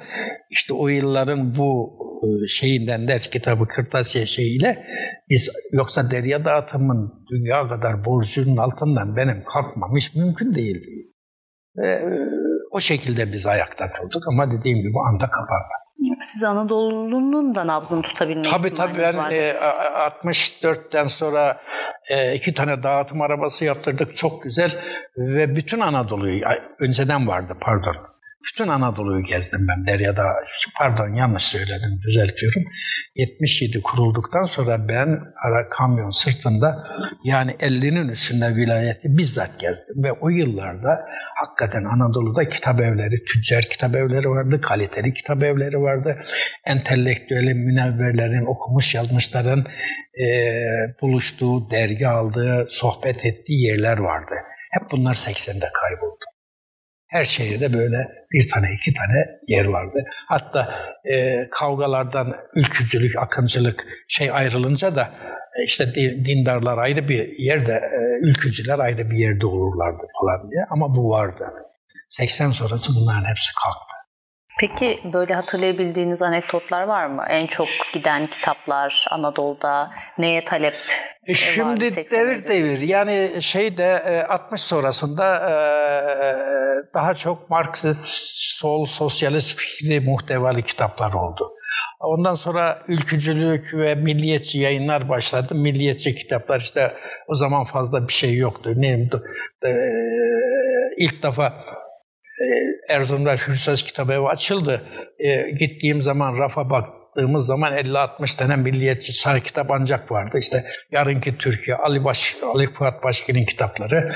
[0.50, 4.86] işte o yılların bu e, şeyinden ders kitabı kırtasiye şeyiyle
[5.30, 11.12] biz yoksa derya dağıtımın dünya kadar borcunun altından benim kalkmam hiç mümkün değildi.
[11.78, 11.86] E,
[12.72, 15.74] o şekilde biz ayakta durduk ama dediğim gibi anda kapandı.
[16.22, 19.36] Siz Anadolu'nun da nabzını tutabilme tabii, tabii ben vardı.
[19.36, 21.62] E, 64'ten sonra
[22.10, 24.84] e, iki tane dağıtım arabası yaptırdık çok güzel
[25.18, 26.42] ve bütün Anadolu'yu
[26.80, 28.11] önceden vardı pardon
[28.46, 30.24] bütün Anadolu'yu gezdim ben Derya'da.
[30.80, 32.64] Pardon yanlış söyledim, düzeltiyorum.
[33.16, 35.08] 77 kurulduktan sonra ben
[35.46, 36.88] ara kamyon sırtında
[37.24, 40.04] yani 50'nin üstünde vilayeti bizzat gezdim.
[40.04, 41.00] Ve o yıllarda
[41.36, 46.24] hakikaten Anadolu'da kitap evleri, tüccar kitap evleri vardı, kaliteli kitap evleri vardı.
[46.66, 49.66] Entelektüeli münevverlerin, okumuş yazmışların
[50.20, 50.28] e,
[51.02, 54.36] buluştuğu, dergi aldığı, sohbet ettiği yerler vardı.
[54.72, 56.31] Hep bunlar 80'de kayboldu.
[57.12, 57.98] Her şehirde böyle
[58.32, 60.04] bir tane iki tane yer vardı.
[60.28, 60.68] Hatta
[61.06, 65.12] e, kavgalardan ülkücülük, akıncılık şey ayrılınca da
[65.60, 70.66] e, işte dindarlar ayrı bir yerde, e, ülkücüler ayrı bir yerde olurlardı falan diye.
[70.70, 71.46] Ama bu vardı.
[72.10, 73.91] 80 sonrası bunların hepsi kalktı.
[74.60, 77.26] Peki böyle hatırlayabildiğiniz anekdotlar var mı?
[77.30, 80.76] En çok giden kitaplar Anadolu'da neye talep
[81.28, 81.82] e Şimdi
[82.12, 85.24] devir devir yani şeyde 60 sonrasında
[86.94, 91.54] daha çok Marksist, sol, sosyalist fikri muhtevalı kitaplar oldu.
[92.00, 95.56] Ondan sonra ülkücülük ve milliyetçi yayınlar başladı.
[95.56, 96.92] Milliyetçi kitaplar işte
[97.28, 98.74] o zaman fazla bir şey yoktu.
[98.76, 99.10] Ne,
[99.66, 99.72] e,
[100.98, 101.81] ilk defa e,
[102.90, 104.82] Erzurum'da Hürsez kitabı evi açıldı.
[105.20, 110.38] E, gittiğim zaman rafa bak baktığımız zaman 50-60 tane milliyetçi sağ kitap ancak vardı.
[110.40, 114.16] İşte Yarınki Türkiye, Ali, Baş, Ali Fuat Başkin'in kitapları,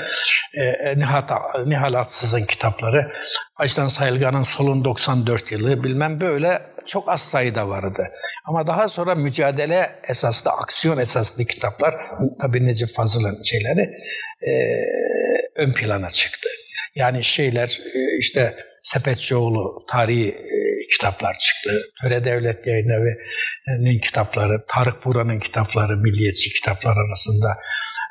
[0.54, 1.30] e, e Nihat,
[1.66, 3.12] Nihal Atsız'ın kitapları,
[3.56, 8.08] Açtan Sayılgan'ın Solun 94 yılı bilmem böyle çok az sayıda vardı.
[8.44, 11.94] Ama daha sonra mücadele esaslı, aksiyon esaslı kitaplar,
[12.40, 13.90] tabii Necip Fazıl'ın şeyleri
[14.42, 14.52] e,
[15.56, 16.48] ön plana çıktı.
[16.96, 20.58] Yani şeyler e, işte Sepetçioğlu tarihi e,
[20.92, 21.70] kitaplar çıktı.
[22.02, 27.48] Töre Devlet Yayınevi'nin kitapları, Tarık Buran'ın kitapları, milliyetçi kitaplar arasında.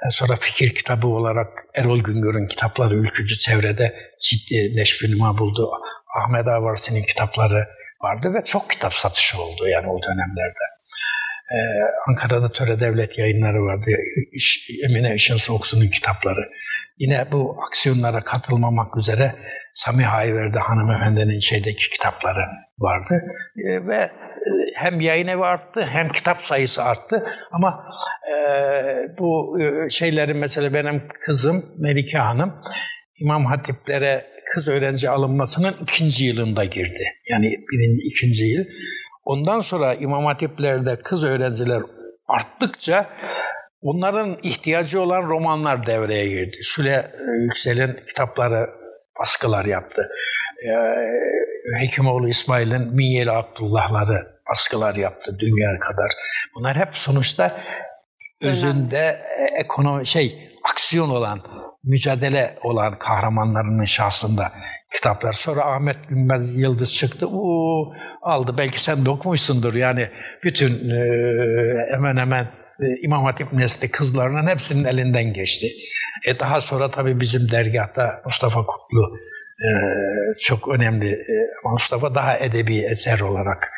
[0.07, 5.71] E, sonra fikir kitabı olarak Erol Güngör'ün kitapları ülkücü çevrede ciddi neşvinima buldu.
[6.23, 7.67] Ahmet Avarsi'nin kitapları
[8.01, 10.65] vardı ve çok kitap satışı oldu yani o dönemlerde.
[12.07, 13.91] Ankara'da Töre Devlet yayınları vardı.
[14.83, 16.49] Emine Işın Soğuksu'nun kitapları.
[16.97, 19.31] Yine bu aksiyonlara katılmamak üzere
[19.73, 22.45] Sami Hayver'de hanımefendinin şeydeki kitapları
[22.79, 23.23] vardı.
[23.57, 24.11] E, ve e,
[24.75, 27.25] hem yayın evi arttı hem kitap sayısı arttı.
[27.51, 27.85] Ama
[28.31, 28.37] e,
[29.19, 32.53] bu e, şeyleri mesela benim kızım Melike Hanım
[33.19, 37.03] İmam Hatiplere kız öğrenci alınmasının ikinci yılında girdi.
[37.29, 38.63] Yani birinci, ikinci yıl.
[39.25, 41.81] Ondan sonra İmam Hatiplerde kız öğrenciler
[42.27, 43.05] arttıkça
[43.85, 46.57] onların ihtiyacı olan romanlar devreye girdi.
[46.63, 48.69] Süle e, Yüksel'in kitapları
[49.19, 50.09] baskılar yaptı.
[50.65, 56.11] Ee, Hekimoğlu İsmail'in Minyeli Abdullah'ları baskılar yaptı dünya kadar.
[56.55, 57.51] Bunlar hep sonuçta
[58.41, 61.41] özünde e, ekonomi şey aksiyon olan,
[61.83, 64.51] mücadele olan kahramanlarının şahsında
[64.93, 65.33] kitaplar.
[65.33, 67.27] Sonra Ahmet Günmez Yıldız çıktı.
[67.27, 68.55] Uu, aldı.
[68.57, 69.75] Belki sen de okumuşsundur.
[69.75, 70.09] Yani
[70.43, 70.99] bütün e,
[71.93, 72.64] hemen hemen e,
[73.03, 75.67] İmam Hatip nesli kızlarının hepsinin elinden geçti.
[76.25, 79.17] E daha sonra tabii bizim dergahta Mustafa Kutlu
[79.59, 79.69] e,
[80.39, 81.11] çok önemli.
[81.11, 83.71] E, Mustafa daha edebi eser olarak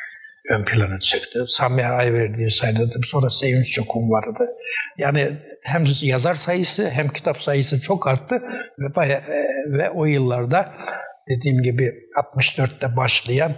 [0.50, 1.45] ön plana çıktı.
[1.48, 2.89] Sami Ayverdi'yi saydım.
[3.04, 4.50] Sonra Sevinç Çokun vardı.
[4.98, 5.28] Yani
[5.64, 8.36] hem yazar sayısı hem kitap sayısı çok arttı
[8.80, 9.45] ve, bayağı, e,
[9.78, 10.74] ve o yıllarda
[11.30, 11.93] dediğim gibi
[12.36, 13.52] 64'te başlayan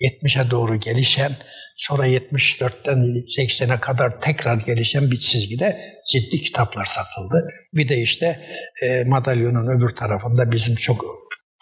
[0.00, 1.32] 70'e doğru gelişen
[1.76, 2.98] sonra 74'ten
[3.38, 5.76] 80'e kadar tekrar gelişen bir çizgide
[6.12, 7.48] ciddi kitaplar satıldı.
[7.72, 8.26] Bir de işte
[8.82, 11.04] e, madalyonun öbür tarafında bizim çok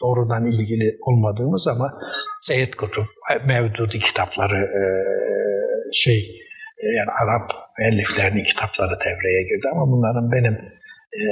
[0.02, 1.92] doğrudan ilgili olmadığımız ama
[2.40, 3.06] Seyyid Kutup,
[3.46, 4.82] Mevdudi kitapları e,
[5.92, 6.18] şey
[6.82, 10.54] e, yani Arap müelliflerinin kitapları devreye girdi ama bunların benim
[11.20, 11.24] e,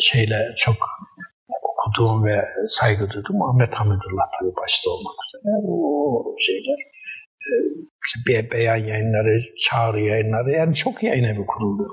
[0.00, 0.76] şeyle çok
[1.88, 6.78] okuduğum ve saygı duyduğum Ahmet Hamidullah tabii başta olmak üzere o şeyler
[7.46, 7.52] e,
[8.06, 11.88] işte beyan yayınları, çağrı yayınları yani çok yayın evi kuruldu.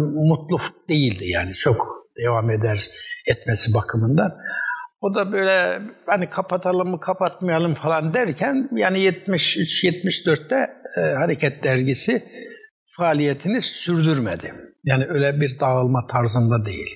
[0.00, 0.58] mutlu
[0.88, 2.90] değildi yani çok devam eder
[3.26, 4.32] etmesi bakımından.
[5.00, 12.22] O da böyle hani kapatalım mı kapatmayalım falan derken yani 73-74'te e, Hareket Dergisi
[12.96, 14.52] faaliyetini sürdürmedi.
[14.84, 16.88] Yani öyle bir dağılma tarzında değil.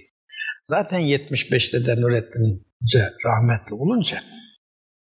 [0.65, 4.19] Zaten 75'te de Nurettin Hoca rahmetli olunca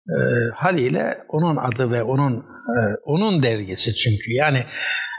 [0.10, 0.18] e,
[0.56, 4.60] haliyle onun adı ve onun e, onun dergisi çünkü yani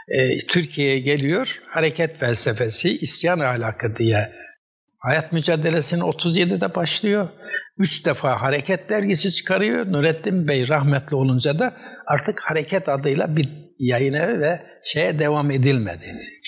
[0.07, 4.31] e, Türkiye'ye geliyor hareket felsefesi isyan ahlakı diye
[5.01, 7.29] Hayat mücadelesinin 37'de başlıyor.
[7.77, 9.91] Üç defa Hareket dergisi çıkarıyor.
[9.91, 11.73] Nurettin Bey rahmetli olunca da
[12.07, 13.49] artık Hareket adıyla bir
[13.81, 16.05] yayın evi ve şeye devam edilmedi.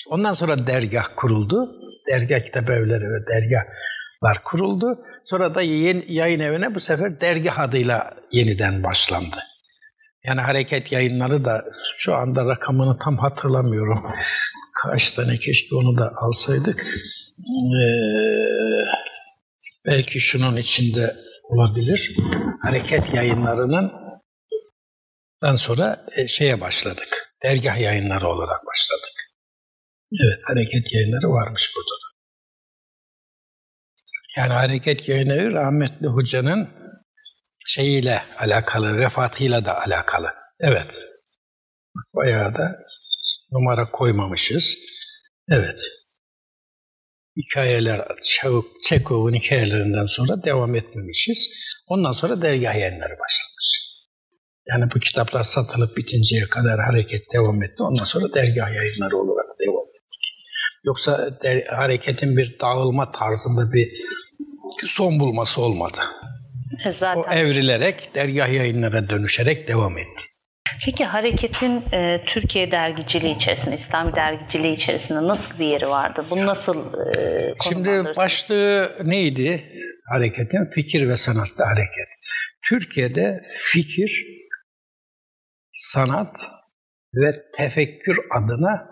[0.08, 1.70] ondan sonra dergah kuruldu.
[2.08, 4.98] Dergah kitap evleri ve dergahlar kuruldu.
[5.24, 9.36] Sonra da yeni, yayın evine bu sefer dergah adıyla yeniden başlandı.
[10.26, 11.64] Yani hareket yayınları da
[11.96, 14.02] şu anda rakamını tam hatırlamıyorum.
[14.82, 16.86] Kaç tane keşke onu da alsaydık.
[17.56, 17.84] Ee,
[19.86, 22.16] belki şunun içinde olabilir.
[22.62, 23.92] Hareket yayınlarının
[25.42, 27.23] dan sonra e, şeye başladık.
[27.44, 29.14] Dergah yayınları olarak başladık.
[30.12, 32.14] Evet, hareket yayınları varmış burada da.
[34.36, 36.68] Yani hareket yayınları rahmetli hocanın
[37.66, 40.28] şeyiyle alakalı, vefatıyla da alakalı.
[40.60, 40.98] Evet.
[42.14, 42.86] Bayağı da
[43.52, 44.76] numara koymamışız.
[45.48, 45.78] Evet.
[47.36, 48.08] Hikayeler,
[48.82, 51.54] Çekov'un hikayelerinden sonra devam etmemişiz.
[51.86, 53.93] Ondan sonra dergah yayınları başlamış.
[54.66, 57.82] Yani bu kitaplar satılıp bitinceye kadar hareket devam etti.
[57.82, 60.22] Ondan sonra dergah yayınları olarak devam ettik.
[60.84, 63.88] Yoksa der, hareketin bir dağılma tarzında bir
[64.86, 65.98] son bulması olmadı.
[66.86, 67.20] E, zaten.
[67.20, 70.22] O evrilerek dergah yayınlara dönüşerek devam etti.
[70.84, 76.24] Peki hareketin e, Türkiye dergiciliği içerisinde, İslami dergiciliği içerisinde nasıl bir yeri vardı?
[76.30, 76.84] Bunu nasıl
[77.16, 79.64] e, Şimdi başlığı neydi
[80.12, 80.70] hareketin?
[80.74, 82.08] Fikir ve sanatta hareket.
[82.68, 84.26] Türkiye'de fikir,
[85.76, 86.36] sanat
[87.14, 88.88] ve tefekkür adına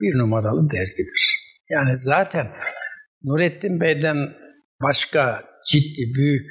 [0.00, 1.40] bir numaralı dergidir.
[1.70, 2.46] Yani zaten
[3.22, 4.16] Nurettin Bey'den
[4.82, 6.50] başka ciddi, büyük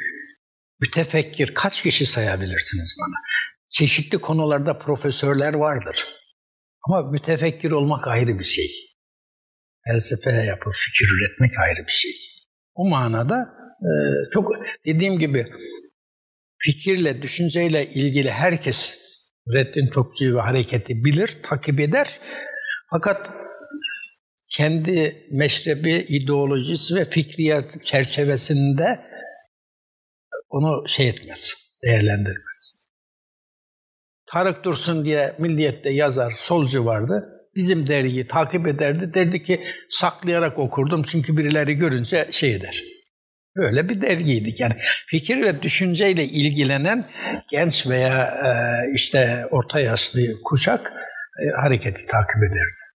[0.82, 3.16] mütefekkir kaç kişi sayabilirsiniz bana?
[3.70, 6.08] Çeşitli konularda profesörler vardır.
[6.88, 8.68] Ama mütefekkir olmak ayrı bir şey.
[9.88, 12.12] Felsefe yapıp fikir üretmek ayrı bir şey.
[12.76, 13.92] O manada e,
[14.34, 14.52] çok
[14.86, 15.48] dediğim gibi
[16.58, 18.99] fikirle, düşünceyle ilgili herkes
[19.50, 22.20] Nurettin Topçu'yu ve hareketi bilir, takip eder.
[22.92, 23.30] Fakat
[24.52, 29.00] kendi meşrebi, ideolojisi ve fikriyatı çerçevesinde
[30.50, 32.90] onu şey etmez, değerlendirmez.
[34.26, 37.30] Tarık Dursun diye Milliyet'te yazar, solcu vardı.
[37.56, 39.14] Bizim dergiyi takip ederdi.
[39.14, 42.84] Derdi ki saklayarak okurdum çünkü birileri görünce şey eder.
[43.60, 44.60] Böyle bir dergiydik.
[44.60, 44.74] Yani
[45.08, 47.06] fikir ve düşünceyle ilgilenen
[47.52, 48.50] genç veya e,
[48.96, 50.94] işte orta yaşlı kuşak
[51.40, 52.89] e, hareketi takip ederdi.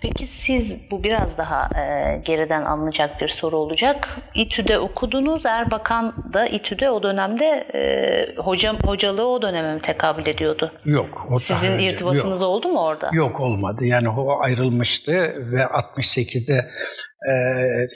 [0.00, 4.08] Peki siz bu biraz daha e, geriden alınacak bir soru olacak.
[4.34, 5.46] İTÜ'de okudunuz.
[5.46, 7.80] Erbakan da İTÜ'de o dönemde e,
[8.42, 10.72] hocam hocalığı o döneme mi tekabül ediyordu?
[10.84, 11.26] Yok.
[11.30, 12.50] O Sizin irtibatınız yok.
[12.50, 13.10] oldu mu orada?
[13.12, 13.84] Yok olmadı.
[13.84, 15.12] Yani o ayrılmıştı
[15.52, 16.70] ve 68'de
[17.26, 17.34] e,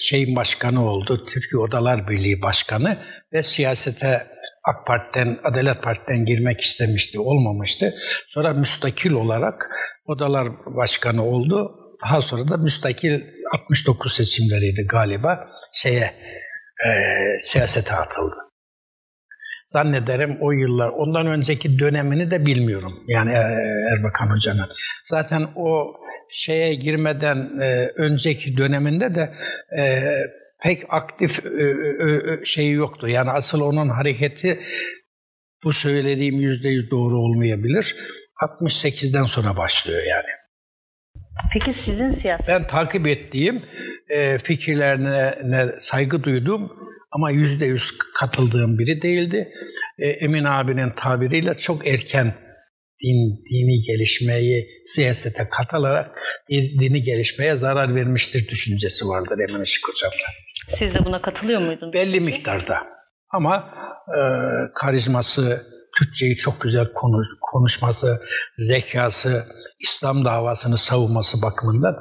[0.00, 1.24] şeyin başkanı oldu.
[1.28, 2.96] Türkiye Odalar Birliği Başkanı
[3.32, 4.26] ve siyasete
[4.64, 7.94] AK Parti'den, Adalet Parti'den girmek istemişti, olmamıştı.
[8.28, 9.70] Sonra müstakil olarak
[10.10, 11.76] odalar başkanı oldu.
[12.04, 13.20] Daha sonra da müstakil
[13.52, 16.10] 69 seçimleriydi galiba şeye
[16.86, 16.90] e,
[17.40, 18.36] siyasete atıldı.
[19.66, 23.04] Zannederim o yıllar, ondan önceki dönemini de bilmiyorum.
[23.08, 23.42] Yani e,
[23.92, 24.68] Erbakan Hoca'nın.
[25.04, 25.94] Zaten o
[26.30, 29.34] şeye girmeden e, önceki döneminde de
[29.78, 30.02] e,
[30.62, 33.08] pek aktif e, e, şeyi yoktu.
[33.08, 34.58] Yani asıl onun hareketi
[35.64, 37.96] bu söylediğim yüzde yüz doğru olmayabilir.
[38.42, 40.28] 68'den sonra başlıyor yani.
[41.52, 42.48] Peki sizin siyaset?
[42.48, 43.62] Ben takip ettiğim
[44.08, 46.72] e, fikirlerine saygı duydum
[47.10, 49.48] ama yüzde yüz katıldığım biri değildi.
[49.98, 52.34] E, Emin abinin tabiriyle çok erken
[53.04, 56.18] din, dini gelişmeyi siyasete katılarak
[56.50, 60.24] dini gelişmeye zarar vermiştir düşüncesi vardır Emin Işık Hocam'da.
[60.68, 61.92] Siz de buna katılıyor muydunuz?
[61.92, 62.86] Belli miktarda.
[63.30, 63.74] Ama
[64.08, 64.20] e,
[64.74, 65.66] karizması,
[66.00, 66.86] Türkçeyi çok güzel
[67.52, 68.20] konuşması,
[68.58, 69.44] zekası,
[69.80, 71.96] İslam davasını savunması bakımından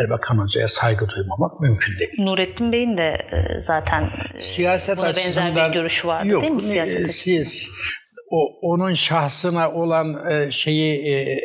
[0.00, 2.10] Erbakan Hoca'ya saygı duymamak mümkün değil.
[2.18, 6.62] Nurettin Bey'in de e, zaten e, siyaset buna benzer bir görüşü vardı yok, değil mi
[6.62, 7.46] siyaset açısından?
[8.30, 11.38] o, onun şahsına olan e, şeyi e,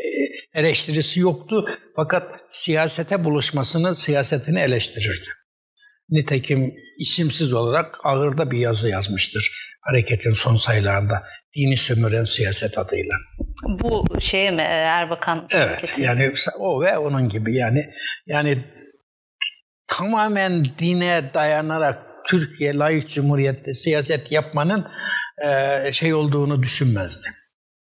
[0.54, 1.66] eleştirisi yoktu.
[1.96, 5.28] Fakat siyasete buluşmasını, siyasetini eleştirirdi.
[6.10, 11.24] Nitekim isimsiz olarak ağırda bir yazı yazmıştır hareketin son sayılarında.
[11.56, 13.16] Dini sömüren siyaset adıyla.
[13.68, 15.48] Bu şeye mi Erbakan?
[15.52, 16.02] Evet hareketi?
[16.02, 17.86] yani o ve onun gibi yani
[18.26, 18.58] yani
[19.88, 24.88] tamamen dine dayanarak Türkiye layık cumhuriyette siyaset yapmanın
[25.46, 27.34] e, şey olduğunu düşünmezdim.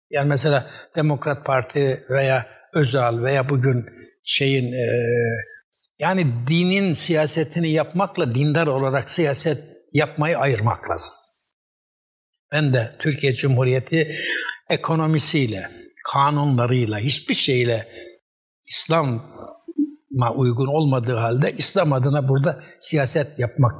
[0.09, 0.65] Yani mesela
[0.95, 3.85] Demokrat Parti veya Özal veya bugün
[4.25, 4.87] şeyin e,
[5.99, 9.57] yani dinin siyasetini yapmakla dindar olarak siyaset
[9.93, 11.13] yapmayı ayırmak lazım.
[12.51, 14.15] Ben de Türkiye Cumhuriyeti
[14.69, 15.69] ekonomisiyle,
[16.13, 17.87] kanunlarıyla, hiçbir şeyle
[18.67, 23.71] İslam'a uygun olmadığı halde İslam adına burada siyaset yapmak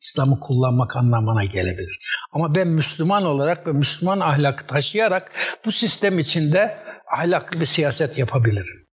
[0.00, 1.98] İslam'ı kullanmak anlamına gelebilir.
[2.32, 5.32] Ama ben Müslüman olarak ve Müslüman ahlakı taşıyarak
[5.64, 6.76] bu sistem içinde
[7.18, 8.86] ahlaklı bir siyaset yapabilirim.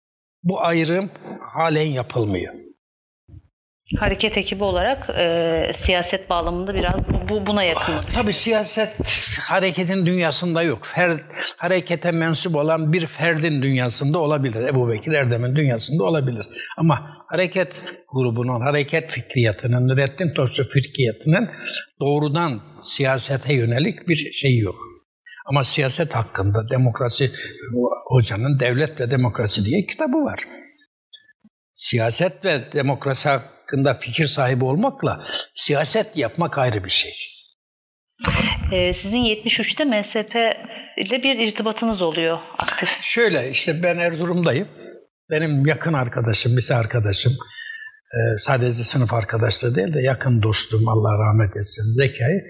[0.44, 1.10] Bu ayrım
[1.40, 2.63] halen yapılmıyor
[4.00, 7.94] hareket ekibi olarak e, siyaset bağlamında biraz bu buna yakın.
[8.14, 9.00] Tabii siyaset
[9.40, 10.80] hareketin dünyasında yok.
[10.84, 11.12] Fer,
[11.58, 14.62] harekete mensup olan bir ferdin dünyasında olabilir.
[14.62, 16.48] Ebu Bekir Erdem'in dünyasında olabilir.
[16.78, 21.50] Ama hareket grubunun, hareket fikriyatının, Nurettin Topçu fikriyatının
[22.00, 24.76] doğrudan siyasete yönelik bir şey yok.
[25.46, 27.32] Ama siyaset hakkında demokrasi
[28.06, 30.40] hocanın Devlet ve Demokrasi diye kitabı var
[31.74, 33.30] siyaset ve demokrasi
[33.74, 37.12] hakkında fikir sahibi olmakla siyaset yapmak ayrı bir şey.
[38.72, 40.36] Ee, sizin 73'te MSP
[40.98, 42.90] ile bir irtibatınız oluyor aktif.
[43.02, 44.68] Şöyle işte ben Erzurum'dayım.
[45.30, 47.34] Benim yakın arkadaşım, lise arkadaşım,
[48.14, 52.42] e, sadece sınıf arkadaşları değil de yakın dostum Allah rahmet etsin Zekai.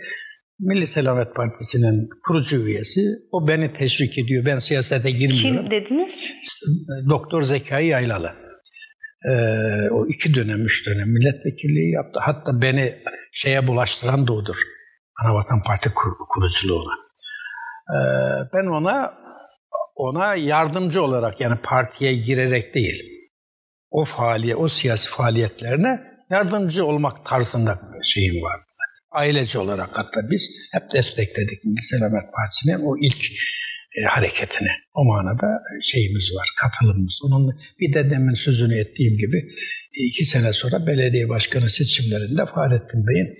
[0.59, 3.01] Milli Selamet Partisi'nin kurucu üyesi.
[3.32, 4.45] O beni teşvik ediyor.
[4.45, 5.61] Ben siyasete girmiyorum.
[5.61, 6.34] Kim dediniz?
[7.09, 8.43] Doktor Zekai Yaylalı
[9.32, 9.34] e,
[9.91, 12.19] o iki dönem, üç dönem milletvekilliği yaptı.
[12.24, 12.95] Hatta beni
[13.34, 14.55] şeye bulaştıran da odur.
[15.24, 16.93] Anavatan Parti kur, kuruculuğuna.
[17.89, 17.97] E,
[18.53, 19.24] ben ona
[19.95, 23.03] ona yardımcı olarak yani partiye girerek değil,
[23.91, 25.99] o faaliyet, o siyasi faaliyetlerine
[26.30, 28.65] yardımcı olmak tarzında şeyim vardı.
[29.11, 33.24] Ailece olarak hatta biz hep destekledik Milli Selamet Partisi'nin o ilk
[33.98, 34.72] e, hareketine.
[34.94, 35.48] O manada
[35.82, 37.20] şeyimiz var, katılımımız.
[37.24, 39.44] Onun bir de demin sözünü ettiğim gibi
[40.10, 43.38] iki sene sonra belediye başkanı seçimlerinde Fahrettin Bey'in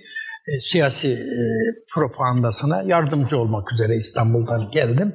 [0.48, 1.42] e, siyasi e,
[1.94, 5.14] propagandasına yardımcı olmak üzere İstanbul'dan geldim.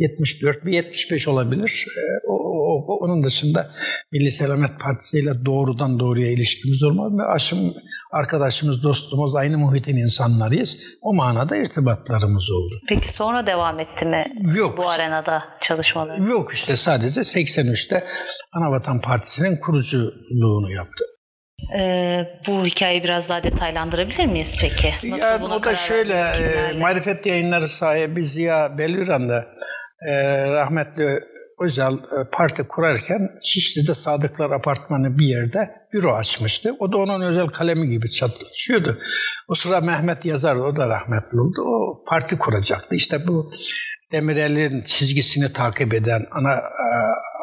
[0.00, 1.86] 74 bir 75 olabilir.
[1.96, 3.70] E, o, o, o, onun dışında
[4.12, 7.74] Milli Selamet Partisi ile doğrudan doğruya ilişkimiz olmaz ve aşım
[8.12, 10.82] arkadaşımız, dostumuz, aynı muhitin insanlarıyız.
[11.02, 12.74] O manada irtibatlarımız oldu.
[12.88, 14.24] Peki sonra devam etti mi
[14.54, 14.78] Yok.
[14.78, 16.22] bu arenada çalışmaları?
[16.22, 18.04] Yok işte sadece 83'te
[18.52, 21.04] Anavatan Partisi'nin kuruculuğunu yaptı.
[21.78, 25.10] Ee, bu hikayeyi biraz daha detaylandırabilir miyiz peki?
[25.10, 29.46] Nasıl yani o da şöyle, e, Marifet Yayınları sahibi Ziya Beliran'da
[30.08, 30.12] e,
[30.50, 31.20] rahmetli
[31.60, 36.76] Özal e, parti kurarken Şişli'de Sadıklar Apartmanı bir yerde büro açmıştı.
[36.78, 38.98] O da onun özel kalemi gibi çalışıyordu.
[39.48, 41.62] O sıra Mehmet Yazar, o da rahmetli oldu.
[41.62, 42.94] O parti kuracaktı.
[42.94, 43.52] İşte bu
[44.12, 46.86] Demirel'in çizgisini takip eden, ana e,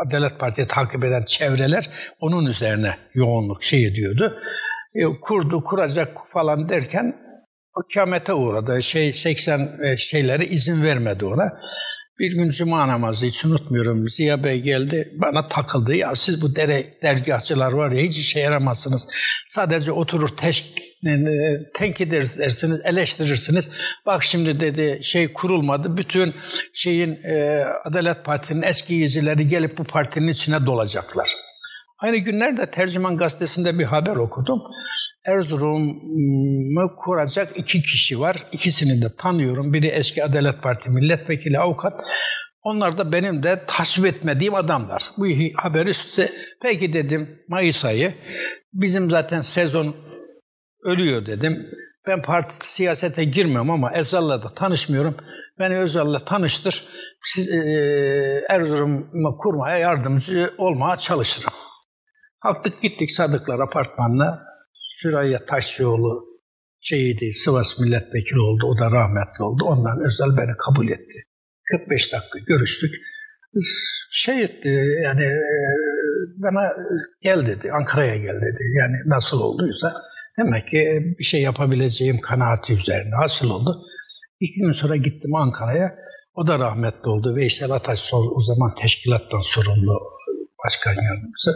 [0.06, 1.90] Adalet Parti'yi takip eden çevreler
[2.20, 4.38] onun üzerine yoğunluk şey ediyordu.
[4.96, 7.16] E, kurdu, kuracak falan derken
[7.94, 8.84] kıyamete uğradı.
[8.84, 11.52] Şey 80 e, şeyleri izin vermedi ona.
[12.20, 14.10] Bir gün cuma namazı hiç unutmuyorum.
[14.10, 15.96] Ziya Bey geldi bana takıldı.
[15.96, 19.08] Ya siz bu dere, dergahçılar var ya hiç işe yaramazsınız.
[19.48, 20.74] Sadece oturur teş,
[21.08, 21.10] e,
[21.74, 23.72] tenkit edersiniz, eleştirirsiniz.
[24.06, 25.98] Bak şimdi dedi şey kurulmadı.
[25.98, 26.36] Bütün
[26.74, 31.47] şeyin e, Adalet Parti'nin eski yüzüleri gelip bu partinin içine dolacaklar.
[32.00, 34.60] Aynı günlerde Tercüman Gazetesi'nde bir haber okudum.
[35.26, 38.36] Erzurum'u kuracak iki kişi var.
[38.52, 39.74] İkisini de tanıyorum.
[39.74, 41.94] Biri eski Adalet Parti milletvekili avukat.
[42.64, 45.12] Onlar da benim de tasvip etmediğim adamlar.
[45.18, 45.26] Bu
[45.56, 46.32] haberi size
[46.62, 48.14] peki dedim Mayıs ayı.
[48.74, 49.96] Bizim zaten sezon
[50.84, 51.66] ölüyor dedim.
[52.08, 55.16] Ben parti siyasete girmem ama Özal'la da tanışmıyorum.
[55.60, 56.88] Beni Özal'la tanıştır.
[57.26, 57.60] Siz e,
[58.50, 61.54] Erzurum'u kurmaya yardımcı olmaya çalışırım.
[62.44, 64.44] Kalktık gittik Sadıklar apartmanına.
[64.74, 66.26] Süreyya Taşçıoğlu
[66.82, 68.66] şeyiydi, Sivas milletvekili oldu.
[68.66, 69.64] O da rahmetli oldu.
[69.66, 71.20] Ondan özel beni kabul etti.
[71.72, 72.92] 45 dakika görüştük.
[74.12, 74.70] Şey etti
[75.04, 75.54] yani e,
[76.38, 76.62] bana
[77.22, 78.64] gel dedi, Ankara'ya gel dedi.
[78.80, 80.02] Yani nasıl olduysa
[80.38, 83.76] demek ki bir şey yapabileceğim kanaati üzerine hasıl oldu.
[84.40, 85.96] İki gün sonra gittim Ankara'ya.
[86.36, 87.36] O da rahmetli oldu.
[87.36, 90.00] Veysel Ataş o zaman teşkilattan sorumlu
[90.66, 91.52] başkan yardımcısı.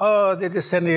[0.00, 0.94] Aa dedi seni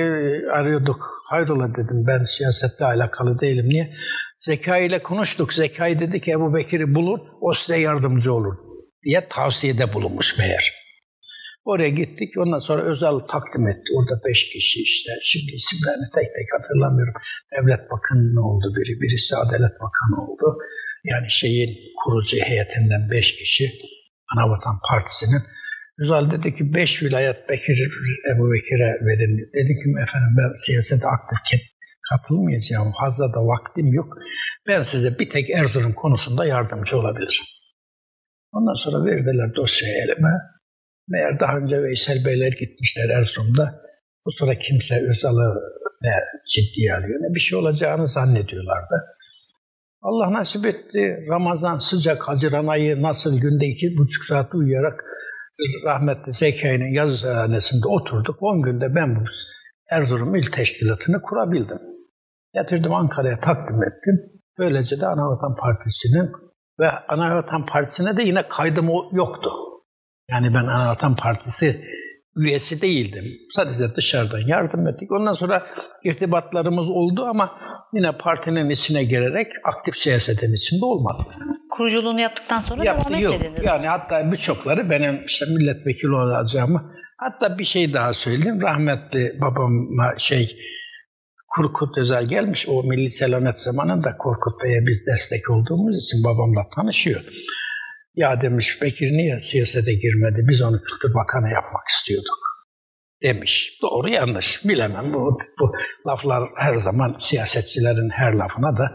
[0.52, 1.00] arıyorduk.
[1.30, 3.68] Hayrola dedim ben siyasetle alakalı değilim.
[3.68, 3.94] Niye?
[4.38, 5.52] Zeka ile konuştuk.
[5.52, 8.54] Zekai dedi ki Ebu Bekir'i bulun o size yardımcı olur
[9.04, 10.72] diye tavsiyede bulunmuş meğer.
[11.64, 12.30] Oraya gittik.
[12.38, 13.88] Ondan sonra Özal takdim etti.
[13.96, 15.10] Orada beş kişi işte.
[15.22, 17.14] Şimdi isimlerini tek tek hatırlamıyorum.
[17.52, 19.00] Devlet Bakanı oldu biri.
[19.00, 20.58] Birisi Adalet Bakanı oldu.
[21.04, 21.70] Yani şeyin
[22.04, 23.64] kurucu heyetinden beş kişi.
[24.32, 25.42] Anavatan Partisi'nin
[25.98, 27.78] Güzel dedi ki beş vilayet Bekir,
[28.34, 29.32] Ebu Bekir'e verin.
[29.54, 31.60] Dedi ki efendim ben siyasete aktif
[32.10, 32.92] katılmayacağım.
[33.00, 34.10] Fazla da vaktim yok.
[34.68, 37.46] Ben size bir tek Erzurum konusunda yardımcı olabilirim.
[38.52, 40.32] Ondan sonra verdiler dosyayı elime.
[41.08, 43.80] Meğer daha önce Veysel Beyler gitmişler Erzurum'da.
[44.26, 45.54] Bu sonra kimse Özal'ı
[46.02, 46.14] ne
[46.52, 48.96] ciddiye alıyor ne bir şey olacağını zannediyorlardı.
[50.02, 51.26] Allah nasip etti.
[51.30, 55.04] Ramazan sıcak Haziran ayı nasıl günde iki buçuk saat uyuyarak
[55.84, 58.36] rahmetli Zekai'nin yazıhanesinde oturduk.
[58.40, 59.20] 10 günde ben bu
[59.90, 61.78] Erzurum İl Teşkilatı'nı kurabildim.
[62.54, 64.20] Getirdim Ankara'ya takdim ettim.
[64.58, 66.32] Böylece de Anavatan Partisi'nin
[66.80, 69.50] ve Anavatan Partisi'ne de yine kaydım yoktu.
[70.30, 71.80] Yani ben Anavatan Partisi
[72.36, 73.24] üyesi değildim.
[73.54, 75.12] Sadece dışarıdan yardım ettik.
[75.12, 75.66] Ondan sonra
[76.04, 77.58] irtibatlarımız oldu ama
[77.92, 81.26] yine partinin içine girerek aktif siyasetin içinde olmadık
[81.76, 83.34] kuruculuğunu yaptıktan sonra Yaptı, devam yok.
[83.34, 83.66] etmediniz.
[83.66, 88.62] Yani hatta birçokları benim işte milletvekili olacağımı hatta bir şey daha söyleyeyim.
[88.62, 90.56] Rahmetli babama şey
[91.56, 92.68] Korkut Özel gelmiş.
[92.68, 97.20] O Milli Selamet zamanında Korkut Bey'e biz destek olduğumuz için babamla tanışıyor.
[98.14, 100.46] Ya demiş Bekir niye siyasete girmedi?
[100.48, 102.38] Biz onu Kültür Bakanı yapmak istiyorduk
[103.22, 103.78] demiş.
[103.82, 105.12] Doğru yanlış bilemem.
[105.12, 105.72] Bu, bu
[106.06, 108.92] laflar her zaman siyasetçilerin her lafına da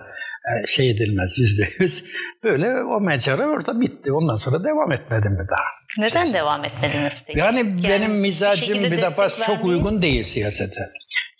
[0.67, 2.11] şey edilmez yüzde yüz.
[2.43, 4.11] Böyle o mecra orada bitti.
[4.11, 5.65] Ondan sonra devam etmedim mi daha?
[5.97, 7.39] Neden şey, devam etmediniz peki?
[7.39, 10.81] Yani, yani benim mizacım bir, bir defa çok uygun değil siyasete.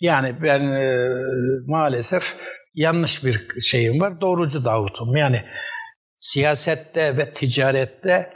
[0.00, 1.08] Yani ben e,
[1.66, 2.22] maalesef
[2.74, 4.20] yanlış bir şeyim var.
[4.20, 5.16] Doğrucu Davut'um.
[5.16, 5.42] Yani
[6.18, 8.30] siyasette ve ticarette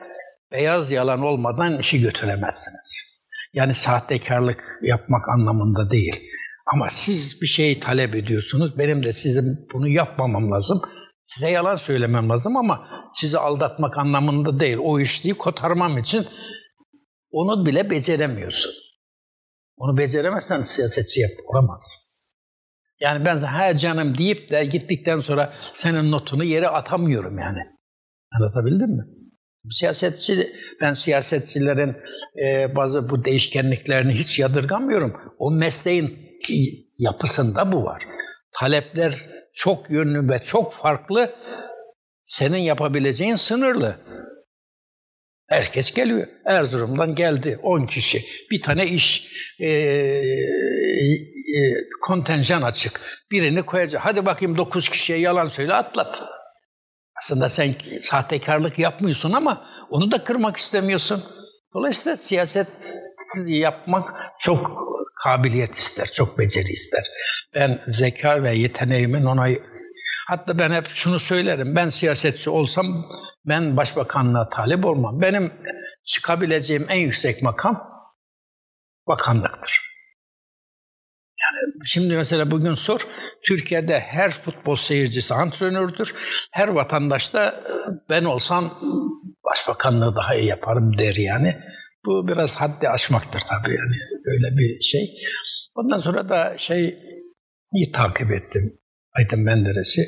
[0.53, 3.15] beyaz yalan olmadan işi götüremezsiniz.
[3.53, 6.21] Yani sahtekarlık yapmak anlamında değil.
[6.73, 8.79] Ama siz bir şey talep ediyorsunuz.
[8.79, 10.81] Benim de sizin bunu yapmamam lazım.
[11.25, 14.77] Size yalan söylemem lazım ama sizi aldatmak anlamında değil.
[14.83, 16.27] O işliği kotarmam için
[17.31, 18.73] onu bile beceremiyorsun.
[19.77, 22.05] Onu beceremezsen siyasetçi yap, olamazsın.
[23.01, 27.59] Yani ben her canım deyip de gittikten sonra senin notunu yere atamıyorum yani.
[28.33, 29.05] Anlatabildim mi?
[29.71, 30.49] Siyasetçi,
[30.81, 31.97] ben siyasetçilerin
[32.45, 35.17] e, bazı bu değişkenliklerini hiç yadırgamıyorum.
[35.39, 36.19] O mesleğin
[36.99, 38.07] yapısında bu var.
[38.53, 39.15] Talepler
[39.53, 41.35] çok yönlü ve çok farklı.
[42.25, 43.97] Senin yapabileceğin sınırlı.
[45.49, 46.27] Herkes geliyor.
[46.47, 48.25] Erzurum'dan geldi 10 kişi.
[48.51, 49.29] Bir tane iş
[49.61, 51.61] e, e,
[52.03, 53.25] kontenjan açık.
[53.31, 54.05] Birini koyacak.
[54.05, 56.23] Hadi bakayım 9 kişiye yalan söyle atlat.
[57.23, 61.25] Aslında sen sahtekarlık yapmıyorsun ama onu da kırmak istemiyorsun.
[61.75, 62.95] Dolayısıyla siyaset
[63.47, 64.71] yapmak çok
[65.25, 67.05] kabiliyet ister, çok beceri ister.
[67.55, 69.49] Ben zeka ve yeteneğimin ona
[70.27, 71.77] Hatta ben hep şunu söylerim.
[71.77, 73.11] Ben siyasetçi olsam
[73.45, 75.21] ben başbakanlığa talip olmam.
[75.21, 75.53] Benim
[76.05, 77.95] çıkabileceğim en yüksek makam
[79.09, 79.81] bakanlıktır.
[81.41, 83.07] Yani Şimdi mesela bugün sor,
[83.47, 86.15] Türkiye'de her futbol seyircisi antrenördür.
[86.51, 87.65] Her vatandaş da
[88.09, 88.79] ben olsam
[89.45, 91.61] başbakanlığı daha iyi yaparım der yani.
[92.07, 95.11] Bu biraz haddi aşmaktır tabii yani böyle bir şey.
[95.77, 96.99] Ondan sonra da şey
[97.73, 98.79] iyi takip ettim
[99.19, 100.03] Aydın Menderes'i.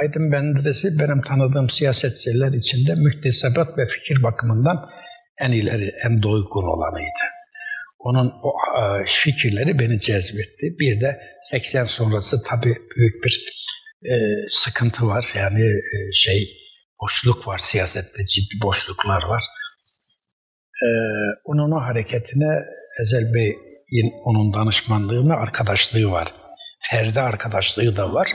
[0.00, 4.90] Aydın Menderes'i benim tanıdığım siyasetçiler içinde mühtesebat ve fikir bakımından
[5.40, 7.24] en ileri, en doygun olanıydı.
[7.98, 8.50] Onun o
[8.80, 10.76] e, fikirleri beni cezbetti.
[10.80, 13.62] Bir de 80 sonrası tabii büyük bir
[14.04, 14.14] e,
[14.48, 15.32] sıkıntı var.
[15.36, 16.48] Yani e, şey
[17.02, 19.44] boşluk var siyasette ciddi boşluklar var.
[20.86, 20.88] E,
[21.44, 22.50] onun o hareketine
[23.00, 26.28] Ezel Bey'in onun danışmanlığı arkadaşlığı var.
[26.90, 28.28] Ferdi arkadaşlığı da var.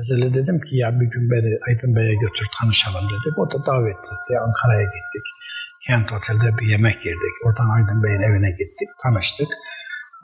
[0.00, 3.34] Ezel'e dedim ki ya bir gün beni Aydın Bey'e götür tanışalım dedik.
[3.38, 4.32] O da davet etti.
[4.46, 5.26] Ankara'ya gittik.
[5.86, 7.34] Kent Otel'de bir yemek yedik.
[7.44, 9.48] Oradan Aydın Bey'in evine gittik, tanıştık.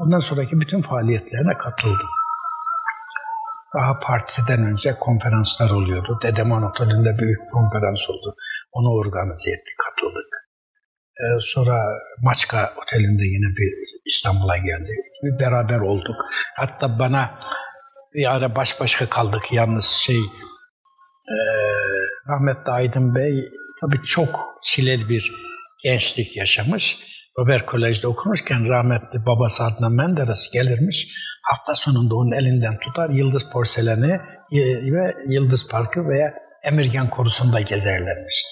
[0.01, 2.13] Ondan sonraki bütün faaliyetlerine katıldım.
[3.77, 6.21] Daha partiden önce konferanslar oluyordu.
[6.23, 8.37] Dedeman Oteli'nde büyük konferans oldu.
[8.73, 10.32] Onu organize ettik, katıldık.
[11.23, 11.25] Ee,
[11.55, 11.77] sonra
[12.23, 13.73] Maçka Oteli'nde yine bir
[14.07, 14.93] İstanbul'a geldi.
[15.23, 16.17] Bir beraber olduk.
[16.57, 17.41] Hatta bana
[18.15, 20.21] bir ara baş başa kaldık yalnız şey
[21.29, 21.39] e,
[22.29, 23.49] rahmetli Aydın Bey
[23.81, 25.33] tabii çok çileli bir
[25.83, 26.99] gençlik yaşamış.
[27.39, 31.09] Robert Kolej'de okumuşken rahmetli babası Adnan Menderes gelirmiş.
[31.43, 34.21] Hafta sonunda onun elinden tutar Yıldız Porseleni
[34.93, 36.35] ve Yıldız Parkı veya
[36.65, 38.45] Emirgan Korusu'nda gezerlermiş.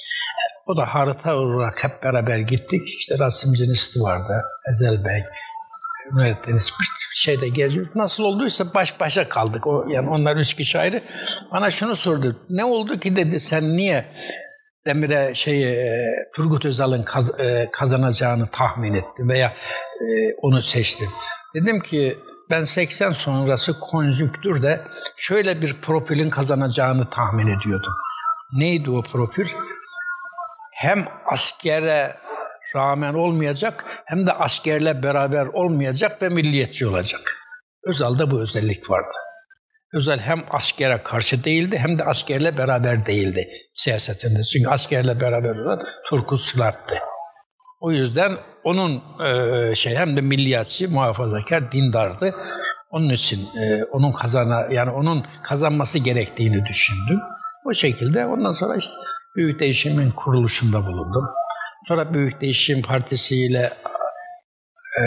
[0.70, 2.82] O da harita olarak hep beraber gittik.
[2.98, 5.20] İşte rasimcinisti vardı, Ezel Bey,
[6.12, 7.92] mühendisiniz bir şeyde geziyoruz.
[7.94, 9.66] Nasıl olduysa baş başa kaldık.
[9.66, 11.02] O, yani onlar üç kişi ayrı.
[11.52, 12.36] Bana şunu sordu.
[12.50, 14.04] Ne oldu ki dedi sen niye
[14.86, 19.48] Demir'e şey e, Turgut Özal'ın kaz, e, kazanacağını tahmin ettin veya
[20.00, 21.08] e, onu seçtin.
[21.54, 22.18] Dedim ki
[22.50, 24.80] ben 80 sonrası konjüktürde
[25.16, 27.92] şöyle bir profilin kazanacağını tahmin ediyordum.
[28.52, 29.46] Neydi o profil?
[30.80, 32.16] Hem askere
[32.76, 37.20] rağmen olmayacak hem de askerle beraber olmayacak ve milliyetçi olacak.
[37.84, 39.14] Özal'da bu özellik vardı.
[39.94, 44.42] Özel hem askere karşı değildi hem de askerle beraber değildi siyasetinde.
[44.42, 46.94] Çünkü askerle beraber olan Turgut Sılat'tı.
[47.80, 48.32] O yüzden
[48.64, 52.34] onun e, şey hem de milliyetçi, muhafazakar, dindardı.
[52.90, 57.20] Onun için e, onun kazana yani onun kazanması gerektiğini düşündüm.
[57.66, 58.94] O şekilde ondan sonra işte
[59.36, 61.24] Büyük Değişim'in kuruluşunda bulundum.
[61.88, 63.70] Sonra Büyük Değişim Partisi ile
[64.98, 65.02] e,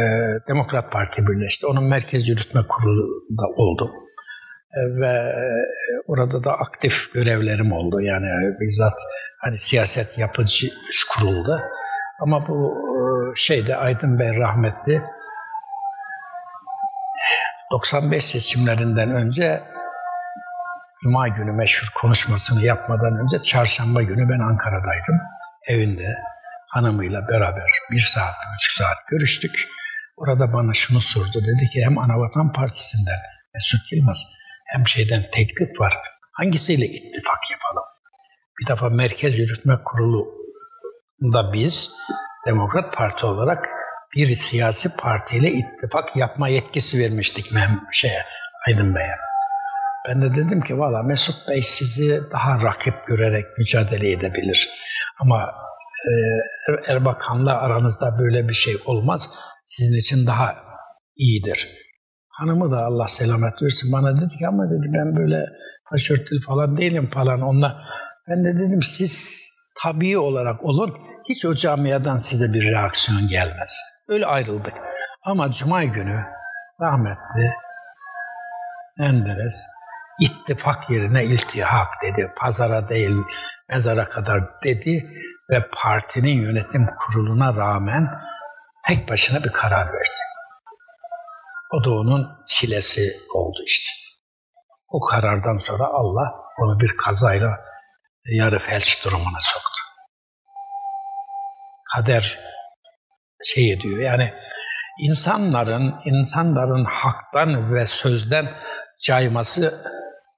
[0.47, 1.67] Demokrat Parti birleşti.
[1.67, 3.91] Onun merkez yürütme kurulunda oldum.
[4.73, 5.45] E, ve e,
[6.07, 8.01] orada da aktif görevlerim oldu.
[8.01, 8.27] Yani
[8.59, 8.99] bizzat
[9.41, 11.61] hani siyaset yapıcı üst kurulda.
[12.19, 13.01] Ama bu e,
[13.35, 15.01] şeyde Aydın Bey rahmetli
[17.71, 19.63] 95 seçimlerinden önce
[21.03, 25.19] Cuma günü meşhur konuşmasını yapmadan önce çarşamba günü ben Ankara'daydım.
[25.67, 26.15] Evinde
[26.69, 29.55] hanımıyla beraber bir saat, bir buçuk saat görüştük.
[30.17, 31.41] Orada bana şunu sordu.
[31.41, 33.19] Dedi ki hem Anavatan Partisi'nden
[33.53, 34.23] Mesut Yılmaz
[34.65, 35.97] hem şeyden teklif var.
[36.31, 37.87] Hangisiyle ittifak yapalım?
[38.59, 41.95] Bir defa Merkez Yürütme Kurulu'nda biz
[42.47, 43.69] Demokrat Parti olarak
[44.15, 47.45] bir siyasi partiyle ittifak yapma yetkisi vermiştik
[47.91, 48.23] şeye,
[48.67, 49.32] Aydın Bey'e.
[50.07, 54.69] Ben de dedim ki valla Mesut Bey sizi daha rakip görerek mücadele edebilir.
[55.21, 55.53] Ama
[56.07, 56.11] e,
[56.91, 59.35] Erbakan'la aranızda böyle bir şey olmaz.
[59.65, 60.55] Sizin için daha
[61.15, 61.67] iyidir.
[62.29, 65.45] Hanımı da Allah selamet versin bana dedi ki ama dedi ben böyle
[65.91, 67.81] başörtülü falan değilim falan onunla.
[68.27, 69.45] Ben de dedim siz
[69.83, 70.93] tabii olarak olun
[71.29, 73.79] hiç o camiadan size bir reaksiyon gelmez.
[74.07, 74.73] Öyle ayrıldık.
[75.25, 76.23] Ama Cuma günü
[76.81, 77.53] rahmetli
[78.99, 79.65] Enderes
[80.19, 82.33] ittifak yerine iltihak dedi.
[82.37, 83.15] Pazara değil
[83.69, 85.09] mezara kadar dedi
[85.51, 88.09] ve partinin yönetim kuruluna rağmen
[88.87, 90.23] tek başına bir karar verdi.
[91.71, 93.89] O da onun çilesi oldu işte.
[94.89, 96.31] O karardan sonra Allah
[96.61, 97.59] onu bir kazayla
[98.25, 99.79] yarı felç durumuna soktu.
[101.95, 102.39] Kader
[103.45, 104.33] şey diyor yani
[104.99, 108.53] insanların insanların haktan ve sözden
[108.99, 109.83] cayması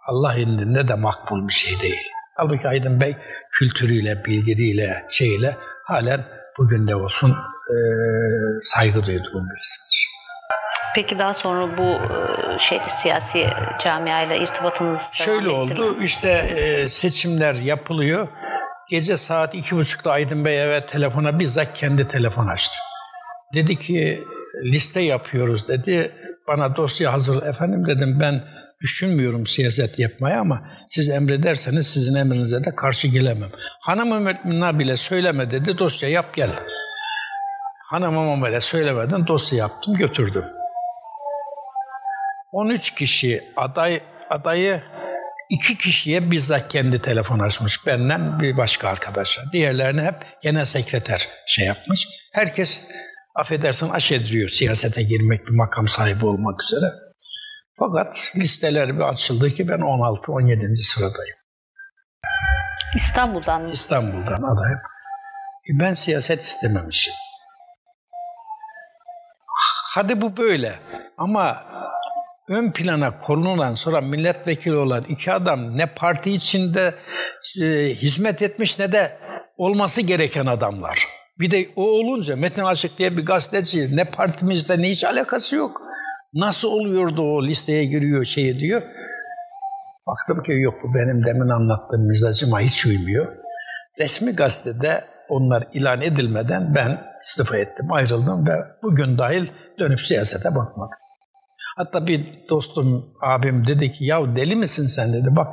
[0.08, 2.02] Allah indinde de makbul bir şey değil.
[2.36, 3.18] Halbuki Aydın Bey
[3.52, 6.26] kültürüyle, bilgiliyle, şeyle halen
[6.58, 7.32] bugün de olsun
[7.70, 7.76] e,
[8.62, 10.08] saygı duyduğum birisidir.
[10.96, 12.00] Peki daha sonra bu
[12.60, 13.48] şeyde siyasi
[13.84, 15.96] camiayla irtibatınız Şöyle oldu.
[15.96, 16.06] Mi?
[16.06, 18.28] İşte e, seçimler yapılıyor.
[18.90, 22.78] Gece saat iki buçukta Aydın Bey eve telefona bizzat kendi telefon açtı.
[23.54, 24.24] Dedi ki
[24.64, 26.12] liste yapıyoruz dedi.
[26.48, 27.44] bana dosya hazır.
[27.44, 28.44] Efendim dedim ben
[28.82, 33.52] düşünmüyorum siyaset yapmaya ama siz emrederseniz sizin emrinize de karşı gelemem.
[33.82, 36.50] Hanımıma bile söyleme dedi dosya yap gel.
[37.90, 40.44] Hanımıma bile söylemeden dosya yaptım götürdüm.
[42.52, 44.82] 13 kişi aday adayı
[45.50, 47.88] iki kişiye bizzat kendi telefon açmış.
[47.88, 49.42] Benden bir başka arkadaşa.
[49.54, 52.08] Diğerlerini hep genel sekreter şey yapmış.
[52.34, 52.88] Herkes
[53.36, 57.05] affedersin aş ediliyor siyasete girmek, bir makam sahibi olmak üzere.
[57.80, 60.76] Fakat listeler bir açıldı ki ben 16-17.
[60.84, 61.36] sıradayım.
[62.96, 63.70] İstanbul'dan mı?
[63.72, 64.80] İstanbul'dan adayım.
[65.70, 67.14] E ben siyaset istememişim.
[69.94, 70.80] Hadi bu böyle
[71.18, 71.66] ama
[72.50, 76.94] ön plana konulan sonra milletvekili olan iki adam ne parti içinde
[77.62, 79.18] e, hizmet etmiş ne de
[79.58, 81.08] olması gereken adamlar.
[81.40, 85.85] Bir de o olunca Metin Aşık diye bir gazeteci ne partimizde ne hiç alakası yok.
[86.36, 88.82] Nasıl oluyordu o listeye giriyor şey diyor.
[90.08, 93.36] Baktım ki yok bu benim demin anlattığım mizacıma hiç uymuyor.
[94.00, 98.52] Resmi gazetede onlar ilan edilmeden ben istifa ettim, ayrıldım ve
[98.84, 99.48] bugün dahil
[99.80, 101.00] dönüp siyasete bakmadım.
[101.78, 105.30] Hatta bir dostum, abim dedi ki ya deli misin sen dedi.
[105.36, 105.48] Bak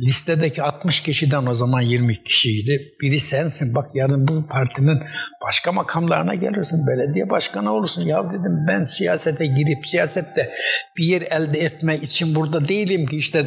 [0.00, 2.94] listedeki 60 kişiden o zaman 20 kişiydi.
[3.00, 3.74] Biri sensin.
[3.74, 4.98] Bak yarın bu partinin
[5.46, 6.86] başka makamlarına gelirsin.
[6.86, 8.02] Belediye başkanı olursun.
[8.02, 10.50] Ya dedim ben siyasete girip siyasette
[10.96, 13.16] bir yer elde etme için burada değilim ki.
[13.16, 13.46] işte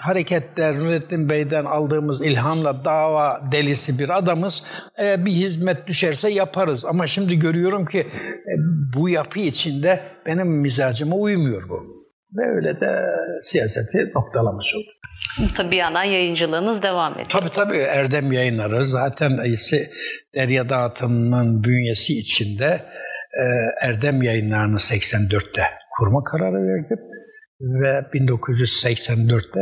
[0.00, 4.64] hareketler Nurettin Bey'den aldığımız ilhamla dava delisi bir adamız.
[5.02, 6.84] E, bir hizmet düşerse yaparız.
[6.84, 8.54] Ama şimdi görüyorum ki e,
[8.96, 12.01] bu yapı içinde benim mizacıma uymuyor bu.
[12.36, 13.06] Ve öyle de
[13.42, 14.92] siyaseti noktalamış olduk.
[15.56, 17.28] Tabii bir yandan yayıncılığınız devam ediyor.
[17.30, 19.38] Tabii tabii Erdem Yayınları zaten
[20.34, 22.80] Derya Dağıtımı'nın bünyesi içinde
[23.32, 23.44] e,
[23.86, 25.62] Erdem Yayınları'nı 84'te
[25.98, 26.98] kurma kararı verdim.
[27.60, 29.60] Ve 1984'te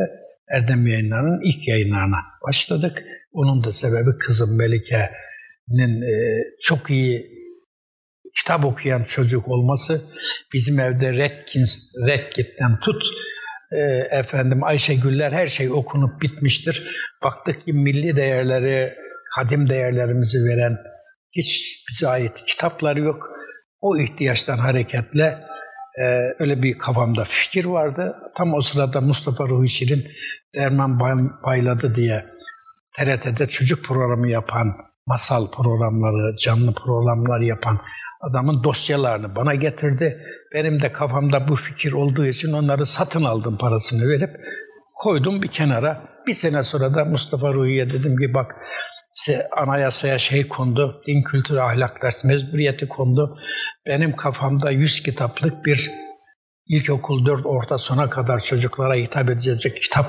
[0.49, 3.05] Erdem Yayınları'nın ilk yayınlarına başladık.
[3.33, 6.15] Onun da sebebi kızım Melike'nin e,
[6.61, 7.40] çok iyi
[8.37, 10.03] kitap okuyan çocuk olması
[10.53, 13.05] bizim evde Redkins, Redkit'ten tut
[13.73, 13.79] e,
[14.19, 16.97] efendim Ayşegüller her şey okunup bitmiştir.
[17.23, 18.95] Baktık ki milli değerleri,
[19.35, 20.77] kadim değerlerimizi veren
[21.33, 23.31] hiç bize ait kitapları yok.
[23.81, 25.39] O ihtiyaçtan hareketle
[25.99, 26.05] e,
[26.39, 28.17] öyle bir kafamda fikir vardı.
[28.37, 30.07] Tam o sırada Mustafa Ruhi Şirin
[30.55, 31.01] Derman
[31.47, 32.25] Bayladı diye
[32.97, 34.77] TRT'de çocuk programı yapan,
[35.07, 37.81] masal programları, canlı programlar yapan
[38.21, 40.27] adamın dosyalarını bana getirdi.
[40.55, 44.31] Benim de kafamda bu fikir olduğu için onları satın aldım parasını verip
[44.95, 46.03] koydum bir kenara.
[46.27, 48.57] Bir sene sonra da Mustafa Ruhi'ye dedim ki bak
[49.57, 53.39] anayasaya şey kondu, din kültürü ahlak ders mecburiyeti kondu.
[53.87, 55.91] Benim kafamda 100 kitaplık bir
[56.69, 60.07] ilkokul 4 orta sona kadar çocuklara hitap edecek kitap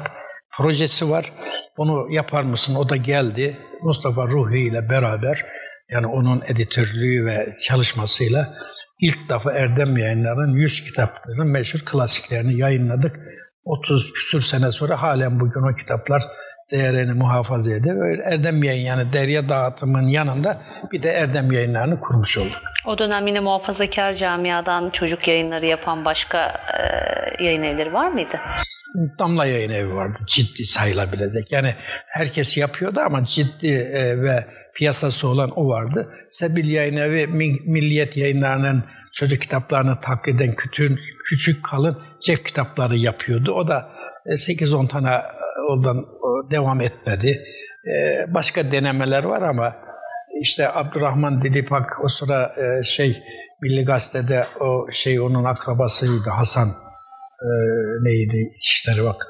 [0.57, 1.33] projesi var.
[1.77, 2.75] Bunu yapar mısın?
[2.75, 3.57] O da geldi.
[3.83, 5.45] Mustafa Ruhi ile beraber
[5.91, 8.53] yani onun editörlüğü ve çalışmasıyla
[9.01, 13.19] ilk defa Erdem Yayınları'nın 100 kitaplarının meşhur klasiklerini yayınladık.
[13.65, 16.23] 30 küsür sene sonra halen bugün o kitaplar
[16.71, 17.95] değerini muhafaza ediyor.
[17.95, 20.61] Böyle Erdem Yayın yani Derya Dağıtımı'nın yanında
[20.91, 22.61] bir de Erdem Yayınları'nı kurmuş olduk.
[22.85, 26.61] O dönem yine muhafazakar camiadan çocuk yayınları yapan başka
[27.37, 28.39] e, yayın evleri var mıydı?
[29.19, 30.17] Damla yayın evi vardı.
[30.27, 31.51] Ciddi sayılabilecek.
[31.51, 31.75] Yani
[32.07, 34.45] herkes yapıyordu ama ciddi e, ve
[34.75, 36.09] piyasası olan o vardı.
[36.29, 37.27] Sebil Yayın Evi
[37.65, 38.83] Milliyet Yayınları'nın
[39.13, 43.51] çocuk kitaplarını taklit eden küçük, küçük kalın cep kitapları yapıyordu.
[43.51, 43.89] O da
[44.25, 45.21] 8-10 e, tane e,
[45.69, 46.05] oradan
[46.51, 47.41] devam etmedi.
[47.87, 49.75] E, başka denemeler var ama
[50.41, 52.51] işte Abdurrahman Dilipak o sıra
[52.83, 53.23] şey
[53.61, 56.67] Milli Gazete'de o şey onun akrabasıydı Hasan
[58.01, 59.27] neydi işleri bak.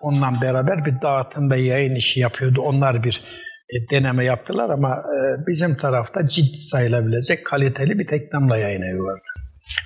[0.00, 2.60] Onunla beraber bir dağıtım ve yayın işi yapıyordu.
[2.62, 3.43] Onlar bir e,
[3.90, 9.28] deneme yaptılar ama e, bizim tarafta ciddi sayılabilecek kaliteli bir tek damla yayın evi vardı.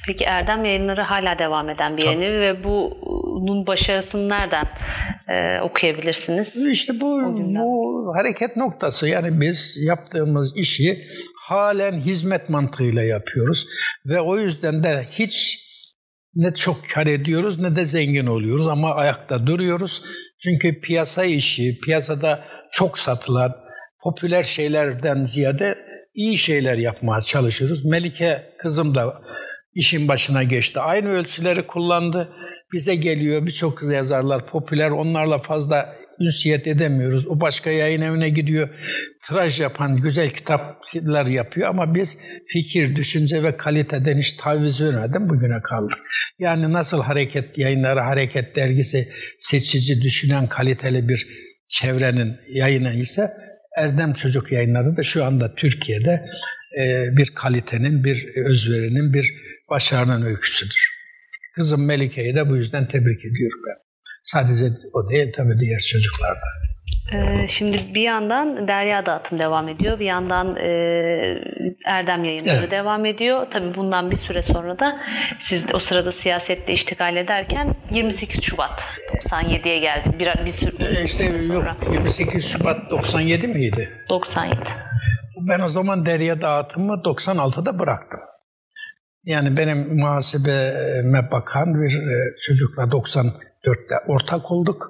[0.06, 4.66] Peki Erdem yayınları hala devam eden bir yayın evi ve bunun başarısını nereden
[5.28, 6.66] e, okuyabilirsiniz?
[6.66, 10.98] İşte bu, bu hareket noktası yani biz yaptığımız işi
[11.48, 13.66] halen hizmet mantığıyla yapıyoruz
[14.06, 15.64] ve o yüzden de hiç
[16.34, 20.02] ne çok kar ediyoruz ne de zengin oluyoruz ama ayakta duruyoruz.
[20.42, 23.52] Çünkü piyasa işi, piyasada çok satılan,
[24.02, 25.74] popüler şeylerden ziyade
[26.14, 27.84] iyi şeyler yapmaya çalışıyoruz.
[27.84, 29.22] Melike kızım da
[29.74, 30.80] işin başına geçti.
[30.80, 32.28] Aynı ölçüleri kullandı.
[32.72, 37.26] bize geliyor birçok yazarlar popüler onlarla fazla ünsiyet edemiyoruz.
[37.26, 38.68] O başka yayın evine gidiyor.
[39.26, 42.18] Tiraj yapan güzel kitaplar yapıyor ama biz
[42.52, 45.98] fikir, düşünce ve kaliteden hiç taviz vermeden bugüne kaldık.
[46.38, 49.08] Yani nasıl hareket yayınları, hareket dergisi
[49.38, 51.26] seçici, düşünen, kaliteli bir
[51.66, 53.30] çevrenin yayını ise
[53.78, 56.24] Erdem Çocuk Yayınları da şu anda Türkiye'de
[56.78, 59.34] e, bir kalitenin, bir özverinin, bir
[59.70, 60.88] başarının öyküsüdür.
[61.54, 63.76] Kızım Melike'yi de bu yüzden tebrik ediyorum ben.
[64.22, 66.67] Sadece o değil tabii diğer çocuklar da.
[67.12, 69.98] Ee, şimdi bir yandan Derya Dağıtım devam ediyor.
[69.98, 70.70] Bir yandan e,
[71.84, 72.70] Erdem yayınları evet.
[72.70, 73.46] devam ediyor.
[73.50, 75.00] Tabii bundan bir süre sonra da
[75.38, 78.92] siz o sırada siyasette iştigal ederken 28 Şubat
[79.30, 80.18] 97'ye geldi.
[80.18, 81.54] Bir, bir sürü e işte sonra.
[81.54, 83.90] yok 28 Şubat 97 miydi?
[84.08, 84.56] 97.
[85.40, 88.20] Ben o zaman Derya Dağıtımı 96'da bıraktım.
[89.24, 92.16] Yani benim muhasebeme bakan bir e,
[92.46, 94.86] çocukla 94'te ortak olduk.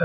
[0.00, 0.04] Ee,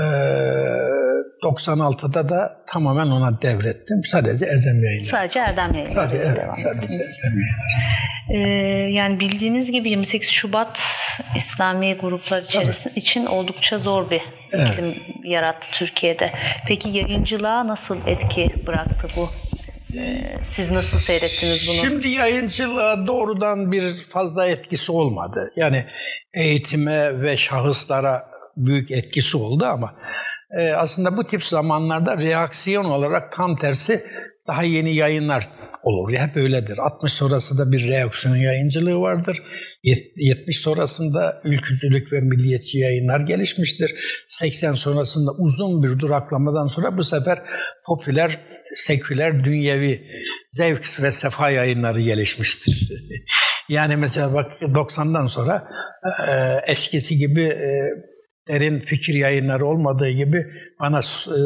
[1.42, 4.00] 96'da da tamamen ona devrettim.
[4.04, 5.10] Sadece Erdem Yayınları.
[5.10, 5.94] Sadece Erdem Yayınları.
[5.94, 7.18] Sadece, evet, devam sadece ettiniz.
[7.24, 7.88] Erdem Yayınları.
[8.30, 10.82] Ee, yani bildiğiniz gibi 28 Şubat
[11.36, 14.68] İslami gruplar içerisinde için oldukça zor bir evet.
[14.72, 14.94] iklim
[15.24, 16.32] yarattı Türkiye'de.
[16.66, 19.28] Peki yayıncılığa nasıl etki bıraktı bu
[19.96, 21.76] ee, siz nasıl seyrettiniz bunu?
[21.76, 25.52] Şimdi yayıncılığa doğrudan bir fazla etkisi olmadı.
[25.56, 25.86] Yani
[26.34, 28.22] eğitime ve şahıslara
[28.66, 29.94] büyük etkisi oldu ama
[30.58, 34.02] e, aslında bu tip zamanlarda reaksiyon olarak tam tersi
[34.46, 35.48] daha yeni yayınlar
[35.82, 36.14] olur.
[36.16, 36.78] Hep öyledir.
[36.78, 39.42] 60 sonrası da bir reaksiyon yayıncılığı vardır.
[40.16, 43.94] 70 sonrasında ülkücülük ve milliyetçi yayınlar gelişmiştir.
[44.28, 47.38] 80 sonrasında uzun bir duraklamadan sonra bu sefer
[47.86, 48.40] popüler,
[48.74, 50.00] seküler, dünyevi
[50.50, 52.92] zevk ve sefa yayınları gelişmiştir.
[53.68, 55.64] yani mesela bak 90'dan sonra
[56.28, 56.32] e,
[56.72, 57.70] eskisi gibi e,
[58.48, 60.46] derin fikir yayınları olmadığı gibi
[60.80, 61.38] bana e,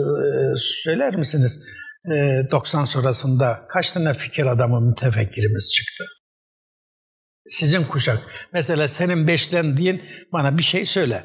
[0.84, 1.64] söyler misiniz?
[2.50, 6.04] 90 sonrasında kaç tane fikir adamı mütefekkirimiz çıktı?
[7.48, 8.18] Sizin kuşak.
[8.52, 10.02] Mesela senin beşlendiğin
[10.32, 11.24] bana bir şey söyle.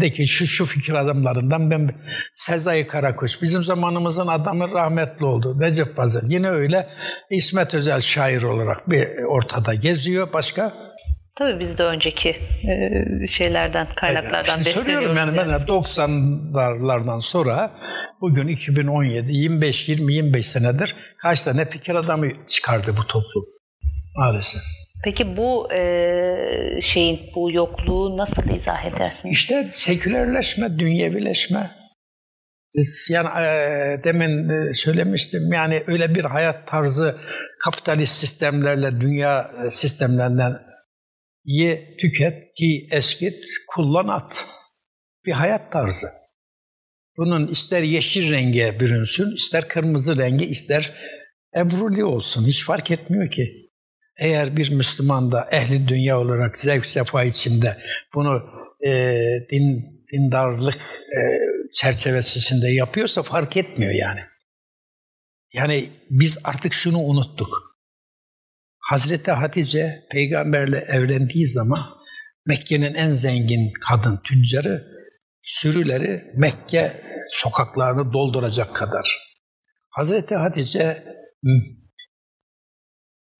[0.00, 1.94] De ki şu şu fikir adamlarından ben
[2.34, 5.60] Sezai Karakuş bizim zamanımızın adamı rahmetli oldu.
[5.60, 6.88] Necip Fazıl yine öyle
[7.30, 10.28] İsmet Özel şair olarak bir ortada geziyor.
[10.32, 10.72] Başka?
[11.38, 14.64] Tabii biz de önceki e, şeylerden, kaynaklardan Aynen.
[14.64, 14.84] besleniyoruz.
[14.84, 15.52] Söylüyorum yani, yani.
[15.52, 17.70] ben 90'lardan sonra
[18.20, 23.44] bugün 2017, 25, 20, 25 senedir kaç tane fikir adamı çıkardı bu toplum
[24.14, 24.62] maalesef.
[25.04, 29.34] Peki bu e, şeyin, bu yokluğu nasıl izah edersiniz?
[29.34, 31.70] İşte sekülerleşme, dünyevileşme.
[33.08, 37.16] Yani e, demin e, söylemiştim yani öyle bir hayat tarzı
[37.64, 40.66] kapitalist sistemlerle, dünya e, sistemlerinden
[41.46, 44.46] ye, tüket, giy, eskit, kullan, at.
[45.26, 46.06] Bir hayat tarzı.
[47.16, 50.92] Bunun ister yeşil renge bürünsün, ister kırmızı rengi, ister
[51.56, 52.46] ebruli olsun.
[52.46, 53.70] Hiç fark etmiyor ki.
[54.18, 57.76] Eğer bir Müslüman da ehli dünya olarak zevk sefa içinde
[58.14, 58.42] bunu
[58.86, 59.20] e,
[59.50, 60.80] din dindarlık
[61.16, 61.20] e,
[61.74, 64.20] çerçevesi içinde yapıyorsa fark etmiyor yani.
[65.52, 67.65] Yani biz artık şunu unuttuk.
[68.90, 71.80] Hazreti Hatice peygamberle evlendiği zaman
[72.46, 74.86] Mekke'nin en zengin kadın tüccarı
[75.42, 77.02] sürüleri Mekke
[77.32, 79.18] sokaklarını dolduracak kadar.
[79.90, 81.04] Hazreti Hatice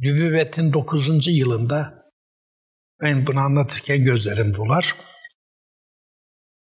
[0.00, 1.26] nübüvvetin 9.
[1.26, 2.04] yılında
[3.02, 4.96] ben bunu anlatırken gözlerim dolar.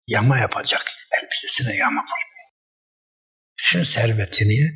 [0.08, 0.82] Yama yapacak.
[1.22, 2.22] Elbisesine yama var.
[3.58, 4.70] Bütün servetini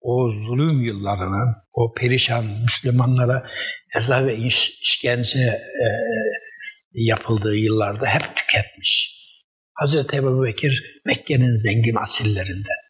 [0.00, 3.50] o zulüm yıllarının, o perişan Müslümanlara
[3.96, 5.86] eza ve iş, işkence e,
[6.92, 9.20] yapıldığı yıllarda hep tüketmiş.
[9.74, 12.80] Hazreti Ebu Bekir Mekke'nin zengin asillerinden.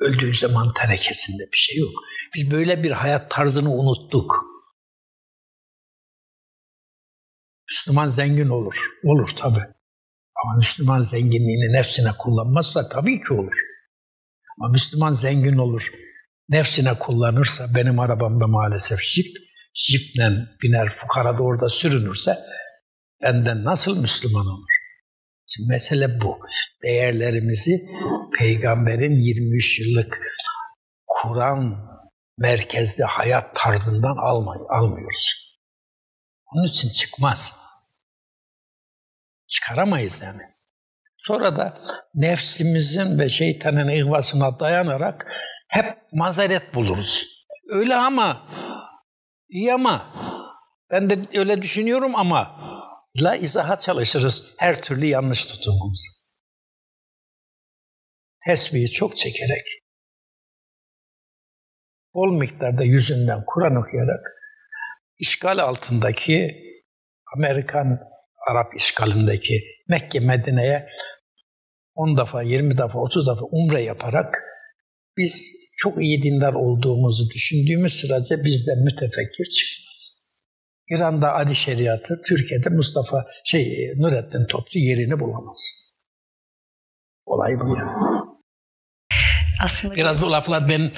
[0.00, 1.92] Öldüğü zaman terekesinde bir şey yok.
[2.34, 4.32] Biz böyle bir hayat tarzını unuttuk.
[7.70, 8.74] Müslüman zengin olur.
[9.04, 9.58] Olur tabi.
[10.44, 13.56] Ama Müslüman zenginliğini nefsine kullanmazsa tabii ki olur.
[14.58, 15.92] Ama Müslüman zengin olur
[16.48, 19.36] nefsine kullanırsa benim arabamda maalesef jip,
[19.74, 20.30] jiple
[20.62, 22.38] biner fukara da orada sürünürse
[23.22, 24.72] benden nasıl Müslüman olur?
[25.46, 26.38] Şimdi mesele bu.
[26.82, 27.80] Değerlerimizi
[28.38, 30.20] peygamberin 23 yıllık
[31.06, 31.92] Kur'an
[32.38, 35.52] merkezli hayat tarzından almay almıyoruz.
[36.52, 37.56] Onun için çıkmaz.
[39.46, 40.42] Çıkaramayız yani.
[41.18, 41.78] Sonra da
[42.14, 45.32] nefsimizin ve şeytanın ihvasına dayanarak
[45.72, 47.22] hep mazeret buluruz.
[47.68, 48.48] Öyle ama,
[49.48, 50.14] iyi ama,
[50.90, 52.62] ben de öyle düşünüyorum ama
[53.14, 56.08] ile izaha çalışırız her türlü yanlış tutumumuzu.
[58.46, 59.66] Tesbihi çok çekerek,
[62.14, 64.26] bol miktarda yüzünden Kur'an okuyarak
[65.18, 66.56] işgal altındaki
[67.36, 67.98] Amerikan
[68.50, 70.88] Arap işgalindeki Mekke Medine'ye
[71.94, 74.34] 10 defa, 20 defa, 30 defa umre yaparak
[75.16, 80.22] biz çok iyi dindar olduğumuzu düşündüğümüz sürece bizden mütefekkir çıkmaz.
[80.90, 85.82] İran'da adi şeriatı, Türkiye'de Mustafa şey Nurettin Topçu yerini bulamaz.
[87.26, 88.22] Olay bu yani.
[89.64, 90.90] Aslında biraz bu laflar ben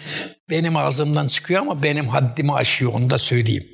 [0.51, 3.65] benim ağzımdan çıkıyor ama benim haddimi aşıyor onu da söyleyeyim.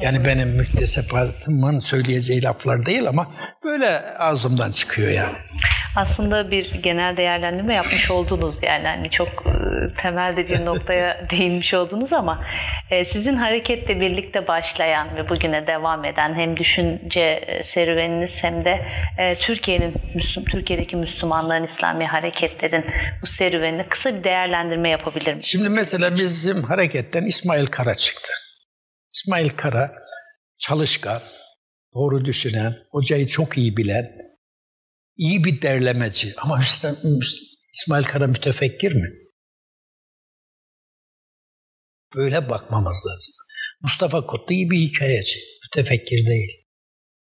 [0.00, 3.34] Yani benim müktesebatımın söyleyeceği laflar değil ama
[3.64, 5.36] böyle ağzımdan çıkıyor yani.
[5.96, 12.12] Aslında bir genel değerlendirme yapmış oldunuz yani hani çok e, temelde bir noktaya değinmiş oldunuz
[12.12, 12.44] ama
[12.90, 18.86] e, sizin hareketle birlikte başlayan ve bugüne devam eden hem düşünce e, serüveniniz hem de
[19.40, 19.94] Türkiye'nin
[20.50, 22.84] Türkiye'deki Müslümanların İslami hareketlerin
[23.22, 25.46] bu serüvenini kısa bir değerlendirme yapabilir misiniz?
[25.46, 28.32] Şimdi mesela bizim hareketten İsmail Kara çıktı.
[29.12, 29.92] İsmail Kara
[30.58, 31.20] çalışkan,
[31.94, 34.21] doğru düşünen, hocayı çok iyi bilen,
[35.16, 36.34] iyi bir derlemeci.
[36.36, 36.60] Ama
[37.72, 39.10] İsmail Kara mütefekkir mi?
[42.16, 43.34] Böyle bakmamız lazım.
[43.80, 46.66] Mustafa Kutlu iyi bir hikayeci, mütefekkir değil.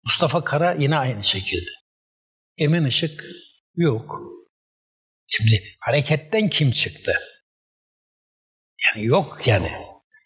[0.04, 1.70] Mustafa Kara yine aynı şekilde.
[2.58, 3.24] Emin Işık
[3.74, 4.20] yok.
[5.26, 7.12] Şimdi hareketten kim çıktı?
[8.86, 9.70] Yani yok yani.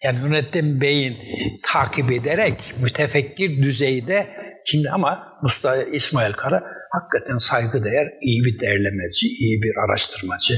[0.04, 1.16] Yani Nurettin Bey'in
[1.62, 4.36] takip ederek mütefekkir düzeyde
[4.66, 10.54] şimdi ama Mustafa İsmail Kara hakikaten saygıdeğer iyi bir derlemeci, iyi bir araştırmacı,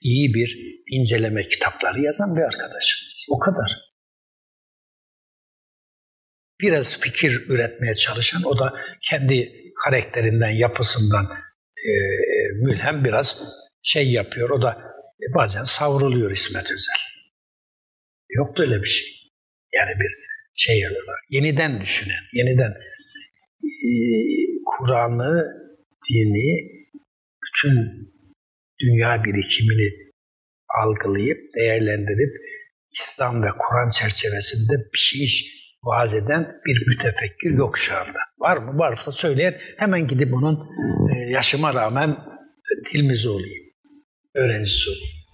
[0.00, 3.26] iyi bir inceleme kitapları yazan bir arkadaşımız.
[3.30, 3.70] O kadar.
[6.60, 8.74] Biraz fikir üretmeye çalışan, o da
[9.10, 9.52] kendi
[9.84, 11.24] karakterinden, yapısından
[11.76, 11.92] e,
[12.62, 13.42] mülhem biraz
[13.82, 14.50] şey yapıyor.
[14.50, 14.70] O da
[15.20, 17.00] e, bazen savruluyor İsmet Özel.
[18.30, 19.08] Yok böyle bir şey.
[19.74, 20.10] Yani bir
[20.54, 21.20] şey var.
[21.30, 22.72] Yeniden düşünen, yeniden
[23.64, 23.90] e,
[24.66, 25.63] Kur'an'ı,
[26.08, 26.48] dini,
[27.44, 27.74] bütün
[28.80, 29.90] dünya birikimini
[30.82, 32.32] algılayıp, değerlendirip
[32.92, 35.28] İslam ve Kur'an çerçevesinde bir şey
[35.82, 38.18] vaaz eden bir mütefekkir yok şu anda.
[38.38, 38.78] Var mı?
[38.78, 40.68] Varsa söyleyen hemen gidip onun
[41.14, 42.16] e, yaşıma rağmen
[42.92, 43.64] dilimizi olayım,
[44.34, 45.24] öğrencisi olayım.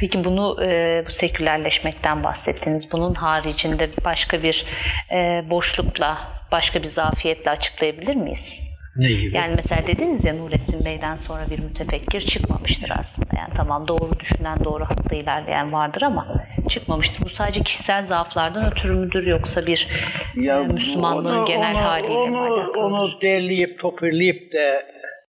[0.00, 2.92] Peki bunu e, bu sekülerleşmekten bahsettiniz.
[2.92, 4.66] Bunun haricinde başka bir
[5.12, 8.73] e, boşlukla, başka bir zafiyetle açıklayabilir miyiz?
[8.96, 9.36] Ne gibi?
[9.36, 13.28] Yani mesela dediniz ya Nurettin Bey'den sonra bir mütefekkir çıkmamıştır aslında.
[13.38, 17.24] Yani tamam doğru düşünen, doğru haklı ilerleyen vardır ama çıkmamıştır.
[17.24, 19.88] Bu sadece kişisel zaaflardan ötürü müdür yoksa bir
[20.36, 22.78] ya e, Müslümanlığın onu, genel onu, haliyle onu, mi alakalıdır?
[22.78, 24.86] Onu derleyip toparlayıp de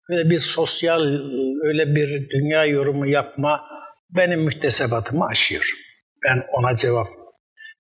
[0.10, 1.02] böyle bir sosyal
[1.64, 3.62] öyle bir dünya yorumu yapma
[4.10, 5.70] benim müktesebatımı aşıyor.
[6.26, 7.08] Ben ona cevap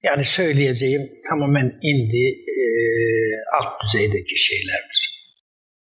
[0.03, 2.65] yani söyleyeceğim tamamen indi e,
[3.57, 5.04] alt düzeydeki şeylerdir.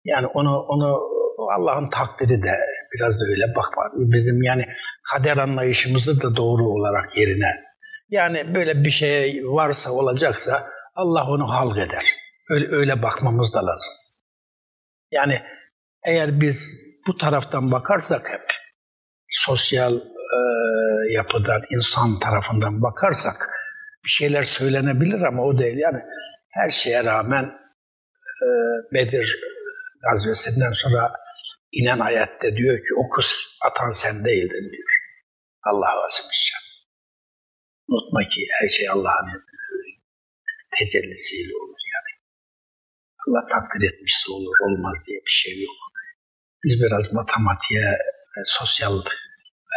[0.08, 1.18] Yani onu onu
[1.56, 2.56] Allah'ın takdiri de
[2.94, 3.84] biraz da öyle bakma.
[3.96, 4.66] Bizim yani
[5.12, 7.64] kader anlayışımızı da doğru olarak yerine.
[8.10, 10.64] Yani böyle bir şey varsa olacaksa
[10.96, 12.06] Allah onu halk eder.
[12.50, 13.94] Öyle, öyle bakmamız da lazım.
[15.12, 15.42] Yani
[16.08, 18.54] eğer biz bu taraftan bakarsak hep
[19.28, 20.40] sosyal e,
[21.14, 23.50] yapıdan, insan tarafından bakarsak
[24.06, 25.78] bir şeyler söylenebilir ama o değil.
[25.78, 26.00] Yani
[26.50, 27.44] her şeye rağmen
[28.44, 28.48] e,
[28.94, 29.57] Bedir
[30.06, 31.14] gazvesinden sonra
[31.72, 33.30] inen ayette diyor ki o kız
[33.68, 34.92] atan sen değildin diyor.
[35.70, 36.64] Allah azimüşşan.
[37.88, 39.28] Unutma ki her şey Allah'ın
[40.80, 42.12] tecellisiyle olur yani.
[43.24, 45.80] Allah takdir etmişse olur, olmaz diye bir şey yok.
[46.64, 47.88] Biz biraz matematiğe
[48.46, 48.98] sosyal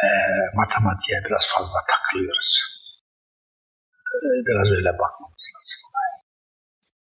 [0.05, 0.07] e,
[0.55, 2.53] matematiğe biraz fazla takılıyoruz.
[4.47, 5.81] Biraz öyle bakmamız lazım.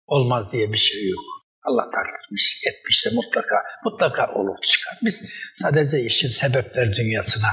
[0.06, 1.43] Olmaz diye bir şey yok.
[1.64, 4.98] Allah takdirmiş, etmişse mutlaka mutlaka olur çıkar.
[5.02, 7.48] Biz sadece işin sebepler dünyasına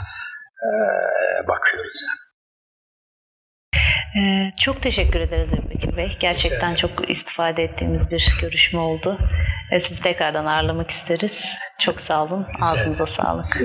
[0.65, 0.67] e,
[1.47, 2.31] bakıyoruz yani.
[4.15, 6.17] Ee, çok teşekkür ederiz Ebu Bey.
[6.19, 9.17] Gerçekten çok istifade ettiğimiz bir görüşme oldu.
[9.79, 11.53] Sizi tekrardan ağırlamak isteriz.
[11.79, 12.47] Çok sağ olun.
[12.61, 13.57] Ağzınıza sağlık.